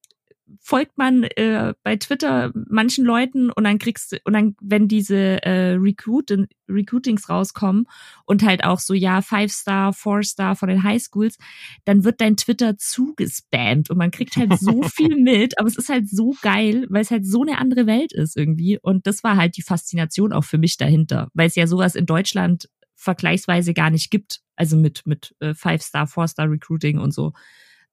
folgt 0.66 0.98
man 0.98 1.24
äh, 1.24 1.74
bei 1.84 1.98
Twitter 1.98 2.54
manchen 2.54 3.04
Leuten 3.04 3.52
und 3.52 3.66
dann 3.66 3.80
kriegst 3.80 4.14
du, 4.14 4.18
und 4.24 4.32
dann, 4.32 4.56
wenn 4.62 4.88
diese 4.88 5.44
äh, 5.44 5.74
Recruit 5.74 6.32
Recruitings 6.70 7.30
rauskommen 7.30 7.86
und 8.26 8.44
halt 8.44 8.64
auch 8.64 8.80
so, 8.80 8.94
ja, 8.94 9.22
Five-Star, 9.22 9.92
Four-Star 9.92 10.56
von 10.56 10.70
den 10.70 10.82
Highschools, 10.82 11.38
dann 11.84 12.06
wird 12.06 12.22
dein 12.22 12.38
Twitter 12.38 12.78
zugespammt 12.78 13.90
und 13.90 13.98
man 13.98 14.12
kriegt 14.12 14.38
halt 14.38 14.58
so 14.58 14.82
viel 14.84 15.18
mit, 15.18 15.60
aber 15.60 15.68
es 15.68 15.78
ist 15.78 15.90
halt 15.90 16.10
so 16.10 16.34
geil, 16.42 16.88
weil 16.90 17.02
es 17.02 17.12
halt 17.12 17.26
so 17.26 17.42
eine 17.42 17.58
andere 17.58 17.86
Welt 17.86 18.14
ist 18.14 18.38
irgendwie. 18.38 18.80
Und 18.82 19.06
das 19.06 19.22
war 19.22 19.36
halt 19.36 19.58
die 19.58 19.64
Faszination 19.64 20.32
auch 20.32 20.46
für 20.46 20.58
mich 20.58 20.78
dahinter, 20.78 21.28
weil 21.34 21.48
es 21.48 21.56
ja 21.56 21.68
sowas 21.68 21.96
in 21.96 22.06
Deutschland 22.06 22.70
vergleichsweise 22.96 23.74
gar 23.74 23.90
nicht 23.90 24.12
gibt. 24.12 24.40
Also 24.56 24.78
mit, 24.78 25.02
mit 25.06 25.36
äh, 25.42 25.54
Five-Star, 25.54 26.08
Four-Star 26.08 26.50
Recruiting 26.50 27.00
und 27.00 27.14
so 27.14 27.34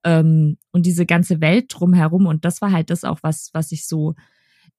ähm, 0.04 0.58
und 0.72 0.86
diese 0.86 1.06
ganze 1.06 1.40
Welt 1.40 1.66
drumherum. 1.68 2.26
Und 2.26 2.44
das 2.44 2.62
war 2.62 2.72
halt 2.72 2.90
das 2.90 3.04
auch, 3.04 3.18
was, 3.22 3.50
was 3.52 3.72
ich 3.72 3.86
so 3.86 4.14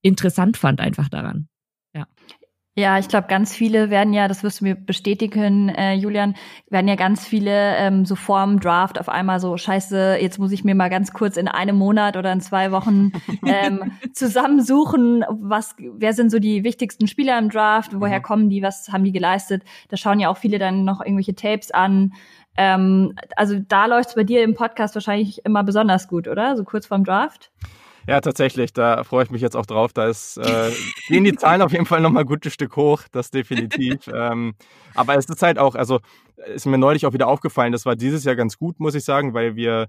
interessant 0.02 0.58
fand 0.58 0.80
einfach 0.80 1.10
daran. 1.10 1.48
Ja. 1.94 2.08
Ja, 2.74 2.98
ich 2.98 3.10
glaube, 3.10 3.28
ganz 3.28 3.54
viele 3.54 3.90
werden 3.90 4.14
ja, 4.14 4.30
das 4.30 4.44
wirst 4.44 4.62
du 4.62 4.64
mir 4.64 4.76
bestätigen, 4.76 5.68
äh, 5.68 5.94
Julian, 5.94 6.36
werden 6.70 6.88
ja 6.88 6.96
ganz 6.96 7.28
viele 7.28 7.76
ähm, 7.76 8.06
so 8.06 8.16
vorm 8.16 8.62
Draft 8.62 8.98
auf 8.98 9.10
einmal 9.10 9.42
so, 9.42 9.58
scheiße, 9.58 10.20
jetzt 10.22 10.40
muss 10.40 10.54
ich 10.54 10.64
mir 10.64 10.74
mal 10.74 10.90
ganz 10.90 11.12
kurz 11.12 11.36
in 11.36 11.50
einem 11.50 11.76
Monat 11.76 12.16
oder 12.16 12.32
in 12.32 12.40
zwei 12.40 12.72
Wochen 12.72 13.12
ähm, 13.46 13.92
zusammensuchen, 14.14 15.26
was, 15.28 15.76
wer 15.78 16.14
sind 16.14 16.32
so 16.32 16.40
die 16.40 16.64
wichtigsten 16.64 17.08
Spieler 17.08 17.38
im 17.38 17.50
Draft, 17.50 18.00
woher 18.00 18.20
mhm. 18.20 18.24
kommen 18.24 18.50
die, 18.50 18.62
was 18.62 18.88
haben 18.88 19.04
die 19.04 19.12
geleistet. 19.12 19.64
Da 19.90 19.98
schauen 19.98 20.22
ja 20.22 20.30
auch 20.30 20.38
viele 20.38 20.58
dann 20.58 20.86
noch 20.86 21.02
irgendwelche 21.02 21.36
Tapes 21.36 21.72
an, 21.72 22.14
ähm, 22.58 23.16
also 23.36 23.60
da 23.68 23.86
läuft's 23.86 24.16
bei 24.16 24.24
dir 24.24 24.44
im 24.44 24.56
Podcast 24.56 24.96
wahrscheinlich 24.96 25.46
immer 25.46 25.64
besonders 25.64 26.08
gut, 26.08 26.28
oder? 26.28 26.56
So 26.58 26.64
kurz 26.64 26.86
vorm 26.86 27.04
Draft? 27.04 27.52
Ja, 28.08 28.20
tatsächlich. 28.20 28.74
Da 28.74 29.04
freue 29.04 29.24
ich 29.24 29.32
mich 29.32 29.42
jetzt 29.42 29.56
auch 29.56 29.66
drauf. 29.66 29.94
Da 29.94 30.08
ist, 30.08 30.38
äh, 30.38 30.72
gehen 31.08 31.24
die 31.24 31.36
Zahlen 31.36 31.62
auf 31.62 31.72
jeden 31.72 31.86
Fall 31.86 32.02
nochmal 32.02 32.24
ein 32.24 32.28
gutes 32.28 32.54
Stück 32.54 32.76
hoch, 32.76 33.04
das 33.12 33.32
definitiv. 33.32 34.08
ähm, 34.14 34.56
aber 34.96 35.16
es 35.16 35.26
ist 35.26 35.42
halt 35.42 35.60
auch, 35.60 35.76
also 35.76 36.00
ist 36.54 36.66
mir 36.66 36.78
neulich 36.78 37.06
auch 37.06 37.14
wieder 37.14 37.28
aufgefallen, 37.28 37.72
das 37.72 37.86
war 37.86 37.96
dieses 37.96 38.24
Jahr 38.24 38.36
ganz 38.36 38.58
gut, 38.58 38.80
muss 38.80 38.96
ich 38.96 39.04
sagen, 39.04 39.34
weil 39.34 39.56
wir 39.56 39.88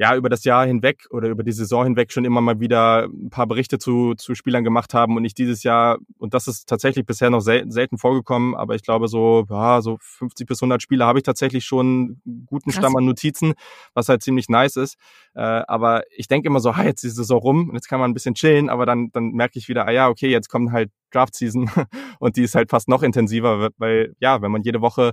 ja 0.00 0.16
über 0.16 0.30
das 0.30 0.44
Jahr 0.44 0.66
hinweg 0.66 1.06
oder 1.10 1.28
über 1.28 1.42
die 1.42 1.52
Saison 1.52 1.84
hinweg 1.84 2.10
schon 2.10 2.24
immer 2.24 2.40
mal 2.40 2.58
wieder 2.58 3.04
ein 3.04 3.28
paar 3.28 3.46
Berichte 3.46 3.78
zu, 3.78 4.14
zu 4.14 4.34
Spielern 4.34 4.64
gemacht 4.64 4.94
haben 4.94 5.14
und 5.18 5.26
ich 5.26 5.34
dieses 5.34 5.62
Jahr, 5.62 5.98
und 6.16 6.32
das 6.32 6.48
ist 6.48 6.66
tatsächlich 6.66 7.04
bisher 7.04 7.28
noch 7.28 7.42
selten, 7.42 7.70
selten 7.70 7.98
vorgekommen, 7.98 8.54
aber 8.54 8.74
ich 8.74 8.82
glaube 8.82 9.08
so, 9.08 9.44
ja, 9.50 9.82
so 9.82 9.98
50 10.00 10.46
bis 10.46 10.62
100 10.62 10.80
Spieler 10.80 11.04
habe 11.04 11.18
ich 11.18 11.22
tatsächlich 11.22 11.66
schon 11.66 12.18
einen 12.24 12.46
guten 12.46 12.70
Krass. 12.70 12.80
Stamm 12.80 12.96
an 12.96 13.04
Notizen, 13.04 13.52
was 13.92 14.08
halt 14.08 14.22
ziemlich 14.22 14.48
nice 14.48 14.76
ist. 14.76 14.96
Äh, 15.34 15.42
aber 15.42 16.04
ich 16.16 16.28
denke 16.28 16.48
immer 16.48 16.60
so, 16.60 16.78
ha, 16.78 16.82
jetzt 16.82 17.04
ist 17.04 17.12
die 17.12 17.16
Saison 17.16 17.38
rum 17.38 17.68
und 17.68 17.74
jetzt 17.74 17.88
kann 17.88 18.00
man 18.00 18.10
ein 18.10 18.14
bisschen 18.14 18.34
chillen, 18.34 18.70
aber 18.70 18.86
dann, 18.86 19.10
dann 19.12 19.32
merke 19.32 19.58
ich 19.58 19.68
wieder, 19.68 19.86
ah 19.86 19.90
ja, 19.90 20.08
okay, 20.08 20.30
jetzt 20.30 20.48
kommt 20.48 20.72
halt 20.72 20.90
Draft 21.10 21.34
Season 21.34 21.70
und 22.20 22.36
die 22.36 22.44
ist 22.44 22.54
halt 22.54 22.70
fast 22.70 22.88
noch 22.88 23.02
intensiver, 23.02 23.68
weil 23.76 24.14
ja, 24.18 24.40
wenn 24.40 24.50
man 24.50 24.62
jede 24.62 24.80
Woche 24.80 25.12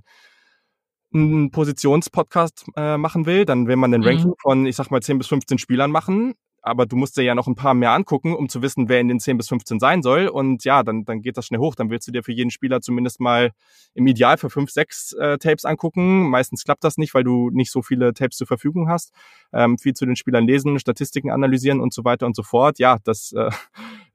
einen 1.13 1.52
Positionspodcast 1.52 2.65
äh, 2.76 2.98
machen 2.98 3.26
will, 3.26 3.46
dann 3.46 3.67
will 3.67 3.76
man 3.76 3.93
ein 3.93 4.02
mhm. 4.02 4.08
Ranking 4.08 4.34
von, 4.41 4.65
ich 4.65 4.76
sag 4.76 4.91
mal, 4.91 5.02
10 5.02 5.17
bis 5.17 5.28
15 5.28 5.58
Spielern 5.58 5.91
machen 5.91 6.34
aber 6.67 6.86
du 6.86 6.96
musst 6.98 7.17
dir 7.17 7.24
ja 7.24 7.34
noch 7.34 7.48
ein 7.48 7.56
paar 7.56 7.74
mehr 7.74 7.91
angucken, 7.91 8.36
um 8.36 8.50
zu 8.50 8.62
wissen, 8.62 8.89
wer 8.89 9.00
in 9.00 9.08
den 9.08 9.20
10 9.20 9.38
bis 9.38 9.48
15 9.48 9.80
sein 9.80 10.02
soll. 10.02 10.28
Und 10.28 10.65
ja, 10.65 10.84
dann, 10.84 11.06
dann 11.06 11.22
geht 11.22 11.38
das 11.38 11.46
schnell 11.46 11.60
hoch. 11.60 11.76
Dann 11.76 11.89
willst 11.89 12.08
du 12.08 12.12
dir 12.12 12.24
für 12.24 12.34
jeden 12.34 12.52
Spieler 12.52 12.82
zumindest 12.82 13.20
mal 13.20 13.52
im 13.93 14.06
Ideal 14.06 14.38
für 14.38 14.50
fünf, 14.50 14.70
sechs 14.70 15.13
äh, 15.13 15.38
Tapes 15.38 15.65
angucken. 15.65 16.30
Meistens 16.30 16.63
klappt 16.65 16.84
das 16.84 16.98
nicht, 16.98 17.13
weil 17.13 17.24
du 17.24 17.50
nicht 17.52 17.72
so 17.72 17.82
viele 17.82 18.13
Tapes 18.13 18.38
zur 18.38 18.48
Verfügung 18.48 18.89
hast. 18.89 19.13
Ähm, 19.54 19.78
viel 19.78 19.93
zu 19.93 20.06
den 20.06 20.17
Spielern 20.17 20.46
lesen, 20.46 20.78
Statistiken 20.78 21.32
analysieren 21.32 21.80
und 21.80 21.93
so 21.93 22.04
weiter 22.04 22.26
und 22.26 22.36
so 22.36 22.43
fort. 22.43 22.80
Ja, 22.80 22.98
das 23.04 23.32
äh, 23.32 23.50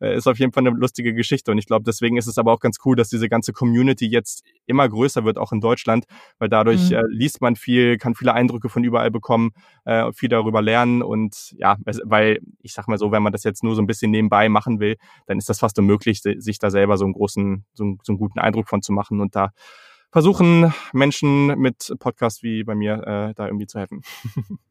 ist 0.03 0.27
auf 0.27 0.38
jeden 0.38 0.53
Fall 0.53 0.67
eine 0.67 0.77
lustige 0.77 1.15
Geschichte. 1.15 1.51
Und 1.51 1.59
ich 1.59 1.67
glaube, 1.67 1.85
deswegen 1.85 2.17
ist 2.17 2.27
es 2.27 2.38
aber 2.38 2.53
auch 2.53 2.61
ganz 2.61 2.79
cool, 2.85 2.97
dass 2.97 3.09
diese 3.09 3.29
ganze 3.29 3.53
Community 3.53 4.07
jetzt 4.07 4.45
immer 4.67 4.88
größer 4.88 5.25
wird, 5.25 5.38
auch 5.38 5.53
in 5.53 5.61
Deutschland, 5.61 6.07
weil 6.38 6.49
dadurch 6.49 6.91
mhm. 6.91 6.97
äh, 6.97 7.03
liest 7.09 7.41
man 7.41 7.57
viel, 7.57 7.99
kann 7.99 8.15
viele 8.15 8.35
Eindrücke 8.35 8.69
von 8.69 8.85
überall 8.85 9.11
bekommen, 9.11 9.51
äh, 9.85 10.12
viel 10.12 10.29
darüber 10.29 10.62
lernen 10.62 11.03
und 11.03 11.55
ja, 11.57 11.77
weil 12.05 12.41
ich 12.61 12.73
sag 12.73 12.88
mal 12.88 12.99
so, 12.99 13.12
wenn 13.12 13.23
man 13.23 13.33
das 13.33 13.45
jetzt 13.45 13.62
nur 13.62 13.75
so 13.75 13.83
ein 13.83 13.87
bisschen 13.87 14.11
nebenbei 14.11 14.49
machen 14.49 14.81
will, 14.81 14.97
dann 15.27 15.38
ist 15.38 15.49
das 15.49 15.61
fast 15.61 15.79
unmöglich, 15.79 16.23
sich 16.23 16.59
da 16.59 16.71
selber 16.71 16.97
so 16.97 17.05
einen 17.05 17.15
großen, 17.15 17.65
so 17.75 17.85
einen, 17.85 17.99
so 18.03 18.12
einen 18.12 18.19
guten 18.19 18.38
Eindruck 18.38 18.69
von 18.69 18.83
zu 18.83 18.93
machen 18.93 19.21
und 19.21 19.37
da 19.37 19.51
versuchen 20.11 20.73
Menschen 20.93 21.59
mit 21.59 21.95
Podcasts 21.99 22.43
wie 22.43 22.65
bei 22.65 22.75
mir 22.75 22.95
äh, 23.07 23.35
da 23.35 23.47
irgendwie 23.47 23.67
zu 23.67 23.79
helfen. 23.79 24.03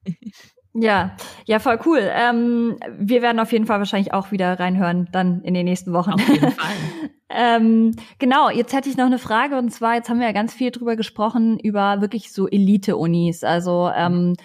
Ja, 0.74 1.18
ja, 1.46 1.60
voll 1.60 1.80
cool. 1.86 2.00
Ähm, 2.02 2.78
wir 2.98 3.22
werden 3.22 3.40
auf 3.40 3.52
jeden 3.52 3.66
Fall 3.66 3.80
wahrscheinlich 3.80 4.14
auch 4.14 4.32
wieder 4.32 4.60
reinhören, 4.60 5.10
dann 5.12 5.42
in 5.42 5.54
den 5.54 5.66
nächsten 5.66 5.92
Wochen. 5.92 6.12
Auf 6.12 6.28
jeden 6.28 6.52
Fall. 6.52 6.72
ähm, 7.30 7.96
genau, 8.20 8.50
jetzt 8.50 8.74
hätte 8.74 8.90
ich 8.90 8.96
noch 8.96 9.06
eine 9.06 9.20
Frage 9.20 9.58
und 9.58 9.70
zwar, 9.72 9.96
jetzt 9.96 10.10
haben 10.10 10.20
wir 10.20 10.28
ja 10.28 10.34
ganz 10.34 10.54
viel 10.54 10.72
drüber 10.72 10.96
gesprochen, 10.96 11.60
über 11.60 12.00
wirklich 12.00 12.32
so 12.32 12.48
Elite-Unis. 12.48 13.44
Also 13.44 13.92
ähm, 13.94 14.36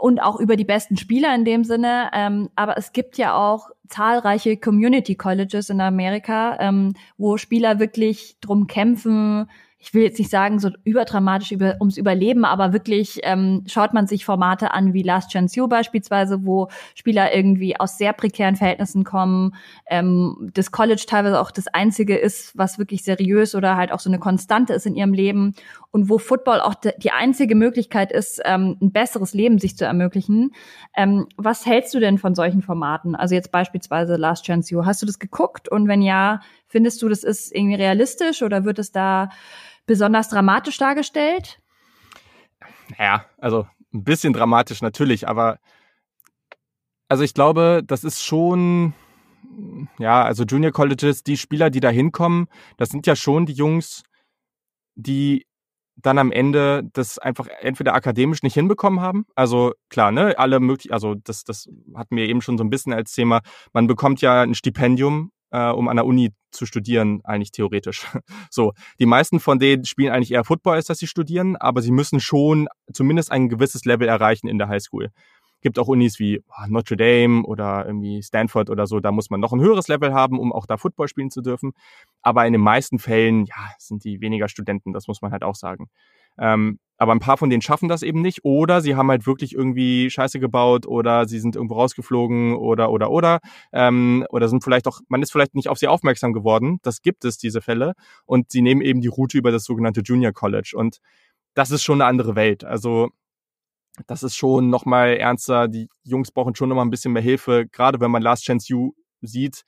und 0.00 0.20
auch 0.20 0.40
über 0.40 0.56
die 0.56 0.64
besten 0.64 0.96
Spieler 0.96 1.34
in 1.34 1.44
dem 1.44 1.64
Sinne. 1.64 2.10
Ähm, 2.12 2.50
aber 2.56 2.76
es 2.78 2.92
gibt 2.92 3.18
ja 3.18 3.36
auch 3.36 3.70
zahlreiche 3.88 4.56
Community 4.56 5.14
Colleges 5.14 5.70
in 5.70 5.80
Amerika, 5.80 6.56
ähm, 6.60 6.94
wo 7.16 7.36
Spieler 7.36 7.78
wirklich 7.78 8.38
drum 8.40 8.66
kämpfen, 8.66 9.48
ich 9.84 9.92
will 9.92 10.02
jetzt 10.02 10.18
nicht 10.18 10.30
sagen, 10.30 10.58
so 10.58 10.70
überdramatisch 10.84 11.52
über, 11.52 11.76
ums 11.78 11.98
Überleben, 11.98 12.46
aber 12.46 12.72
wirklich 12.72 13.20
ähm, 13.22 13.64
schaut 13.66 13.92
man 13.92 14.06
sich 14.06 14.24
Formate 14.24 14.72
an 14.72 14.94
wie 14.94 15.02
Last 15.02 15.30
Chance 15.30 15.54
You 15.56 15.68
beispielsweise, 15.68 16.46
wo 16.46 16.68
Spieler 16.94 17.34
irgendwie 17.34 17.78
aus 17.78 17.98
sehr 17.98 18.14
prekären 18.14 18.56
Verhältnissen 18.56 19.04
kommen, 19.04 19.54
ähm, 19.86 20.50
das 20.54 20.72
College 20.72 21.04
teilweise 21.06 21.38
auch 21.38 21.50
das 21.50 21.66
einzige 21.66 22.16
ist, 22.16 22.56
was 22.56 22.78
wirklich 22.78 23.04
seriös 23.04 23.54
oder 23.54 23.76
halt 23.76 23.92
auch 23.92 24.00
so 24.00 24.08
eine 24.08 24.18
Konstante 24.18 24.72
ist 24.72 24.86
in 24.86 24.96
ihrem 24.96 25.12
Leben 25.12 25.54
und 25.90 26.08
wo 26.08 26.16
Football 26.16 26.60
auch 26.60 26.74
die 26.74 27.10
einzige 27.10 27.54
Möglichkeit 27.54 28.10
ist, 28.10 28.40
ähm, 28.46 28.78
ein 28.80 28.90
besseres 28.90 29.34
Leben 29.34 29.58
sich 29.58 29.76
zu 29.76 29.84
ermöglichen. 29.84 30.52
Ähm, 30.96 31.26
was 31.36 31.66
hältst 31.66 31.92
du 31.92 32.00
denn 32.00 32.16
von 32.16 32.34
solchen 32.34 32.62
Formaten? 32.62 33.14
Also 33.14 33.34
jetzt 33.34 33.52
beispielsweise 33.52 34.16
Last 34.16 34.46
Chance 34.46 34.74
You. 34.74 34.86
Hast 34.86 35.02
du 35.02 35.06
das 35.06 35.18
geguckt? 35.18 35.68
Und 35.68 35.88
wenn 35.88 36.00
ja, 36.00 36.40
findest 36.68 37.02
du, 37.02 37.08
das 37.08 37.22
ist 37.22 37.54
irgendwie 37.54 37.76
realistisch 37.76 38.42
oder 38.42 38.64
wird 38.64 38.78
es 38.78 38.90
da 38.90 39.28
besonders 39.86 40.28
dramatisch 40.28 40.78
dargestellt? 40.78 41.60
Ja, 42.98 43.24
also 43.38 43.66
ein 43.92 44.04
bisschen 44.04 44.32
dramatisch 44.32 44.82
natürlich, 44.82 45.28
aber 45.28 45.58
Also 47.08 47.22
ich 47.22 47.34
glaube, 47.34 47.82
das 47.86 48.02
ist 48.02 48.22
schon, 48.24 48.94
ja, 49.98 50.24
also 50.24 50.44
Junior 50.44 50.72
Colleges, 50.72 51.22
die 51.22 51.36
Spieler, 51.36 51.70
die 51.70 51.80
da 51.80 51.90
hinkommen, 51.90 52.46
das 52.76 52.88
sind 52.88 53.06
ja 53.06 53.14
schon 53.14 53.46
die 53.46 53.52
Jungs, 53.52 54.02
die 54.96 55.46
dann 55.96 56.18
am 56.18 56.32
Ende 56.32 56.82
das 56.92 57.18
einfach 57.18 57.46
entweder 57.60 57.94
akademisch 57.94 58.42
nicht 58.42 58.54
hinbekommen 58.54 59.00
haben. 59.00 59.26
Also 59.36 59.74
klar, 59.90 60.10
ne, 60.10 60.34
alle 60.38 60.58
möglich, 60.60 60.92
also 60.92 61.14
das, 61.14 61.44
das 61.44 61.68
hatten 61.94 62.16
wir 62.16 62.28
eben 62.28 62.40
schon 62.40 62.58
so 62.58 62.64
ein 62.64 62.70
bisschen 62.70 62.92
als 62.92 63.12
Thema. 63.12 63.42
Man 63.72 63.86
bekommt 63.86 64.20
ja 64.20 64.42
ein 64.42 64.54
Stipendium, 64.54 65.30
äh, 65.54 65.70
um 65.70 65.88
an 65.88 65.96
der 65.96 66.04
Uni 66.04 66.32
zu 66.50 66.66
studieren, 66.66 67.20
eigentlich 67.24 67.52
theoretisch. 67.52 68.06
So, 68.50 68.72
die 69.00 69.06
meisten 69.06 69.40
von 69.40 69.58
denen 69.58 69.84
spielen 69.84 70.12
eigentlich 70.12 70.32
eher 70.32 70.44
Football, 70.44 70.76
als 70.76 70.86
dass 70.86 70.98
sie 70.98 71.06
studieren, 71.06 71.56
aber 71.56 71.82
sie 71.82 71.90
müssen 71.90 72.20
schon 72.20 72.68
zumindest 72.92 73.32
ein 73.32 73.48
gewisses 73.48 73.84
Level 73.84 74.08
erreichen 74.08 74.48
in 74.48 74.58
der 74.58 74.68
Highschool 74.68 75.10
gibt 75.64 75.78
auch 75.78 75.88
Unis 75.88 76.18
wie 76.18 76.44
Notre 76.68 76.94
Dame 76.94 77.42
oder 77.42 77.86
irgendwie 77.86 78.22
Stanford 78.22 78.68
oder 78.68 78.86
so, 78.86 79.00
da 79.00 79.10
muss 79.10 79.30
man 79.30 79.40
noch 79.40 79.54
ein 79.54 79.62
höheres 79.62 79.88
Level 79.88 80.12
haben, 80.12 80.38
um 80.38 80.52
auch 80.52 80.66
da 80.66 80.76
Football 80.76 81.08
spielen 81.08 81.30
zu 81.30 81.40
dürfen. 81.40 81.72
Aber 82.20 82.46
in 82.46 82.52
den 82.52 82.60
meisten 82.60 82.98
Fällen, 82.98 83.46
ja, 83.46 83.70
sind 83.78 84.04
die 84.04 84.20
weniger 84.20 84.48
Studenten, 84.48 84.92
das 84.92 85.08
muss 85.08 85.22
man 85.22 85.32
halt 85.32 85.42
auch 85.42 85.54
sagen. 85.54 85.88
Ähm, 86.38 86.78
aber 86.96 87.12
ein 87.12 87.20
paar 87.20 87.36
von 87.36 87.50
denen 87.50 87.62
schaffen 87.62 87.88
das 87.88 88.02
eben 88.02 88.22
nicht 88.22 88.44
oder 88.44 88.80
sie 88.80 88.94
haben 88.94 89.10
halt 89.10 89.26
wirklich 89.26 89.52
irgendwie 89.52 90.10
Scheiße 90.10 90.38
gebaut 90.38 90.86
oder 90.86 91.26
sie 91.26 91.40
sind 91.40 91.56
irgendwo 91.56 91.74
rausgeflogen 91.74 92.54
oder 92.54 92.90
oder 92.90 93.10
oder 93.10 93.40
ähm, 93.72 94.24
oder 94.30 94.48
sind 94.48 94.62
vielleicht 94.62 94.86
auch, 94.86 95.00
man 95.08 95.20
ist 95.20 95.32
vielleicht 95.32 95.54
nicht 95.54 95.68
auf 95.68 95.78
sie 95.78 95.88
aufmerksam 95.88 96.32
geworden. 96.32 96.78
Das 96.82 97.02
gibt 97.02 97.24
es, 97.24 97.36
diese 97.36 97.60
Fälle. 97.60 97.94
Und 98.26 98.52
sie 98.52 98.62
nehmen 98.62 98.80
eben 98.80 99.00
die 99.00 99.08
Route 99.08 99.36
über 99.36 99.50
das 99.50 99.64
sogenannte 99.64 100.02
Junior 100.02 100.32
College. 100.32 100.74
Und 100.76 100.98
das 101.54 101.70
ist 101.70 101.82
schon 101.82 102.00
eine 102.00 102.08
andere 102.08 102.36
Welt. 102.36 102.64
Also 102.64 103.10
das 104.06 104.22
ist 104.22 104.36
schon 104.36 104.70
nochmal 104.70 105.16
ernster. 105.16 105.68
Die 105.68 105.88
Jungs 106.04 106.32
brauchen 106.32 106.54
schon 106.54 106.68
nochmal 106.68 106.84
ein 106.84 106.90
bisschen 106.90 107.12
mehr 107.12 107.22
Hilfe, 107.22 107.66
gerade 107.70 108.00
wenn 108.00 108.10
man 108.10 108.22
Last 108.22 108.44
Chance 108.44 108.66
You 108.68 108.92
sieht. 109.20 109.64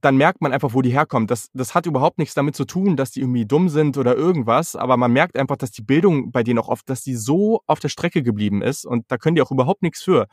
Dann 0.00 0.16
merkt 0.16 0.40
man 0.40 0.52
einfach, 0.52 0.74
wo 0.74 0.82
die 0.82 0.90
herkommen. 0.90 1.26
Das, 1.26 1.50
das 1.54 1.74
hat 1.74 1.86
überhaupt 1.86 2.18
nichts 2.18 2.34
damit 2.34 2.56
zu 2.56 2.64
tun, 2.64 2.96
dass 2.96 3.10
die 3.10 3.20
irgendwie 3.20 3.46
dumm 3.46 3.68
sind 3.68 3.96
oder 3.96 4.16
irgendwas, 4.16 4.76
aber 4.76 4.96
man 4.96 5.12
merkt 5.12 5.38
einfach, 5.38 5.56
dass 5.56 5.70
die 5.70 5.82
Bildung 5.82 6.30
bei 6.32 6.42
denen 6.42 6.58
auch 6.58 6.68
oft, 6.68 6.88
dass 6.88 7.02
die 7.02 7.16
so 7.16 7.62
auf 7.66 7.80
der 7.80 7.88
Strecke 7.88 8.22
geblieben 8.22 8.62
ist 8.62 8.84
und 8.84 9.04
da 9.08 9.18
können 9.18 9.36
die 9.36 9.42
auch 9.42 9.50
überhaupt 9.50 9.82
nichts 9.82 10.02
für 10.02 10.26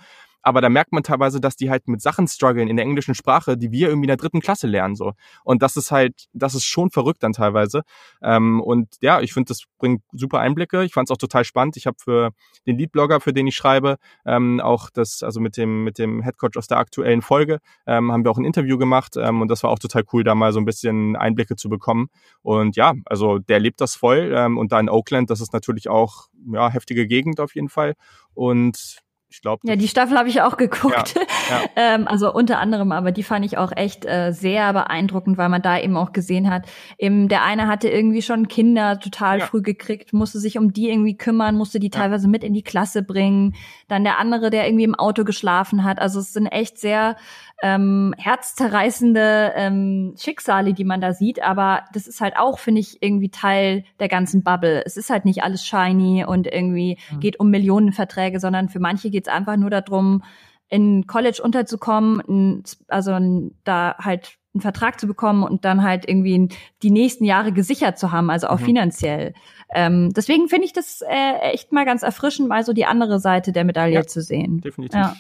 aber 0.45 0.61
da 0.61 0.69
merkt 0.69 0.91
man 0.91 1.01
teilweise, 1.01 1.41
dass 1.41 1.55
die 1.55 1.71
halt 1.71 1.87
mit 1.87 2.01
Sachen 2.01 2.27
strugglen 2.27 2.67
in 2.67 2.77
der 2.77 2.85
englischen 2.85 3.15
Sprache, 3.15 3.57
die 3.57 3.71
wir 3.71 3.87
irgendwie 3.87 4.05
in 4.05 4.09
der 4.09 4.17
dritten 4.17 4.41
Klasse 4.41 4.67
lernen 4.67 4.95
so. 4.95 5.13
Und 5.43 5.63
das 5.63 5.75
ist 5.75 5.89
halt, 5.89 6.27
das 6.33 6.53
ist 6.53 6.65
schon 6.65 6.91
verrückt 6.91 7.23
dann 7.23 7.33
teilweise. 7.33 7.81
Ähm, 8.21 8.61
und 8.61 8.89
ja, 9.01 9.21
ich 9.21 9.33
finde, 9.33 9.47
das 9.47 9.63
bringt 9.79 10.03
super 10.11 10.39
Einblicke. 10.39 10.83
Ich 10.83 10.93
fand 10.93 11.09
es 11.09 11.11
auch 11.11 11.17
total 11.17 11.45
spannend. 11.45 11.77
Ich 11.77 11.87
habe 11.87 11.97
für 11.99 12.29
den 12.67 12.77
Leadblogger, 12.77 13.21
für 13.21 13.33
den 13.33 13.47
ich 13.47 13.55
schreibe, 13.55 13.97
ähm, 14.23 14.59
auch 14.59 14.91
das, 14.91 15.23
also 15.23 15.39
mit 15.39 15.57
dem 15.57 15.83
mit 15.83 15.97
dem 15.97 16.21
Headcoach 16.21 16.57
aus 16.57 16.67
der 16.67 16.77
aktuellen 16.77 17.23
Folge, 17.23 17.57
ähm, 17.87 18.11
haben 18.11 18.23
wir 18.23 18.29
auch 18.29 18.37
ein 18.37 18.45
Interview 18.45 18.77
gemacht 18.77 19.15
ähm, 19.17 19.41
und 19.41 19.49
das 19.49 19.63
war 19.63 19.71
auch 19.71 19.79
total 19.79 20.03
cool, 20.13 20.23
da 20.23 20.35
mal 20.35 20.53
so 20.53 20.59
ein 20.59 20.65
bisschen 20.65 21.15
Einblicke 21.15 21.55
zu 21.55 21.69
bekommen. 21.69 22.09
Und 22.43 22.75
ja, 22.75 22.93
also 23.05 23.39
der 23.39 23.59
lebt 23.59 23.81
das 23.81 23.95
voll 23.95 24.31
ähm, 24.37 24.59
und 24.59 24.71
da 24.71 24.79
in 24.79 24.89
Oakland, 24.89 25.31
das 25.31 25.41
ist 25.41 25.53
natürlich 25.53 25.89
auch 25.89 26.27
ja 26.53 26.69
heftige 26.69 27.07
Gegend 27.07 27.39
auf 27.39 27.55
jeden 27.55 27.69
Fall. 27.69 27.95
Und 28.35 29.04
ich 29.36 29.41
glaube. 29.41 29.67
Ja, 29.67 29.75
die 29.75 29.88
Staffel 29.88 30.17
habe 30.17 30.29
ich 30.29 30.41
auch 30.41 30.55
geguckt. 30.55 31.15
Ja, 31.15 31.21
ja. 31.49 31.65
ähm, 31.75 32.07
also 32.07 32.33
unter 32.33 32.59
anderem, 32.59 32.91
aber 32.91 33.11
die 33.11 33.23
fand 33.23 33.45
ich 33.45 33.57
auch 33.57 33.71
echt 33.75 34.05
äh, 34.05 34.31
sehr 34.31 34.71
beeindruckend, 34.71 35.38
weil 35.38 35.49
man 35.49 35.61
da 35.61 35.77
eben 35.77 35.97
auch 35.97 36.13
gesehen 36.13 36.49
hat, 36.49 36.67
eben 36.97 37.27
der 37.27 37.43
eine 37.43 37.67
hatte 37.67 37.89
irgendwie 37.89 38.21
schon 38.21 38.47
Kinder 38.47 38.99
total 38.99 39.39
ja. 39.39 39.45
früh 39.45 39.61
gekriegt, 39.61 40.13
musste 40.13 40.39
sich 40.39 40.57
um 40.57 40.71
die 40.71 40.89
irgendwie 40.89 41.17
kümmern, 41.17 41.55
musste 41.55 41.79
die 41.79 41.89
teilweise 41.89 42.27
mit 42.27 42.43
in 42.43 42.53
die 42.53 42.63
Klasse 42.63 43.03
bringen. 43.03 43.55
Dann 43.88 44.03
der 44.03 44.19
andere, 44.19 44.49
der 44.49 44.67
irgendwie 44.67 44.86
im 44.86 44.95
Auto 44.95 45.25
geschlafen 45.25 45.83
hat. 45.83 45.99
Also 45.99 46.19
es 46.19 46.31
sind 46.31 46.47
echt 46.47 46.77
sehr 46.79 47.17
ähm, 47.61 48.13
herzzerreißende 48.17 49.53
ähm, 49.55 50.15
Schicksale, 50.17 50.73
die 50.73 50.83
man 50.83 51.01
da 51.01 51.13
sieht. 51.13 51.41
Aber 51.41 51.83
das 51.93 52.07
ist 52.07 52.21
halt 52.21 52.37
auch, 52.37 52.59
finde 52.59 52.81
ich, 52.81 53.01
irgendwie 53.01 53.29
Teil 53.29 53.83
der 53.99 54.09
ganzen 54.09 54.43
Bubble. 54.43 54.83
Es 54.85 54.97
ist 54.97 55.09
halt 55.09 55.25
nicht 55.25 55.43
alles 55.43 55.65
shiny 55.65 56.25
und 56.25 56.47
irgendwie 56.47 56.97
mhm. 57.11 57.19
geht 57.19 57.39
um 57.39 57.49
Millionenverträge, 57.49 58.39
sondern 58.39 58.69
für 58.69 58.79
manche 58.79 59.09
geht 59.09 59.27
es 59.27 59.33
einfach 59.33 59.57
nur 59.57 59.69
darum, 59.69 60.23
in 60.67 61.05
College 61.05 61.41
unterzukommen, 61.43 62.63
also 62.87 63.17
da 63.63 63.95
halt 63.99 64.37
einen 64.55 64.61
Vertrag 64.61 64.99
zu 64.99 65.05
bekommen 65.05 65.43
und 65.43 65.65
dann 65.65 65.83
halt 65.83 66.07
irgendwie 66.07 66.49
die 66.81 66.89
nächsten 66.89 67.25
Jahre 67.25 67.51
gesichert 67.51 67.99
zu 67.99 68.11
haben, 68.11 68.29
also 68.29 68.47
auch 68.47 68.59
mhm. 68.59 68.65
finanziell. 68.65 69.33
Ähm, 69.73 70.11
deswegen 70.15 70.47
finde 70.47 70.65
ich 70.65 70.73
das 70.73 71.01
äh, 71.01 71.51
echt 71.51 71.71
mal 71.71 71.85
ganz 71.85 72.03
erfrischend, 72.03 72.47
mal 72.47 72.63
so 72.63 72.73
die 72.73 72.85
andere 72.85 73.19
Seite 73.19 73.51
der 73.51 73.65
Medaille 73.65 73.95
ja, 73.95 74.07
zu 74.07 74.21
sehen. 74.21 74.61
Definitiv. 74.61 74.99
Ja. 74.99 75.15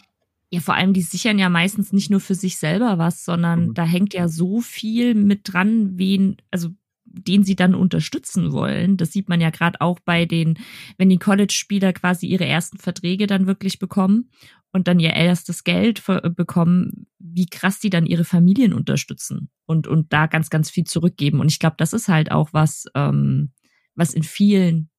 Ja, 0.55 0.61
vor 0.61 0.75
allem, 0.75 0.93
die 0.93 1.01
sichern 1.01 1.37
ja 1.37 1.49
meistens 1.49 1.91
nicht 1.91 2.09
nur 2.09 2.21
für 2.21 2.33
sich 2.33 2.55
selber 2.55 2.97
was, 2.97 3.25
sondern 3.25 3.67
mhm. 3.67 3.73
da 3.73 3.83
hängt 3.83 4.13
ja 4.13 4.29
so 4.29 4.61
viel 4.61 5.13
mit 5.13 5.41
dran, 5.51 5.97
wen, 5.97 6.37
also 6.49 6.69
den 7.03 7.43
sie 7.43 7.57
dann 7.57 7.75
unterstützen 7.75 8.53
wollen. 8.53 8.95
Das 8.95 9.11
sieht 9.11 9.27
man 9.27 9.41
ja 9.41 9.49
gerade 9.49 9.81
auch 9.81 9.99
bei 9.99 10.25
den, 10.25 10.57
wenn 10.97 11.09
die 11.09 11.17
College-Spieler 11.17 11.91
quasi 11.91 12.27
ihre 12.27 12.45
ersten 12.45 12.77
Verträge 12.77 13.27
dann 13.27 13.47
wirklich 13.47 13.79
bekommen 13.79 14.29
und 14.71 14.87
dann 14.87 15.01
ihr 15.01 15.11
erstes 15.11 15.65
Geld 15.65 16.01
bekommen, 16.37 17.07
wie 17.19 17.47
krass 17.47 17.81
die 17.81 17.89
dann 17.89 18.05
ihre 18.05 18.23
Familien 18.23 18.71
unterstützen 18.71 19.49
und, 19.65 19.87
und 19.87 20.13
da 20.13 20.27
ganz, 20.27 20.49
ganz 20.49 20.69
viel 20.69 20.85
zurückgeben. 20.85 21.41
Und 21.41 21.51
ich 21.51 21.59
glaube, 21.59 21.75
das 21.77 21.91
ist 21.91 22.07
halt 22.07 22.31
auch 22.31 22.53
was, 22.53 22.85
ähm, 22.95 23.51
was 23.93 24.13
in 24.13 24.23
vielen 24.23 24.89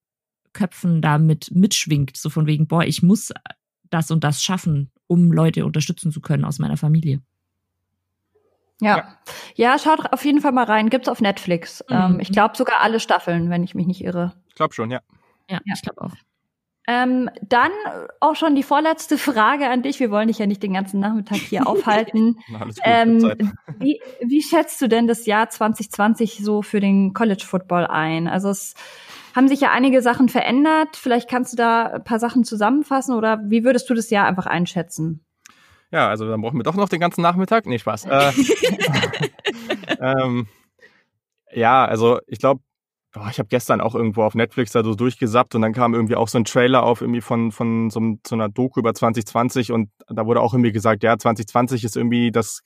Köpfen 0.53 1.01
damit 1.01 1.51
mitschwingt, 1.51 2.15
so 2.15 2.29
von 2.29 2.47
wegen, 2.47 2.67
boah, 2.67 2.85
ich 2.85 3.03
muss 3.03 3.33
das 3.89 4.11
und 4.11 4.23
das 4.23 4.43
schaffen, 4.43 4.91
um 5.07 5.33
Leute 5.33 5.65
unterstützen 5.65 6.13
zu 6.13 6.21
können 6.21 6.45
aus 6.45 6.59
meiner 6.59 6.77
Familie. 6.77 7.21
Ja. 8.81 9.17
ja, 9.55 9.79
schaut 9.79 10.13
auf 10.13 10.25
jeden 10.25 10.41
Fall 10.43 10.53
mal 10.53 10.65
rein. 10.65 10.91
Gibt's 10.91 11.09
auf 11.09 11.21
Netflix. 11.21 11.83
Mhm. 11.89 11.97
Ähm, 11.97 12.21
ich 12.21 12.31
glaube 12.31 12.57
sogar 12.57 12.81
alle 12.81 13.01
Staffeln, 13.01 13.49
wenn 13.49 13.63
ich 13.63 13.75
mich 13.75 13.87
nicht 13.87 14.05
irre. 14.05 14.35
Ich 14.49 14.55
glaube 14.55 14.75
schon, 14.75 14.91
ja. 14.91 15.01
Ja, 15.49 15.61
ja. 15.65 15.75
ich 15.75 15.83
glaube 15.83 16.03
auch. 16.03 16.13
Ähm, 16.89 17.29
dann 17.43 17.73
auch 18.21 18.37
schon 18.37 18.55
die 18.55 18.63
vorletzte 18.63 19.19
Frage 19.19 19.69
an 19.69 19.83
dich. 19.83 19.99
Wir 19.99 20.11
wollen 20.13 20.29
dich 20.29 20.39
ja 20.39 20.47
nicht 20.47 20.63
den 20.63 20.75
ganzen 20.75 21.01
Nachmittag 21.01 21.39
hier 21.39 21.67
aufhalten. 21.67 22.39
Na, 22.49 22.65
gut, 22.65 22.77
ähm, 22.85 23.55
wie, 23.79 24.01
wie 24.21 24.43
schätzt 24.43 24.81
du 24.81 24.89
denn 24.89 25.09
das 25.09 25.27
Jahr 25.27 25.51
2020 25.51 26.45
so 26.45 26.63
für 26.63 26.79
den 26.79 27.13
College 27.13 27.45
Football 27.45 27.87
ein? 27.87 28.29
Also 28.29 28.51
es 28.51 28.75
haben 29.37 29.49
sich 29.49 29.61
ja 29.61 29.71
einige 29.71 30.01
Sachen 30.01 30.31
verändert. 30.31 30.97
Vielleicht 30.97 31.29
kannst 31.29 31.53
du 31.53 31.57
da 31.59 31.85
ein 31.89 32.05
paar 32.05 32.19
Sachen 32.19 32.43
zusammenfassen 32.43 33.15
oder 33.15 33.39
wie 33.45 33.65
würdest 33.65 33.89
du 33.91 33.95
das 33.95 34.09
Jahr 34.09 34.27
einfach 34.27 34.47
einschätzen? 34.47 35.25
Ja, 35.93 36.09
also 36.09 36.27
dann 36.27 36.41
brauchen 36.41 36.59
wir 36.59 36.65
doch 36.65 36.75
noch 36.75 36.89
den 36.89 37.01
ganzen 37.01 37.21
Nachmittag. 37.21 37.67
Nee, 37.67 37.79
Spaß. 37.79 38.07
Äh, 38.07 38.33
ähm, 40.01 40.49
ja, 41.53 41.85
also 41.85 42.19
ich 42.27 42.39
glaube, 42.39 42.63
ich 43.31 43.39
habe 43.39 43.49
gestern 43.49 43.81
auch 43.81 43.95
irgendwo 43.95 44.23
auf 44.23 44.35
Netflix 44.35 44.73
da 44.73 44.83
so 44.83 44.95
durchgesappt 44.95 45.55
und 45.55 45.63
dann 45.63 45.73
kam 45.75 45.95
irgendwie 45.95 46.17
auch 46.17 46.29
so 46.29 46.39
ein 46.39 46.45
Trailer 46.45 46.83
auf 46.83 47.03
irgendwie 47.03 47.21
von, 47.21 47.53
von 47.53 47.91
so, 47.91 48.01
so 48.27 48.35
einer 48.35 48.49
Doku 48.49 48.81
über 48.81 48.95
2020 48.95 49.71
und 49.71 49.91
da 50.09 50.27
wurde 50.27 50.41
auch 50.41 50.55
irgendwie 50.55 50.73
gesagt, 50.73 51.03
ja, 51.03 51.17
2020 51.17 51.85
ist 51.85 51.97
irgendwie 51.97 52.31
das 52.31 52.63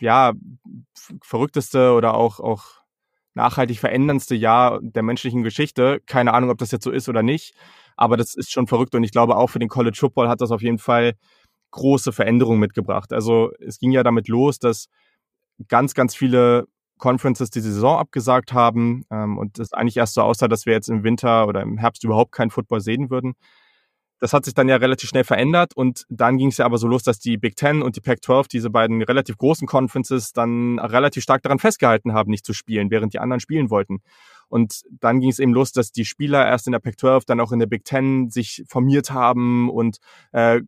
ja 0.00 0.32
verrückteste 1.22 1.92
oder 1.92 2.14
auch 2.14 2.40
auch 2.40 2.64
nachhaltig 3.36 3.78
veränderndste 3.78 4.34
Jahr 4.34 4.80
der 4.82 5.02
menschlichen 5.02 5.42
Geschichte. 5.42 6.00
Keine 6.06 6.34
Ahnung, 6.34 6.50
ob 6.50 6.58
das 6.58 6.72
jetzt 6.72 6.84
so 6.84 6.90
ist 6.90 7.08
oder 7.08 7.22
nicht, 7.22 7.54
aber 7.96 8.16
das 8.16 8.34
ist 8.34 8.50
schon 8.50 8.66
verrückt 8.66 8.94
und 8.94 9.04
ich 9.04 9.12
glaube 9.12 9.36
auch 9.36 9.48
für 9.48 9.58
den 9.58 9.68
College 9.68 9.96
Football 9.98 10.28
hat 10.28 10.40
das 10.40 10.50
auf 10.50 10.62
jeden 10.62 10.78
Fall 10.78 11.14
große 11.70 12.12
Veränderungen 12.12 12.58
mitgebracht. 12.58 13.12
Also 13.12 13.50
es 13.60 13.78
ging 13.78 13.92
ja 13.92 14.02
damit 14.02 14.28
los, 14.28 14.58
dass 14.58 14.88
ganz, 15.68 15.94
ganz 15.94 16.14
viele 16.14 16.66
Conferences 16.98 17.50
die 17.50 17.60
Saison 17.60 17.98
abgesagt 17.98 18.54
haben 18.54 19.04
ähm, 19.10 19.36
und 19.36 19.58
es 19.58 19.74
eigentlich 19.74 19.98
erst 19.98 20.14
so 20.14 20.22
aussah, 20.22 20.48
dass 20.48 20.64
wir 20.64 20.72
jetzt 20.72 20.88
im 20.88 21.04
Winter 21.04 21.46
oder 21.46 21.60
im 21.60 21.76
Herbst 21.76 22.04
überhaupt 22.04 22.32
keinen 22.32 22.50
Football 22.50 22.80
sehen 22.80 23.10
würden. 23.10 23.34
Das 24.18 24.32
hat 24.32 24.44
sich 24.44 24.54
dann 24.54 24.68
ja 24.68 24.76
relativ 24.76 25.08
schnell 25.08 25.24
verändert 25.24 25.76
und 25.76 26.04
dann 26.08 26.38
ging 26.38 26.48
es 26.48 26.56
ja 26.56 26.64
aber 26.64 26.78
so 26.78 26.88
los, 26.88 27.02
dass 27.02 27.18
die 27.18 27.36
Big 27.36 27.56
Ten 27.56 27.82
und 27.82 27.96
die 27.96 28.00
Pac-12, 28.00 28.48
diese 28.48 28.70
beiden 28.70 29.02
relativ 29.02 29.36
großen 29.36 29.66
Conferences, 29.66 30.32
dann 30.32 30.78
relativ 30.78 31.22
stark 31.22 31.42
daran 31.42 31.58
festgehalten 31.58 32.14
haben, 32.14 32.30
nicht 32.30 32.46
zu 32.46 32.54
spielen, 32.54 32.90
während 32.90 33.12
die 33.12 33.18
anderen 33.18 33.40
spielen 33.40 33.68
wollten. 33.68 34.00
Und 34.48 34.82
dann 35.00 35.20
ging 35.20 35.30
es 35.30 35.38
eben 35.38 35.52
los, 35.52 35.72
dass 35.72 35.92
die 35.92 36.04
Spieler 36.04 36.46
erst 36.46 36.66
in 36.66 36.72
der 36.72 36.78
Pac-12, 36.78 37.24
dann 37.26 37.40
auch 37.40 37.52
in 37.52 37.58
der 37.58 37.66
Big 37.66 37.84
Ten 37.84 38.30
sich 38.30 38.64
formiert 38.68 39.10
haben 39.10 39.68
und 39.70 39.98
äh, 40.32 40.60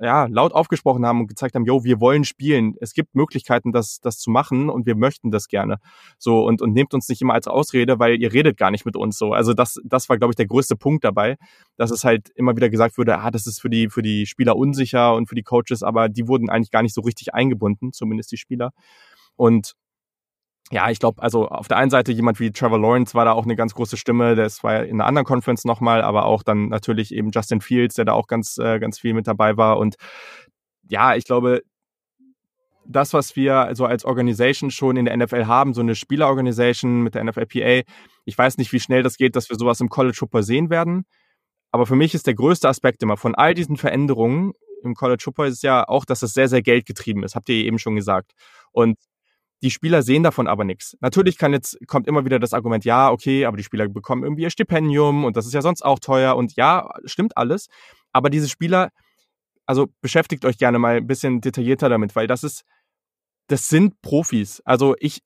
ja, 0.00 0.26
laut 0.26 0.52
aufgesprochen 0.52 1.04
haben 1.04 1.20
und 1.20 1.26
gezeigt 1.26 1.54
haben, 1.54 1.64
jo, 1.64 1.84
wir 1.84 2.00
wollen 2.00 2.24
spielen. 2.24 2.74
Es 2.80 2.94
gibt 2.94 3.14
Möglichkeiten, 3.14 3.72
das, 3.72 4.00
das 4.00 4.18
zu 4.18 4.30
machen 4.30 4.70
und 4.70 4.86
wir 4.86 4.94
möchten 4.94 5.30
das 5.30 5.48
gerne. 5.48 5.78
So, 6.18 6.44
und, 6.44 6.62
und 6.62 6.72
nehmt 6.72 6.94
uns 6.94 7.08
nicht 7.08 7.22
immer 7.22 7.34
als 7.34 7.48
Ausrede, 7.48 7.98
weil 7.98 8.20
ihr 8.20 8.32
redet 8.32 8.56
gar 8.56 8.70
nicht 8.70 8.86
mit 8.86 8.96
uns 8.96 9.18
so. 9.18 9.32
Also 9.32 9.54
das, 9.54 9.80
das 9.84 10.08
war, 10.08 10.18
glaube 10.18 10.32
ich, 10.32 10.36
der 10.36 10.46
größte 10.46 10.76
Punkt 10.76 11.04
dabei, 11.04 11.36
dass 11.76 11.90
es 11.90 12.04
halt 12.04 12.30
immer 12.36 12.56
wieder 12.56 12.70
gesagt 12.70 12.98
wurde, 12.98 13.18
ah, 13.18 13.30
das 13.30 13.46
ist 13.46 13.60
für 13.60 13.70
die, 13.70 13.88
für 13.88 14.02
die 14.02 14.26
Spieler 14.26 14.56
unsicher 14.56 15.14
und 15.14 15.28
für 15.28 15.34
die 15.34 15.42
Coaches, 15.42 15.82
aber 15.82 16.08
die 16.08 16.28
wurden 16.28 16.48
eigentlich 16.50 16.70
gar 16.70 16.82
nicht 16.82 16.94
so 16.94 17.00
richtig 17.00 17.34
eingebunden, 17.34 17.92
zumindest 17.92 18.30
die 18.32 18.36
Spieler. 18.36 18.72
Und 19.36 19.74
ja, 20.70 20.90
ich 20.90 20.98
glaube, 20.98 21.22
also 21.22 21.48
auf 21.48 21.68
der 21.68 21.76
einen 21.76 21.90
Seite 21.90 22.12
jemand 22.12 22.40
wie 22.40 22.50
Trevor 22.50 22.78
Lawrence 22.80 23.14
war 23.14 23.24
da 23.24 23.32
auch 23.32 23.44
eine 23.44 23.56
ganz 23.56 23.74
große 23.74 23.96
Stimme, 23.96 24.34
das 24.34 24.64
war 24.64 24.84
in 24.84 25.00
einer 25.00 25.06
anderen 25.06 25.26
Conference 25.26 25.64
nochmal, 25.64 26.02
aber 26.02 26.24
auch 26.24 26.42
dann 26.42 26.68
natürlich 26.68 27.14
eben 27.14 27.30
Justin 27.32 27.60
Fields, 27.60 27.96
der 27.96 28.06
da 28.06 28.12
auch 28.12 28.26
ganz, 28.26 28.58
äh, 28.58 28.78
ganz 28.78 28.98
viel 28.98 29.12
mit 29.12 29.26
dabei 29.26 29.56
war 29.56 29.78
und 29.78 29.96
ja, 30.88 31.14
ich 31.14 31.24
glaube, 31.24 31.62
das, 32.86 33.12
was 33.12 33.36
wir 33.36 33.56
also 33.56 33.86
als 33.86 34.04
Organisation 34.04 34.70
schon 34.70 34.96
in 34.96 35.06
der 35.06 35.16
NFL 35.16 35.46
haben, 35.46 35.74
so 35.74 35.80
eine 35.80 35.94
Spielerorganisation 35.94 37.02
mit 37.02 37.14
der 37.14 37.24
NFLPA, 37.24 37.82
ich 38.24 38.38
weiß 38.38 38.58
nicht, 38.58 38.72
wie 38.72 38.80
schnell 38.80 39.02
das 39.02 39.16
geht, 39.16 39.36
dass 39.36 39.48
wir 39.48 39.56
sowas 39.56 39.80
im 39.80 39.88
College 39.88 40.16
Football 40.18 40.42
sehen 40.42 40.70
werden. 40.70 41.04
Aber 41.70 41.86
für 41.86 41.96
mich 41.96 42.14
ist 42.14 42.26
der 42.26 42.34
größte 42.34 42.68
Aspekt 42.68 43.02
immer 43.02 43.16
von 43.16 43.34
all 43.34 43.54
diesen 43.54 43.76
Veränderungen 43.76 44.52
im 44.82 44.94
College 44.94 45.22
Football 45.22 45.48
ist 45.48 45.62
ja 45.62 45.88
auch, 45.88 46.04
dass 46.04 46.22
es 46.22 46.34
sehr, 46.34 46.48
sehr 46.48 46.62
geldgetrieben 46.62 47.22
ist, 47.22 47.34
habt 47.34 47.48
ihr 47.48 47.64
eben 47.64 47.78
schon 47.78 47.96
gesagt. 47.96 48.32
Und 48.70 48.98
die 49.64 49.70
Spieler 49.70 50.02
sehen 50.02 50.22
davon 50.22 50.46
aber 50.46 50.62
nichts. 50.62 50.94
Natürlich 51.00 51.38
kann 51.38 51.54
jetzt, 51.54 51.78
kommt 51.86 52.06
immer 52.06 52.26
wieder 52.26 52.38
das 52.38 52.52
Argument, 52.52 52.84
ja, 52.84 53.10
okay, 53.10 53.46
aber 53.46 53.56
die 53.56 53.62
Spieler 53.62 53.88
bekommen 53.88 54.22
irgendwie 54.22 54.42
ihr 54.42 54.50
Stipendium 54.50 55.24
und 55.24 55.38
das 55.38 55.46
ist 55.46 55.54
ja 55.54 55.62
sonst 55.62 55.82
auch 55.82 55.98
teuer 55.98 56.36
und 56.36 56.54
ja, 56.56 56.90
stimmt 57.06 57.38
alles. 57.38 57.68
Aber 58.12 58.28
diese 58.28 58.50
Spieler, 58.50 58.90
also 59.64 59.88
beschäftigt 60.02 60.44
euch 60.44 60.58
gerne 60.58 60.78
mal 60.78 60.98
ein 60.98 61.06
bisschen 61.06 61.40
detaillierter 61.40 61.88
damit, 61.88 62.14
weil 62.14 62.26
das 62.26 62.44
ist, 62.44 62.64
das 63.46 63.68
sind 63.70 64.02
Profis. 64.02 64.60
Also 64.66 64.96
ich, 64.98 65.22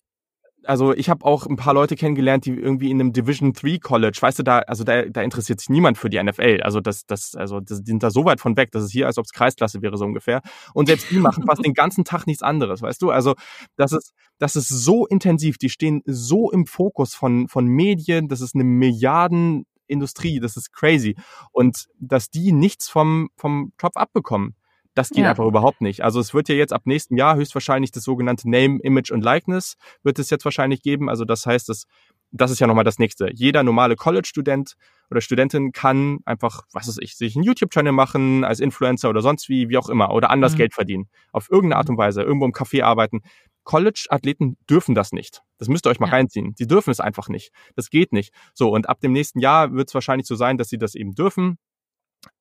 also 0.65 0.93
ich 0.93 1.09
habe 1.09 1.25
auch 1.25 1.47
ein 1.47 1.57
paar 1.57 1.75
Leute 1.75 1.97
kennengelernt, 1.97 2.45
die 2.45 2.51
irgendwie 2.51 2.91
in 2.91 3.01
einem 3.01 3.13
Division 3.13 3.53
3 3.53 3.79
College, 3.79 4.19
weißt 4.21 4.41
du, 4.41 4.43
da, 4.43 4.59
also 4.61 4.85
da, 4.85 5.05
da 5.05 5.23
interessiert 5.23 5.61
sich 5.61 5.71
niemand 5.71 5.99
für 5.99 6.11
die 6.11 6.23
NFL. 6.23 6.61
Also 6.63 6.81
das, 6.81 7.07
das, 7.07 7.35
also 7.35 7.61
das, 7.61 7.79
sind 7.85 8.03
da 8.03 8.11
so 8.11 8.25
weit 8.25 8.41
von 8.41 8.57
weg, 8.57 8.71
das 8.73 8.85
ist 8.85 8.93
hier, 8.93 9.07
als 9.07 9.19
ob 9.19 9.25
es 9.25 9.33
Kreisklasse 9.33 9.83
wäre, 9.83 9.97
so 9.97 10.05
ungefähr. 10.05 10.43
Und 10.75 10.87
selbst 10.87 11.11
die 11.11 11.19
machen 11.19 11.45
fast 11.47 11.65
den 11.65 11.75
ganzen 11.75 12.05
Tag 12.05 12.27
nichts 12.27 12.43
anderes, 12.43 12.83
weißt 12.83 13.01
du? 13.01 13.11
Also 13.11 13.35
das 13.77 13.93
ist, 13.93 14.13
das 14.39 14.57
ist 14.57 14.69
so 14.69 15.07
intensiv, 15.07 15.59
die 15.59 15.71
stehen 15.71 16.03
so 16.07 16.51
im 16.51 16.67
Fokus 16.67 17.15
von, 17.15 17.49
von 17.49 17.67
Medien, 17.67 18.29
das 18.29 18.41
ist 18.41 18.55
eine 18.55 18.65
Milliardenindustrie, 18.65 20.41
das 20.41 20.57
ist 20.57 20.73
crazy. 20.73 21.17
Und 21.53 21.87
dass 21.99 22.31
die 22.31 22.53
nichts 22.53 22.89
vom, 22.89 23.31
vom 23.37 23.73
Topf 23.79 23.97
abbekommen. 23.97 24.55
Das 24.99 25.11
geht 25.11 25.23
ja. 25.23 25.31
einfach 25.31 25.47
überhaupt 25.47 25.81
nicht. 25.81 26.03
Also 26.03 26.19
es 26.19 26.35
wird 26.35 26.49
ja 26.49 26.57
jetzt 26.57 26.73
ab 26.73 26.83
nächstem 26.85 27.17
Jahr 27.17 27.37
höchstwahrscheinlich 27.37 27.93
das 27.93 28.03
sogenannte 28.03 28.51
Name, 28.51 28.81
Image 28.83 29.13
und 29.13 29.23
Likeness 29.23 29.77
wird 30.03 30.19
es 30.19 30.29
jetzt 30.29 30.45
wahrscheinlich 30.45 30.83
geben. 30.83 31.09
Also 31.09 31.25
das 31.25 31.47
heißt, 31.47 31.69
das, 31.69 31.85
das 32.33 32.51
ist 32.51 32.59
ja 32.59 32.67
nochmal 32.67 32.83
das 32.83 32.99
nächste. 32.99 33.31
Jeder 33.33 33.63
normale 33.63 33.95
College-Student 33.95 34.75
oder 35.09 35.21
Studentin 35.21 35.71
kann 35.71 36.19
einfach, 36.25 36.63
was 36.73 36.89
weiß 36.89 36.99
ich, 37.01 37.17
sich 37.17 37.37
einen 37.37 37.45
YouTube-Channel 37.45 37.93
machen 37.93 38.43
als 38.43 38.59
Influencer 38.59 39.09
oder 39.09 39.21
sonst 39.21 39.49
wie, 39.49 39.69
wie 39.69 39.79
auch 39.79 39.89
immer, 39.89 40.13
oder 40.13 40.31
anders 40.31 40.55
mhm. 40.55 40.59
Geld 40.59 40.75
verdienen. 40.75 41.09
Auf 41.31 41.49
irgendeine 41.49 41.79
Art 41.79 41.89
und 41.91 41.97
Weise, 41.97 42.23
irgendwo 42.23 42.47
im 42.47 42.53
Café 42.53 42.83
arbeiten. 42.83 43.21
College-Athleten 43.63 44.57
dürfen 44.69 44.97
das 44.97 45.13
nicht. 45.13 45.43
Das 45.59 45.69
müsst 45.69 45.87
ihr 45.87 45.91
euch 45.91 46.01
mal 46.01 46.07
ja. 46.09 46.15
reinziehen. 46.15 46.57
Die 46.57 46.67
dürfen 46.67 46.91
es 46.91 46.99
einfach 46.99 47.29
nicht. 47.29 47.53
Das 47.77 47.89
geht 47.89 48.13
nicht. 48.13 48.35
So, 48.53 48.73
und 48.73 48.89
ab 48.89 48.99
dem 48.99 49.13
nächsten 49.13 49.39
Jahr 49.39 49.75
wird 49.75 49.91
es 49.91 49.95
wahrscheinlich 49.95 50.27
so 50.27 50.35
sein, 50.35 50.59
dass 50.59 50.69
sie 50.69 50.79
das 50.79 50.97
eben 50.97 51.15
dürfen 51.15 51.57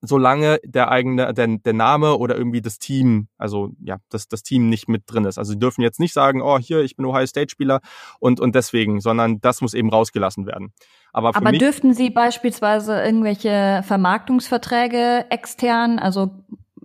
solange 0.01 0.59
der 0.63 0.89
eigene, 0.89 1.33
der, 1.33 1.47
der 1.47 1.73
Name 1.73 2.17
oder 2.17 2.37
irgendwie 2.37 2.61
das 2.61 2.79
Team, 2.79 3.27
also 3.37 3.71
ja, 3.81 3.97
das, 4.09 4.27
das 4.27 4.43
Team 4.43 4.69
nicht 4.69 4.87
mit 4.87 5.03
drin 5.05 5.25
ist. 5.25 5.37
Also 5.37 5.53
sie 5.53 5.59
dürfen 5.59 5.81
jetzt 5.81 5.99
nicht 5.99 6.13
sagen, 6.13 6.41
oh, 6.41 6.57
hier, 6.57 6.81
ich 6.81 6.95
bin 6.95 7.05
Ohio 7.05 7.25
State 7.25 7.51
Spieler 7.51 7.81
und, 8.19 8.39
und 8.39 8.55
deswegen, 8.55 9.01
sondern 9.01 9.39
das 9.41 9.61
muss 9.61 9.73
eben 9.73 9.89
rausgelassen 9.89 10.45
werden. 10.45 10.73
Aber, 11.13 11.35
Aber 11.35 11.51
dürften 11.51 11.93
Sie 11.93 12.09
beispielsweise 12.09 13.01
irgendwelche 13.01 13.81
Vermarktungsverträge 13.85 15.25
extern, 15.29 15.99
also 15.99 16.31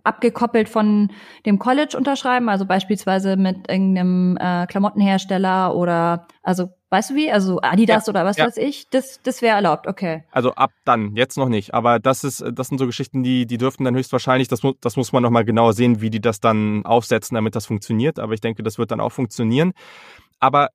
abgekoppelt 0.05 0.69
von 0.69 1.11
dem 1.47 1.59
College 1.59 1.97
unterschreiben, 1.97 2.49
also 2.49 2.67
beispielsweise 2.67 3.37
mit 3.37 3.69
irgendeinem 3.69 4.37
äh, 4.41 4.67
Klamottenhersteller 4.67 5.75
oder 5.75 6.27
also 6.43 6.71
weißt 6.91 7.11
du 7.11 7.15
wie, 7.15 7.31
also 7.31 7.61
Adidas 7.63 8.07
ja, 8.07 8.11
oder 8.11 8.25
was 8.25 8.37
ja. 8.37 8.47
weiß 8.47 8.57
ich, 8.57 8.89
das 8.91 9.21
das 9.23 9.43
wäre 9.43 9.57
erlaubt, 9.57 9.87
okay. 9.87 10.25
Also 10.31 10.53
ab 10.55 10.73
dann, 10.85 11.15
jetzt 11.17 11.37
noch 11.37 11.49
nicht, 11.49 11.75
aber 11.75 11.99
das 11.99 12.25
ist 12.25 12.45
das 12.53 12.69
sind 12.69 12.79
so 12.79 12.87
Geschichten, 12.87 13.23
die 13.23 13.47
die 13.47 13.59
dürften 13.59 13.85
dann 13.85 13.95
höchstwahrscheinlich, 13.95 14.49
das 14.49 14.63
muss 14.63 14.75
das 14.81 14.97
muss 14.97 15.13
man 15.13 15.23
noch 15.23 15.31
mal 15.31 15.45
genauer 15.45 15.73
sehen, 15.73 16.01
wie 16.01 16.11
die 16.11 16.21
das 16.21 16.41
dann 16.41 16.85
aufsetzen, 16.85 17.35
damit 17.35 17.55
das 17.55 17.67
funktioniert, 17.67 18.19
aber 18.19 18.35
ich 18.35 18.41
denke, 18.41 18.63
das 18.63 18.79
wird 18.79 18.91
dann 18.91 19.01
auch 19.01 19.13
funktionieren. 19.13 19.73
Aber 20.41 20.71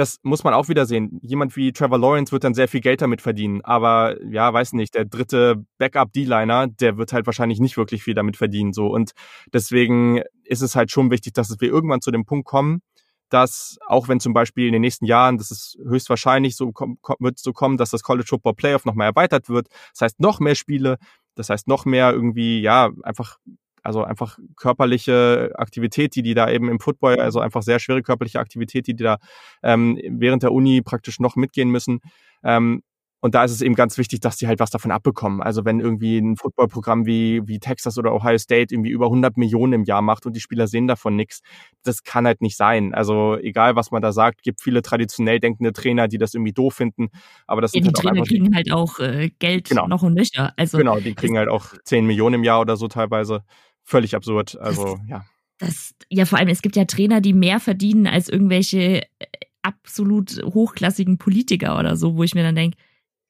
das 0.00 0.18
muss 0.22 0.44
man 0.44 0.54
auch 0.54 0.70
wieder 0.70 0.86
sehen. 0.86 1.20
Jemand 1.20 1.56
wie 1.56 1.72
Trevor 1.72 1.98
Lawrence 1.98 2.32
wird 2.32 2.42
dann 2.44 2.54
sehr 2.54 2.68
viel 2.68 2.80
Geld 2.80 3.02
damit 3.02 3.20
verdienen. 3.20 3.60
Aber 3.62 4.16
ja, 4.24 4.50
weiß 4.50 4.72
nicht, 4.72 4.94
der 4.94 5.04
dritte 5.04 5.62
Backup-D-Liner, 5.76 6.68
der 6.68 6.96
wird 6.96 7.12
halt 7.12 7.26
wahrscheinlich 7.26 7.60
nicht 7.60 7.76
wirklich 7.76 8.02
viel 8.02 8.14
damit 8.14 8.38
verdienen. 8.38 8.72
So. 8.72 8.86
Und 8.86 9.12
deswegen 9.52 10.22
ist 10.44 10.62
es 10.62 10.74
halt 10.74 10.90
schon 10.90 11.10
wichtig, 11.10 11.34
dass 11.34 11.54
wir 11.60 11.68
irgendwann 11.68 12.00
zu 12.00 12.10
dem 12.10 12.24
Punkt 12.24 12.46
kommen, 12.46 12.80
dass 13.28 13.76
auch 13.86 14.08
wenn 14.08 14.20
zum 14.20 14.32
Beispiel 14.32 14.68
in 14.68 14.72
den 14.72 14.80
nächsten 14.80 15.04
Jahren, 15.04 15.36
das 15.36 15.50
ist 15.50 15.78
höchstwahrscheinlich 15.84 16.56
so, 16.56 16.72
wird 17.18 17.38
so 17.38 17.52
kommen, 17.52 17.76
dass 17.76 17.90
das 17.90 18.02
College 18.02 18.26
Football 18.26 18.54
Playoff 18.54 18.86
nochmal 18.86 19.08
erweitert 19.08 19.50
wird. 19.50 19.68
Das 19.92 20.00
heißt 20.00 20.20
noch 20.20 20.40
mehr 20.40 20.54
Spiele, 20.54 20.96
das 21.34 21.50
heißt 21.50 21.68
noch 21.68 21.84
mehr 21.84 22.10
irgendwie, 22.10 22.62
ja, 22.62 22.88
einfach 23.02 23.36
also 23.82 24.04
einfach 24.04 24.38
körperliche 24.56 25.52
Aktivität, 25.56 26.14
die 26.14 26.22
die 26.22 26.34
da 26.34 26.50
eben 26.50 26.68
im 26.68 26.80
Football, 26.80 27.20
also 27.20 27.40
einfach 27.40 27.62
sehr 27.62 27.78
schwere 27.78 28.02
körperliche 28.02 28.40
Aktivität, 28.40 28.86
die 28.86 28.94
die 28.94 29.04
da 29.04 29.18
ähm, 29.62 29.98
während 30.08 30.42
der 30.42 30.52
Uni 30.52 30.82
praktisch 30.82 31.20
noch 31.20 31.36
mitgehen 31.36 31.70
müssen. 31.70 32.00
Ähm, 32.42 32.82
und 33.22 33.34
da 33.34 33.44
ist 33.44 33.52
es 33.52 33.60
eben 33.60 33.74
ganz 33.74 33.98
wichtig, 33.98 34.20
dass 34.20 34.38
die 34.38 34.46
halt 34.48 34.60
was 34.60 34.70
davon 34.70 34.90
abbekommen. 34.90 35.42
Also 35.42 35.64
wenn 35.66 35.78
irgendwie 35.78 36.18
ein 36.18 36.36
Footballprogramm 36.36 37.04
wie, 37.04 37.46
wie 37.46 37.58
Texas 37.58 37.98
oder 37.98 38.14
Ohio 38.14 38.38
State 38.38 38.74
irgendwie 38.74 38.90
über 38.90 39.06
100 39.06 39.36
Millionen 39.36 39.74
im 39.74 39.84
Jahr 39.84 40.00
macht 40.00 40.24
und 40.24 40.34
die 40.34 40.40
Spieler 40.40 40.66
sehen 40.66 40.86
davon 40.86 41.16
nichts, 41.16 41.42
das 41.82 42.02
kann 42.02 42.26
halt 42.26 42.40
nicht 42.40 42.56
sein. 42.56 42.94
Also 42.94 43.36
egal, 43.36 43.76
was 43.76 43.90
man 43.90 44.00
da 44.00 44.12
sagt, 44.12 44.42
gibt 44.42 44.62
viele 44.62 44.80
traditionell 44.80 45.38
denkende 45.38 45.72
Trainer, 45.72 46.08
die 46.08 46.16
das 46.16 46.32
irgendwie 46.32 46.52
doof 46.52 46.74
finden. 46.74 47.08
Aber 47.46 47.60
das 47.60 47.74
ja, 47.74 47.82
sind 47.82 47.98
die 47.98 48.02
halt 48.02 48.16
Trainer 48.16 48.26
kriegen 48.26 48.54
halt 48.54 48.72
auch 48.72 48.98
äh, 49.00 49.30
Geld 49.38 49.68
genau. 49.68 49.86
noch 49.86 50.02
und 50.02 50.14
nöcher. 50.14 50.54
Also 50.56 50.78
genau, 50.78 50.98
die 50.98 51.14
kriegen 51.14 51.36
halt 51.36 51.48
auch 51.50 51.74
10 51.84 52.06
Millionen 52.06 52.36
im 52.36 52.44
Jahr 52.44 52.60
oder 52.60 52.76
so 52.76 52.88
teilweise 52.88 53.42
völlig 53.84 54.14
absurd. 54.14 54.58
Also, 54.58 54.96
das, 54.96 55.08
ja. 55.08 55.24
Das, 55.58 55.94
ja, 56.08 56.24
vor 56.24 56.38
allem, 56.38 56.48
es 56.48 56.62
gibt 56.62 56.76
ja 56.76 56.84
Trainer, 56.86 57.20
die 57.20 57.34
mehr 57.34 57.60
verdienen 57.60 58.06
als 58.06 58.28
irgendwelche 58.28 59.02
äh, 59.02 59.26
absolut 59.62 60.42
hochklassigen 60.42 61.18
Politiker 61.18 61.78
oder 61.78 61.96
so, 61.96 62.16
wo 62.16 62.22
ich 62.22 62.34
mir 62.34 62.42
dann 62.42 62.56
denke, 62.56 62.78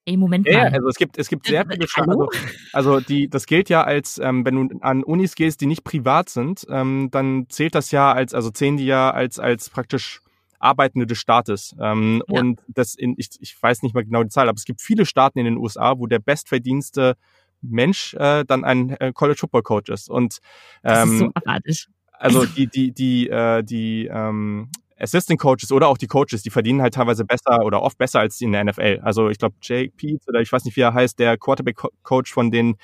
ey, 0.04 0.16
Moment 0.16 0.46
mal. 0.46 0.52
Ja, 0.52 0.62
also 0.62 0.88
es 0.88 0.96
gibt, 0.96 1.18
es 1.18 1.28
gibt 1.28 1.46
sehr 1.46 1.66
viele 1.66 1.86
also, 1.96 2.28
also 2.72 3.00
die, 3.00 3.28
das 3.28 3.46
gilt 3.46 3.68
ja 3.68 3.82
als, 3.82 4.18
ähm, 4.18 4.44
wenn 4.44 4.68
du 4.68 4.78
an 4.80 5.02
Unis 5.02 5.34
gehst, 5.34 5.60
die 5.60 5.66
nicht 5.66 5.84
privat 5.84 6.28
sind, 6.28 6.66
ähm, 6.70 7.08
dann 7.10 7.46
zählt 7.48 7.74
das 7.74 7.90
ja 7.90 8.12
als, 8.12 8.34
also 8.34 8.50
zählen 8.50 8.76
die 8.76 8.86
ja 8.86 9.10
als, 9.10 9.38
als 9.38 9.70
praktisch 9.70 10.20
Arbeitende 10.58 11.06
des 11.06 11.18
Staates. 11.18 11.74
Ähm, 11.80 12.22
ja. 12.28 12.40
Und 12.40 12.60
das 12.68 12.94
in, 12.94 13.14
ich, 13.16 13.30
ich 13.40 13.60
weiß 13.60 13.82
nicht 13.82 13.94
mal 13.94 14.04
genau 14.04 14.22
die 14.22 14.28
Zahl, 14.28 14.48
aber 14.48 14.56
es 14.56 14.64
gibt 14.64 14.80
viele 14.80 15.06
Staaten 15.06 15.38
in 15.38 15.46
den 15.46 15.56
USA, 15.56 15.98
wo 15.98 16.06
der 16.06 16.18
bestverdienste 16.18 17.16
Mensch 17.62 18.14
äh, 18.14 18.44
dann 18.44 18.64
ein 18.64 18.90
äh, 19.00 19.12
College 19.12 19.38
Football 19.38 19.62
Coach 19.62 19.90
ist. 19.90 20.08
Und 20.08 20.38
ähm, 20.84 20.92
das 20.92 21.10
ist 21.10 21.18
so 21.18 21.30
erratisch. 21.44 21.88
Also 22.12 22.44
die 22.56 22.66
die 22.66 22.92
die 22.92 23.28
äh, 23.28 23.62
die 23.62 24.06
ähm, 24.06 24.70
Assistant 24.98 25.40
Coaches 25.40 25.72
oder 25.72 25.88
auch 25.88 25.98
die 25.98 26.06
Coaches, 26.06 26.42
die 26.42 26.50
verdienen 26.50 26.82
halt 26.82 26.94
teilweise 26.94 27.24
besser 27.24 27.64
oder 27.64 27.82
oft 27.82 27.96
besser 27.96 28.20
als 28.20 28.36
die 28.36 28.44
in 28.44 28.52
der 28.52 28.64
NFL. 28.64 29.00
Also 29.02 29.30
ich 29.30 29.38
glaube 29.38 29.54
Jake 29.62 29.92
Peets 29.96 30.28
oder 30.28 30.40
ich 30.40 30.52
weiß 30.52 30.64
nicht 30.64 30.76
wie 30.76 30.82
er 30.82 30.94
heißt, 30.94 31.18
der 31.18 31.38
Quarterback 31.38 31.78
Coach 32.02 32.32
von 32.32 32.50
den 32.50 32.76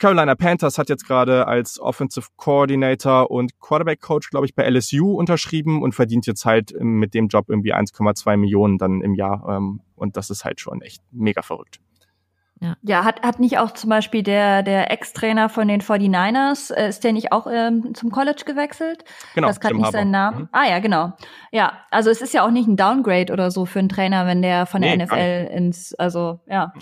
Carolina 0.00 0.34
Panthers 0.34 0.78
hat 0.78 0.88
jetzt 0.88 1.06
gerade 1.06 1.46
als 1.46 1.78
Offensive 1.78 2.28
Coordinator 2.36 3.30
und 3.30 3.60
Quarterback 3.60 4.00
Coach, 4.00 4.30
glaube 4.30 4.46
ich, 4.46 4.54
bei 4.54 4.64
LSU 4.64 5.12
unterschrieben 5.12 5.82
und 5.82 5.94
verdient 5.94 6.26
jetzt 6.26 6.46
halt 6.46 6.72
mit 6.80 7.12
dem 7.12 7.28
Job 7.28 7.50
irgendwie 7.50 7.74
1,2 7.74 8.38
Millionen 8.38 8.78
dann 8.78 9.02
im 9.02 9.14
Jahr. 9.14 9.46
Ähm, 9.46 9.82
und 9.96 10.16
das 10.16 10.30
ist 10.30 10.46
halt 10.46 10.58
schon 10.58 10.80
echt 10.80 11.02
mega 11.10 11.42
verrückt. 11.42 11.80
Ja. 12.62 12.76
ja, 12.82 13.04
hat, 13.04 13.22
hat 13.22 13.40
nicht 13.40 13.58
auch 13.58 13.70
zum 13.70 13.88
Beispiel 13.88 14.22
der, 14.22 14.62
der 14.62 14.90
Ex-Trainer 14.90 15.48
von 15.48 15.66
den 15.66 15.80
49ers, 15.80 16.70
äh, 16.74 16.90
ist 16.90 17.02
der 17.04 17.14
nicht 17.14 17.32
auch 17.32 17.46
ähm, 17.50 17.94
zum 17.94 18.10
College 18.10 18.42
gewechselt? 18.44 19.04
Genau. 19.34 19.48
Das 19.48 19.60
kann 19.60 19.76
nicht 19.76 19.90
seinen 19.92 20.10
Namen. 20.10 20.42
Mhm. 20.42 20.48
Ah 20.52 20.68
ja, 20.68 20.78
genau. 20.78 21.14
Ja, 21.52 21.72
also 21.90 22.10
es 22.10 22.20
ist 22.20 22.34
ja 22.34 22.44
auch 22.44 22.50
nicht 22.50 22.68
ein 22.68 22.76
Downgrade 22.76 23.32
oder 23.32 23.50
so 23.50 23.64
für 23.64 23.78
einen 23.78 23.88
Trainer, 23.88 24.26
wenn 24.26 24.42
der 24.42 24.66
von 24.66 24.82
der 24.82 24.94
nee, 24.94 25.04
NFL 25.04 25.50
ins, 25.54 25.94
also 25.94 26.40
ja. 26.46 26.74
Mhm. 26.74 26.80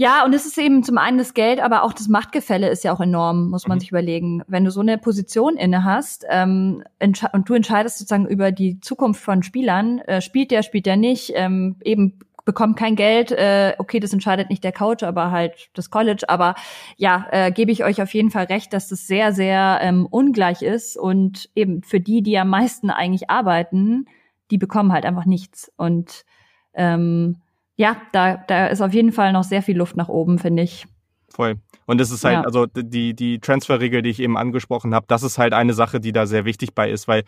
Ja, 0.00 0.24
und 0.24 0.32
es 0.32 0.46
ist 0.46 0.56
eben 0.58 0.84
zum 0.84 0.96
einen 0.96 1.18
das 1.18 1.34
Geld, 1.34 1.58
aber 1.60 1.82
auch 1.82 1.92
das 1.92 2.06
Machtgefälle 2.06 2.68
ist 2.68 2.84
ja 2.84 2.92
auch 2.92 3.00
enorm, 3.00 3.48
muss 3.50 3.66
man 3.66 3.78
mhm. 3.78 3.80
sich 3.80 3.90
überlegen. 3.90 4.42
Wenn 4.46 4.64
du 4.64 4.70
so 4.70 4.80
eine 4.80 4.96
Position 4.96 5.56
inne 5.56 5.82
hast 5.82 6.24
ähm, 6.30 6.84
und 7.00 7.48
du 7.48 7.54
entscheidest 7.54 7.98
sozusagen 7.98 8.28
über 8.28 8.52
die 8.52 8.78
Zukunft 8.80 9.20
von 9.20 9.42
Spielern, 9.42 9.98
äh, 10.00 10.20
spielt 10.20 10.52
der, 10.52 10.62
spielt 10.62 10.86
der 10.86 10.96
nicht, 10.96 11.32
ähm, 11.34 11.76
eben 11.82 12.20
bekommt 12.48 12.78
kein 12.78 12.96
Geld. 12.96 13.30
Äh, 13.30 13.74
okay, 13.76 14.00
das 14.00 14.14
entscheidet 14.14 14.48
nicht 14.48 14.64
der 14.64 14.72
Coach, 14.72 15.04
aber 15.04 15.30
halt 15.30 15.68
das 15.74 15.90
College. 15.90 16.24
Aber 16.28 16.54
ja, 16.96 17.26
äh, 17.30 17.52
gebe 17.52 17.70
ich 17.70 17.84
euch 17.84 18.00
auf 18.00 18.14
jeden 18.14 18.30
Fall 18.30 18.46
recht, 18.46 18.72
dass 18.72 18.88
das 18.88 19.06
sehr, 19.06 19.34
sehr 19.34 19.80
ähm, 19.82 20.06
ungleich 20.06 20.62
ist. 20.62 20.96
Und 20.96 21.50
eben 21.54 21.82
für 21.82 22.00
die, 22.00 22.22
die 22.22 22.38
am 22.38 22.48
meisten 22.48 22.88
eigentlich 22.88 23.28
arbeiten, 23.28 24.06
die 24.50 24.56
bekommen 24.56 24.94
halt 24.94 25.04
einfach 25.04 25.26
nichts. 25.26 25.70
Und 25.76 26.24
ähm, 26.72 27.36
ja, 27.76 28.00
da, 28.12 28.38
da 28.38 28.68
ist 28.68 28.80
auf 28.80 28.94
jeden 28.94 29.12
Fall 29.12 29.34
noch 29.34 29.44
sehr 29.44 29.60
viel 29.60 29.76
Luft 29.76 29.96
nach 29.96 30.08
oben, 30.08 30.38
finde 30.38 30.62
ich. 30.62 30.86
Voll. 31.28 31.56
Und 31.84 32.00
es 32.00 32.10
ist 32.10 32.24
halt, 32.24 32.36
ja. 32.36 32.42
also 32.44 32.64
die, 32.64 33.12
die 33.12 33.40
Transferregel, 33.40 34.00
die 34.00 34.08
ich 34.08 34.20
eben 34.20 34.38
angesprochen 34.38 34.94
habe, 34.94 35.04
das 35.06 35.22
ist 35.22 35.36
halt 35.36 35.52
eine 35.52 35.74
Sache, 35.74 36.00
die 36.00 36.12
da 36.12 36.24
sehr 36.24 36.46
wichtig 36.46 36.74
bei 36.74 36.90
ist, 36.90 37.08
weil 37.08 37.24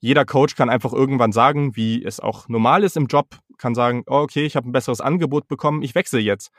jeder 0.00 0.26
Coach 0.26 0.54
kann 0.54 0.68
einfach 0.68 0.92
irgendwann 0.92 1.32
sagen, 1.32 1.76
wie 1.76 2.04
es 2.04 2.20
auch 2.20 2.46
normal 2.50 2.84
ist 2.84 2.98
im 2.98 3.06
Job, 3.06 3.38
kann 3.60 3.74
sagen, 3.74 4.02
oh, 4.06 4.16
okay, 4.16 4.44
ich 4.44 4.56
habe 4.56 4.68
ein 4.68 4.72
besseres 4.72 5.00
Angebot 5.00 5.46
bekommen, 5.48 5.82
ich 5.82 5.94
wechsle 5.94 6.20
jetzt. 6.20 6.50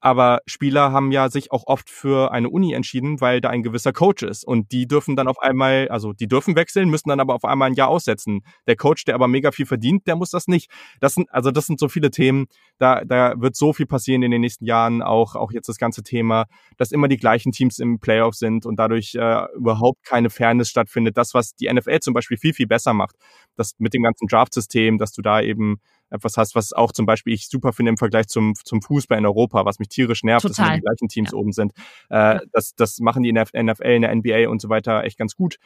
Aber 0.00 0.40
Spieler 0.46 0.92
haben 0.92 1.10
ja 1.10 1.30
sich 1.30 1.50
auch 1.52 1.64
oft 1.66 1.88
für 1.88 2.30
eine 2.30 2.50
Uni 2.50 2.74
entschieden, 2.74 3.20
weil 3.20 3.40
da 3.40 3.48
ein 3.48 3.62
gewisser 3.62 3.92
Coach 3.92 4.22
ist. 4.22 4.44
Und 4.44 4.70
die 4.70 4.86
dürfen 4.86 5.16
dann 5.16 5.26
auf 5.26 5.38
einmal, 5.38 5.88
also 5.88 6.12
die 6.12 6.28
dürfen 6.28 6.54
wechseln, 6.54 6.90
müssen 6.90 7.08
dann 7.08 7.18
aber 7.18 7.34
auf 7.34 7.44
einmal 7.44 7.70
ein 7.70 7.74
Jahr 7.74 7.88
aussetzen. 7.88 8.42
Der 8.66 8.76
Coach, 8.76 9.04
der 9.04 9.14
aber 9.14 9.26
mega 9.26 9.52
viel 9.52 9.64
verdient, 9.64 10.06
der 10.06 10.14
muss 10.14 10.30
das 10.30 10.48
nicht. 10.48 10.70
Das 11.00 11.14
sind, 11.14 11.32
also 11.32 11.50
das 11.50 11.66
sind 11.66 11.80
so 11.80 11.88
viele 11.88 12.10
Themen, 12.10 12.46
da, 12.78 13.04
da 13.04 13.34
wird 13.38 13.56
so 13.56 13.72
viel 13.72 13.86
passieren 13.86 14.22
in 14.22 14.30
den 14.30 14.42
nächsten 14.42 14.66
Jahren, 14.66 15.00
auch, 15.00 15.34
auch 15.34 15.50
jetzt 15.50 15.68
das 15.68 15.78
ganze 15.78 16.02
Thema, 16.02 16.44
dass 16.76 16.92
immer 16.92 17.08
die 17.08 17.16
gleichen 17.16 17.52
Teams 17.52 17.78
im 17.78 17.98
Playoff 17.98 18.34
sind 18.34 18.66
und 18.66 18.78
dadurch 18.78 19.14
äh, 19.14 19.46
überhaupt 19.56 20.04
keine 20.04 20.28
Fairness 20.28 20.68
stattfindet. 20.68 21.16
Das, 21.16 21.32
was 21.32 21.54
die 21.56 21.72
NFL 21.72 22.00
zum 22.00 22.12
Beispiel 22.12 22.36
viel, 22.36 22.52
viel 22.52 22.66
besser 22.66 22.92
macht. 22.92 23.16
Das 23.56 23.72
mit 23.78 23.94
dem 23.94 24.02
ganzen 24.02 24.28
Draft-System, 24.28 24.98
dass 24.98 25.12
du 25.12 25.22
da 25.22 25.40
eben 25.40 25.80
etwas 26.10 26.36
hast, 26.36 26.54
was 26.54 26.72
auch 26.72 26.92
zum 26.92 27.06
Beispiel 27.06 27.32
ich 27.34 27.48
super 27.48 27.72
finde 27.72 27.90
im 27.90 27.96
Vergleich 27.96 28.28
zum, 28.28 28.54
zum 28.64 28.82
Fußball 28.82 29.18
in 29.18 29.26
Europa, 29.26 29.64
was 29.64 29.78
mich 29.78 29.88
tierisch 29.88 30.22
nervt, 30.22 30.42
Total. 30.42 30.56
dass 30.56 30.66
immer 30.66 30.76
die 30.76 30.82
gleichen 30.82 31.08
Teams 31.08 31.32
ja. 31.32 31.38
oben 31.38 31.52
sind. 31.52 31.72
Äh, 32.10 32.16
ja. 32.16 32.40
das, 32.52 32.74
das 32.74 32.98
machen 33.00 33.22
die 33.22 33.28
in 33.28 33.34
der 33.34 33.46
NFL, 33.54 33.86
in 33.86 34.02
der 34.02 34.14
NBA 34.14 34.48
und 34.48 34.60
so 34.60 34.68
weiter 34.68 35.04
echt 35.04 35.18
ganz 35.18 35.34
gut. 35.34 35.56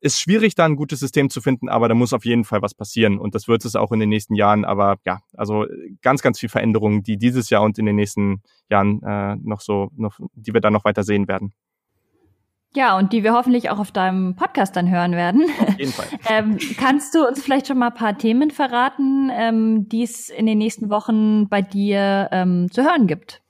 Ist 0.00 0.20
schwierig, 0.20 0.54
da 0.54 0.66
ein 0.66 0.76
gutes 0.76 1.00
System 1.00 1.30
zu 1.30 1.40
finden, 1.40 1.70
aber 1.70 1.88
da 1.88 1.94
muss 1.94 2.12
auf 2.12 2.26
jeden 2.26 2.44
Fall 2.44 2.60
was 2.60 2.74
passieren 2.74 3.18
und 3.18 3.34
das 3.34 3.48
wird 3.48 3.64
es 3.64 3.74
auch 3.74 3.90
in 3.90 4.00
den 4.00 4.10
nächsten 4.10 4.34
Jahren. 4.34 4.66
Aber 4.66 4.98
ja, 5.06 5.20
also 5.32 5.66
ganz, 6.02 6.20
ganz 6.20 6.38
viel 6.38 6.50
Veränderungen, 6.50 7.02
die 7.02 7.16
dieses 7.16 7.48
Jahr 7.48 7.62
und 7.62 7.78
in 7.78 7.86
den 7.86 7.96
nächsten 7.96 8.42
Jahren 8.68 9.02
äh, 9.02 9.36
noch 9.36 9.60
so, 9.60 9.90
noch, 9.96 10.18
die 10.34 10.52
wir 10.52 10.60
dann 10.60 10.74
noch 10.74 10.84
weiter 10.84 11.04
sehen 11.04 11.26
werden. 11.26 11.54
Ja, 12.76 12.98
und 12.98 13.12
die 13.12 13.22
wir 13.22 13.32
hoffentlich 13.32 13.70
auch 13.70 13.78
auf 13.78 13.92
deinem 13.92 14.34
Podcast 14.34 14.74
dann 14.74 14.90
hören 14.90 15.12
werden. 15.12 15.44
Auf 15.60 15.78
jeden 15.78 15.92
Fall. 15.92 16.06
ähm, 16.28 16.58
kannst 16.76 17.14
du 17.14 17.26
uns 17.26 17.42
vielleicht 17.42 17.68
schon 17.68 17.78
mal 17.78 17.88
ein 17.88 17.94
paar 17.94 18.18
Themen 18.18 18.50
verraten, 18.50 19.30
ähm, 19.32 19.88
die 19.88 20.02
es 20.02 20.28
in 20.28 20.46
den 20.46 20.58
nächsten 20.58 20.90
Wochen 20.90 21.48
bei 21.48 21.62
dir 21.62 22.28
ähm, 22.32 22.68
zu 22.72 22.82
hören 22.82 23.06
gibt? 23.06 23.42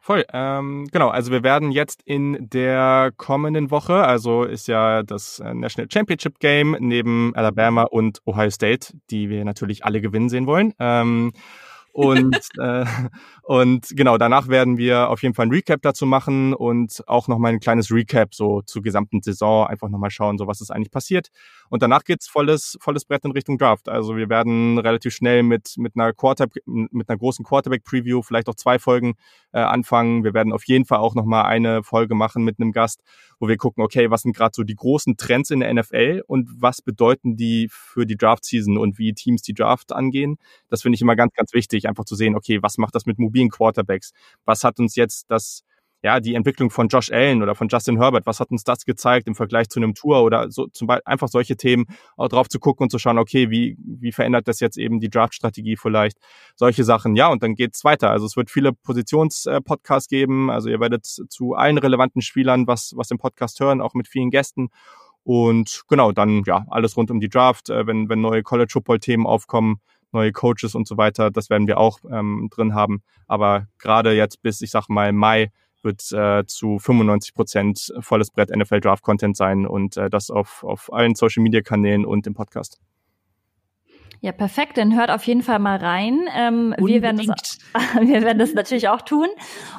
Voll, 0.00 0.24
ähm, 0.32 0.88
genau. 0.90 1.08
Also 1.08 1.32
wir 1.32 1.42
werden 1.42 1.70
jetzt 1.70 2.02
in 2.04 2.48
der 2.48 3.12
kommenden 3.16 3.70
Woche, 3.70 4.04
also 4.04 4.44
ist 4.44 4.66
ja 4.66 5.02
das 5.02 5.38
äh, 5.40 5.52
National 5.52 5.88
Championship 5.92 6.38
Game 6.38 6.76
neben 6.80 7.34
Alabama 7.34 7.82
und 7.82 8.22
Ohio 8.24 8.48
State, 8.48 8.94
die 9.10 9.28
wir 9.28 9.44
natürlich 9.44 9.84
alle 9.84 10.00
gewinnen 10.00 10.30
sehen 10.30 10.46
wollen. 10.46 10.72
Ähm, 10.78 11.32
und, 11.98 12.38
äh, 12.60 12.84
und 13.42 13.88
genau, 13.90 14.18
danach 14.18 14.46
werden 14.46 14.78
wir 14.78 15.10
auf 15.10 15.22
jeden 15.22 15.34
Fall 15.34 15.46
ein 15.46 15.50
Recap 15.50 15.82
dazu 15.82 16.06
machen 16.06 16.54
und 16.54 17.02
auch 17.08 17.26
nochmal 17.26 17.52
ein 17.52 17.58
kleines 17.58 17.90
Recap 17.90 18.36
so 18.36 18.62
zur 18.62 18.82
gesamten 18.82 19.20
Saison, 19.20 19.66
einfach 19.66 19.88
nochmal 19.88 20.12
schauen, 20.12 20.38
so 20.38 20.46
was 20.46 20.60
ist 20.60 20.70
eigentlich 20.70 20.92
passiert. 20.92 21.30
Und 21.70 21.82
danach 21.82 22.04
geht's 22.04 22.28
volles, 22.28 22.78
volles 22.80 23.04
Brett 23.04 23.24
in 23.24 23.32
Richtung 23.32 23.58
Draft. 23.58 23.88
Also 23.88 24.16
wir 24.16 24.28
werden 24.28 24.78
relativ 24.78 25.12
schnell 25.12 25.42
mit, 25.42 25.74
mit 25.76 25.96
einer 25.96 26.12
Quarter, 26.12 26.46
mit 26.66 27.08
einer 27.08 27.18
großen 27.18 27.44
Quarterback-Preview, 27.44 28.22
vielleicht 28.22 28.48
auch 28.48 28.54
zwei 28.54 28.78
Folgen 28.78 29.14
äh, 29.52 29.58
anfangen. 29.58 30.22
Wir 30.22 30.34
werden 30.34 30.52
auf 30.52 30.64
jeden 30.68 30.84
Fall 30.84 30.98
auch 30.98 31.16
nochmal 31.16 31.46
eine 31.46 31.82
Folge 31.82 32.14
machen 32.14 32.44
mit 32.44 32.60
einem 32.60 32.70
Gast, 32.70 33.02
wo 33.40 33.48
wir 33.48 33.56
gucken, 33.56 33.82
okay, 33.84 34.10
was 34.10 34.22
sind 34.22 34.36
gerade 34.36 34.52
so 34.54 34.62
die 34.64 34.74
großen 34.74 35.16
Trends 35.16 35.50
in 35.50 35.60
der 35.60 35.72
NFL 35.72 36.22
und 36.26 36.48
was 36.60 36.82
bedeuten 36.82 37.36
die 37.36 37.68
für 37.70 38.06
die 38.06 38.16
Draft-Season 38.16 38.78
und 38.78 38.98
wie 38.98 39.12
Teams 39.14 39.42
die 39.42 39.54
Draft 39.54 39.92
angehen. 39.92 40.36
Das 40.68 40.82
finde 40.82 40.96
ich 40.96 41.02
immer 41.02 41.16
ganz, 41.16 41.32
ganz 41.34 41.52
wichtig 41.52 41.88
einfach 41.88 42.04
zu 42.04 42.14
sehen, 42.16 42.34
okay, 42.36 42.58
was 42.62 42.78
macht 42.78 42.94
das 42.94 43.06
mit 43.06 43.18
mobilen 43.18 43.50
Quarterbacks? 43.50 44.12
Was 44.44 44.64
hat 44.64 44.78
uns 44.80 44.96
jetzt 44.96 45.30
das 45.30 45.62
ja, 46.02 46.20
die 46.20 46.34
Entwicklung 46.34 46.70
von 46.70 46.88
Josh 46.88 47.10
Allen 47.10 47.42
oder 47.42 47.54
von 47.54 47.68
Justin 47.68 47.98
Herbert, 47.98 48.24
was 48.26 48.38
hat 48.38 48.50
uns 48.50 48.62
das 48.62 48.84
gezeigt 48.84 49.26
im 49.26 49.34
Vergleich 49.34 49.68
zu 49.68 49.80
einem 49.80 49.94
Tour 49.94 50.22
oder 50.22 50.50
so 50.50 50.68
zum 50.68 50.86
Beispiel 50.86 51.02
einfach 51.06 51.28
solche 51.28 51.56
Themen 51.56 51.86
auch 52.16 52.28
drauf 52.28 52.48
zu 52.48 52.60
gucken 52.60 52.84
und 52.84 52.90
zu 52.90 52.98
schauen, 52.98 53.18
okay, 53.18 53.50
wie, 53.50 53.76
wie 53.80 54.12
verändert 54.12 54.46
das 54.46 54.60
jetzt 54.60 54.78
eben 54.78 55.00
die 55.00 55.10
Draft-Strategie 55.10 55.76
vielleicht? 55.76 56.18
Solche 56.54 56.84
Sachen. 56.84 57.16
Ja, 57.16 57.28
und 57.28 57.42
dann 57.42 57.54
geht's 57.56 57.82
weiter. 57.82 58.10
Also 58.10 58.26
es 58.26 58.36
wird 58.36 58.50
viele 58.50 58.72
Positions-Podcasts 58.72 60.08
geben. 60.08 60.50
Also 60.50 60.68
ihr 60.68 60.78
werdet 60.78 61.04
zu 61.04 61.54
allen 61.54 61.78
relevanten 61.78 62.22
Spielern 62.22 62.66
was, 62.68 62.92
was 62.96 63.10
im 63.10 63.18
Podcast 63.18 63.58
hören, 63.58 63.80
auch 63.80 63.94
mit 63.94 64.06
vielen 64.06 64.30
Gästen. 64.30 64.68
Und 65.24 65.82
genau, 65.88 66.12
dann 66.12 66.42
ja, 66.46 66.64
alles 66.70 66.96
rund 66.96 67.10
um 67.10 67.20
die 67.20 67.28
Draft, 67.28 67.70
äh, 67.70 67.86
wenn, 67.86 68.08
wenn 68.08 68.20
neue 68.20 68.42
College-Football-Themen 68.42 69.26
aufkommen, 69.26 69.80
neue 70.12 70.32
Coaches 70.32 70.74
und 70.74 70.86
so 70.86 70.96
weiter. 70.96 71.30
Das 71.30 71.50
werden 71.50 71.66
wir 71.66 71.78
auch 71.78 71.98
ähm, 72.10 72.48
drin 72.50 72.74
haben. 72.74 73.02
Aber 73.26 73.66
gerade 73.78 74.12
jetzt 74.12 74.42
bis, 74.42 74.62
ich 74.62 74.70
sag 74.70 74.88
mal, 74.88 75.12
Mai 75.12 75.50
wird 75.82 76.10
äh, 76.12 76.44
zu 76.46 76.78
95 76.78 77.34
Prozent 77.34 77.92
volles 78.00 78.30
Brett 78.30 78.54
NFL 78.54 78.80
Draft 78.80 79.02
Content 79.02 79.36
sein 79.36 79.66
und 79.66 79.96
äh, 79.96 80.10
das 80.10 80.30
auf, 80.30 80.64
auf 80.64 80.92
allen 80.92 81.14
Social 81.14 81.42
Media 81.42 81.60
Kanälen 81.60 82.04
und 82.04 82.26
im 82.26 82.34
Podcast. 82.34 82.80
Ja, 84.20 84.32
perfekt. 84.32 84.76
Dann 84.76 84.96
hört 84.96 85.10
auf 85.10 85.24
jeden 85.24 85.42
Fall 85.42 85.60
mal 85.60 85.76
rein. 85.76 86.26
Ähm, 86.36 86.74
wir, 86.78 87.02
werden 87.02 87.24
das, 87.24 87.58
wir 88.00 88.22
werden 88.22 88.38
das 88.38 88.52
natürlich 88.52 88.88
auch 88.88 89.02
tun. 89.02 89.28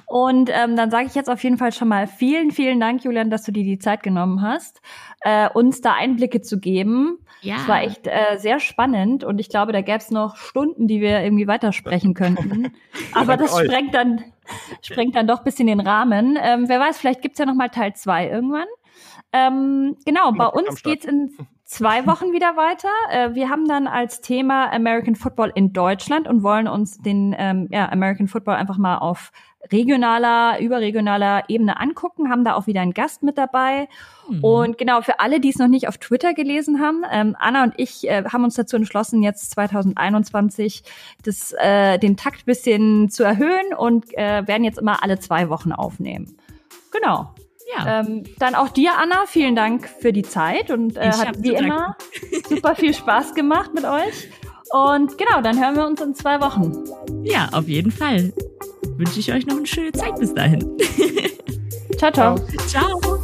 Und 0.06 0.50
ähm, 0.54 0.76
dann 0.76 0.92
sage 0.92 1.08
ich 1.08 1.16
jetzt 1.16 1.30
auf 1.30 1.44
jeden 1.44 1.58
Fall 1.58 1.74
schon 1.74 1.90
mal 1.90 2.08
vielen, 2.08 2.52
vielen 2.52 2.80
Dank, 2.80 3.04
Julian, 3.04 3.30
dass 3.30 3.44
du 3.44 3.52
dir 3.52 3.64
die 3.64 3.80
Zeit 3.80 4.02
genommen 4.02 4.42
hast, 4.42 4.82
äh, 5.22 5.50
uns 5.50 5.82
da 5.82 5.94
Einblicke 5.94 6.42
zu 6.42 6.60
geben. 6.60 7.20
Ja. 7.42 7.58
Es 7.58 7.68
war 7.68 7.82
echt 7.82 8.08
äh, 8.08 8.38
sehr 8.38 8.60
spannend 8.60 9.24
und 9.24 9.40
ich 9.40 9.50
glaube, 9.50 9.72
da 9.72 9.82
gäbe 9.82 9.98
es 9.98 10.12
noch 10.12 10.36
Stunden, 10.36 10.88
die 10.88 11.02
wir 11.02 11.22
irgendwie 11.22 11.48
weitersprechen 11.48 12.14
könnten. 12.14 12.72
Aber 13.14 13.38
das 13.38 13.58
sprengt 13.58 13.94
dann, 13.94 14.24
sprengt 14.82 15.16
dann 15.16 15.28
doch 15.28 15.44
bisschen 15.44 15.68
den 15.68 15.80
Rahmen. 15.80 16.38
Ähm, 16.42 16.68
wer 16.68 16.80
weiß, 16.80 16.98
vielleicht 16.98 17.22
gibt's 17.22 17.40
ja 17.40 17.46
noch 17.46 17.56
mal 17.56 17.70
Teil 17.70 17.94
zwei 17.96 18.28
irgendwann. 18.28 18.68
Ähm, 19.32 19.98
genau, 20.06 20.32
bei 20.32 20.48
uns 20.48 20.82
geht's 20.82 21.06
in 21.06 21.36
zwei 21.70 22.06
Wochen 22.08 22.34
wieder 22.34 22.58
weiter. 22.58 22.90
Äh, 23.12 23.36
wir 23.36 23.50
haben 23.50 23.68
dann 23.68 23.88
als 23.88 24.22
Thema 24.22 24.72
American 24.74 25.16
Football 25.16 25.52
in 25.56 25.72
Deutschland 25.72 26.28
und 26.28 26.44
wollen 26.44 26.68
uns 26.68 26.98
den 26.98 27.34
ähm, 27.38 27.68
ja, 27.72 27.90
American 27.90 28.28
Football 28.28 28.56
einfach 28.56 28.78
mal 28.78 28.98
auf 28.98 29.32
regionaler, 29.72 30.60
überregionaler 30.62 31.44
Ebene 31.50 31.80
angucken, 31.80 32.30
haben 32.30 32.46
da 32.46 32.56
auch 32.56 32.66
wieder 32.66 32.82
einen 32.82 32.94
Gast 32.94 33.24
mit 33.24 33.38
dabei. 33.38 33.90
Mhm. 34.30 34.44
Und 34.44 34.78
genau, 34.78 35.02
für 35.02 35.20
alle, 35.20 35.40
die 35.40 35.50
es 35.50 35.58
noch 35.58 35.68
nicht 35.68 35.88
auf 35.88 35.98
Twitter 35.98 36.34
gelesen 36.34 36.80
haben, 36.80 37.04
ähm, 37.12 37.36
Anna 37.38 37.64
und 37.64 37.74
ich 37.76 38.08
äh, 38.08 38.24
haben 38.24 38.46
uns 38.46 38.56
dazu 38.56 38.78
entschlossen, 38.78 39.22
jetzt 39.22 39.52
2021 39.52 40.84
das, 41.24 41.54
äh, 41.60 42.00
den 42.00 42.16
Takt 42.16 42.46
bisschen 42.46 43.10
zu 43.10 43.24
erhöhen 43.24 43.74
und 43.78 44.06
äh, 44.18 44.48
werden 44.48 44.64
jetzt 44.64 44.80
immer 44.80 45.04
alle 45.04 45.20
zwei 45.20 45.50
Wochen 45.50 45.74
aufnehmen. 45.74 46.38
Genau. 46.92 47.34
Ja. 47.76 48.00
Ähm, 48.00 48.24
dann 48.40 48.56
auch 48.56 48.70
dir, 48.70 48.98
Anna, 48.98 49.26
vielen 49.28 49.56
Dank 49.56 49.88
für 49.88 50.12
die 50.12 50.24
Zeit 50.24 50.72
und 50.72 50.98
äh, 50.98 51.12
hat 51.12 51.44
wie 51.44 51.54
immer 51.54 51.96
super 52.50 52.76
viel 52.76 52.94
Spaß 52.94 53.36
gemacht 53.36 53.74
mit 53.74 53.86
euch. 53.86 54.30
Und 54.72 55.18
genau, 55.18 55.42
dann 55.42 55.60
hören 55.60 55.76
wir 55.76 55.86
uns 55.86 56.02
in 56.02 56.14
zwei 56.16 56.40
Wochen. 56.42 56.84
Ja, 57.24 57.50
auf 57.52 57.68
jeden 57.68 57.92
Fall. 57.92 58.32
Wünsche 58.98 59.20
ich 59.20 59.32
euch 59.32 59.46
noch 59.46 59.58
eine 59.58 59.66
schöne 59.66 59.92
Zeit 59.92 60.16
bis 60.20 60.34
dahin. 60.34 60.78
ciao, 61.98 62.12
ciao. 62.12 62.36
Ciao. 62.68 63.20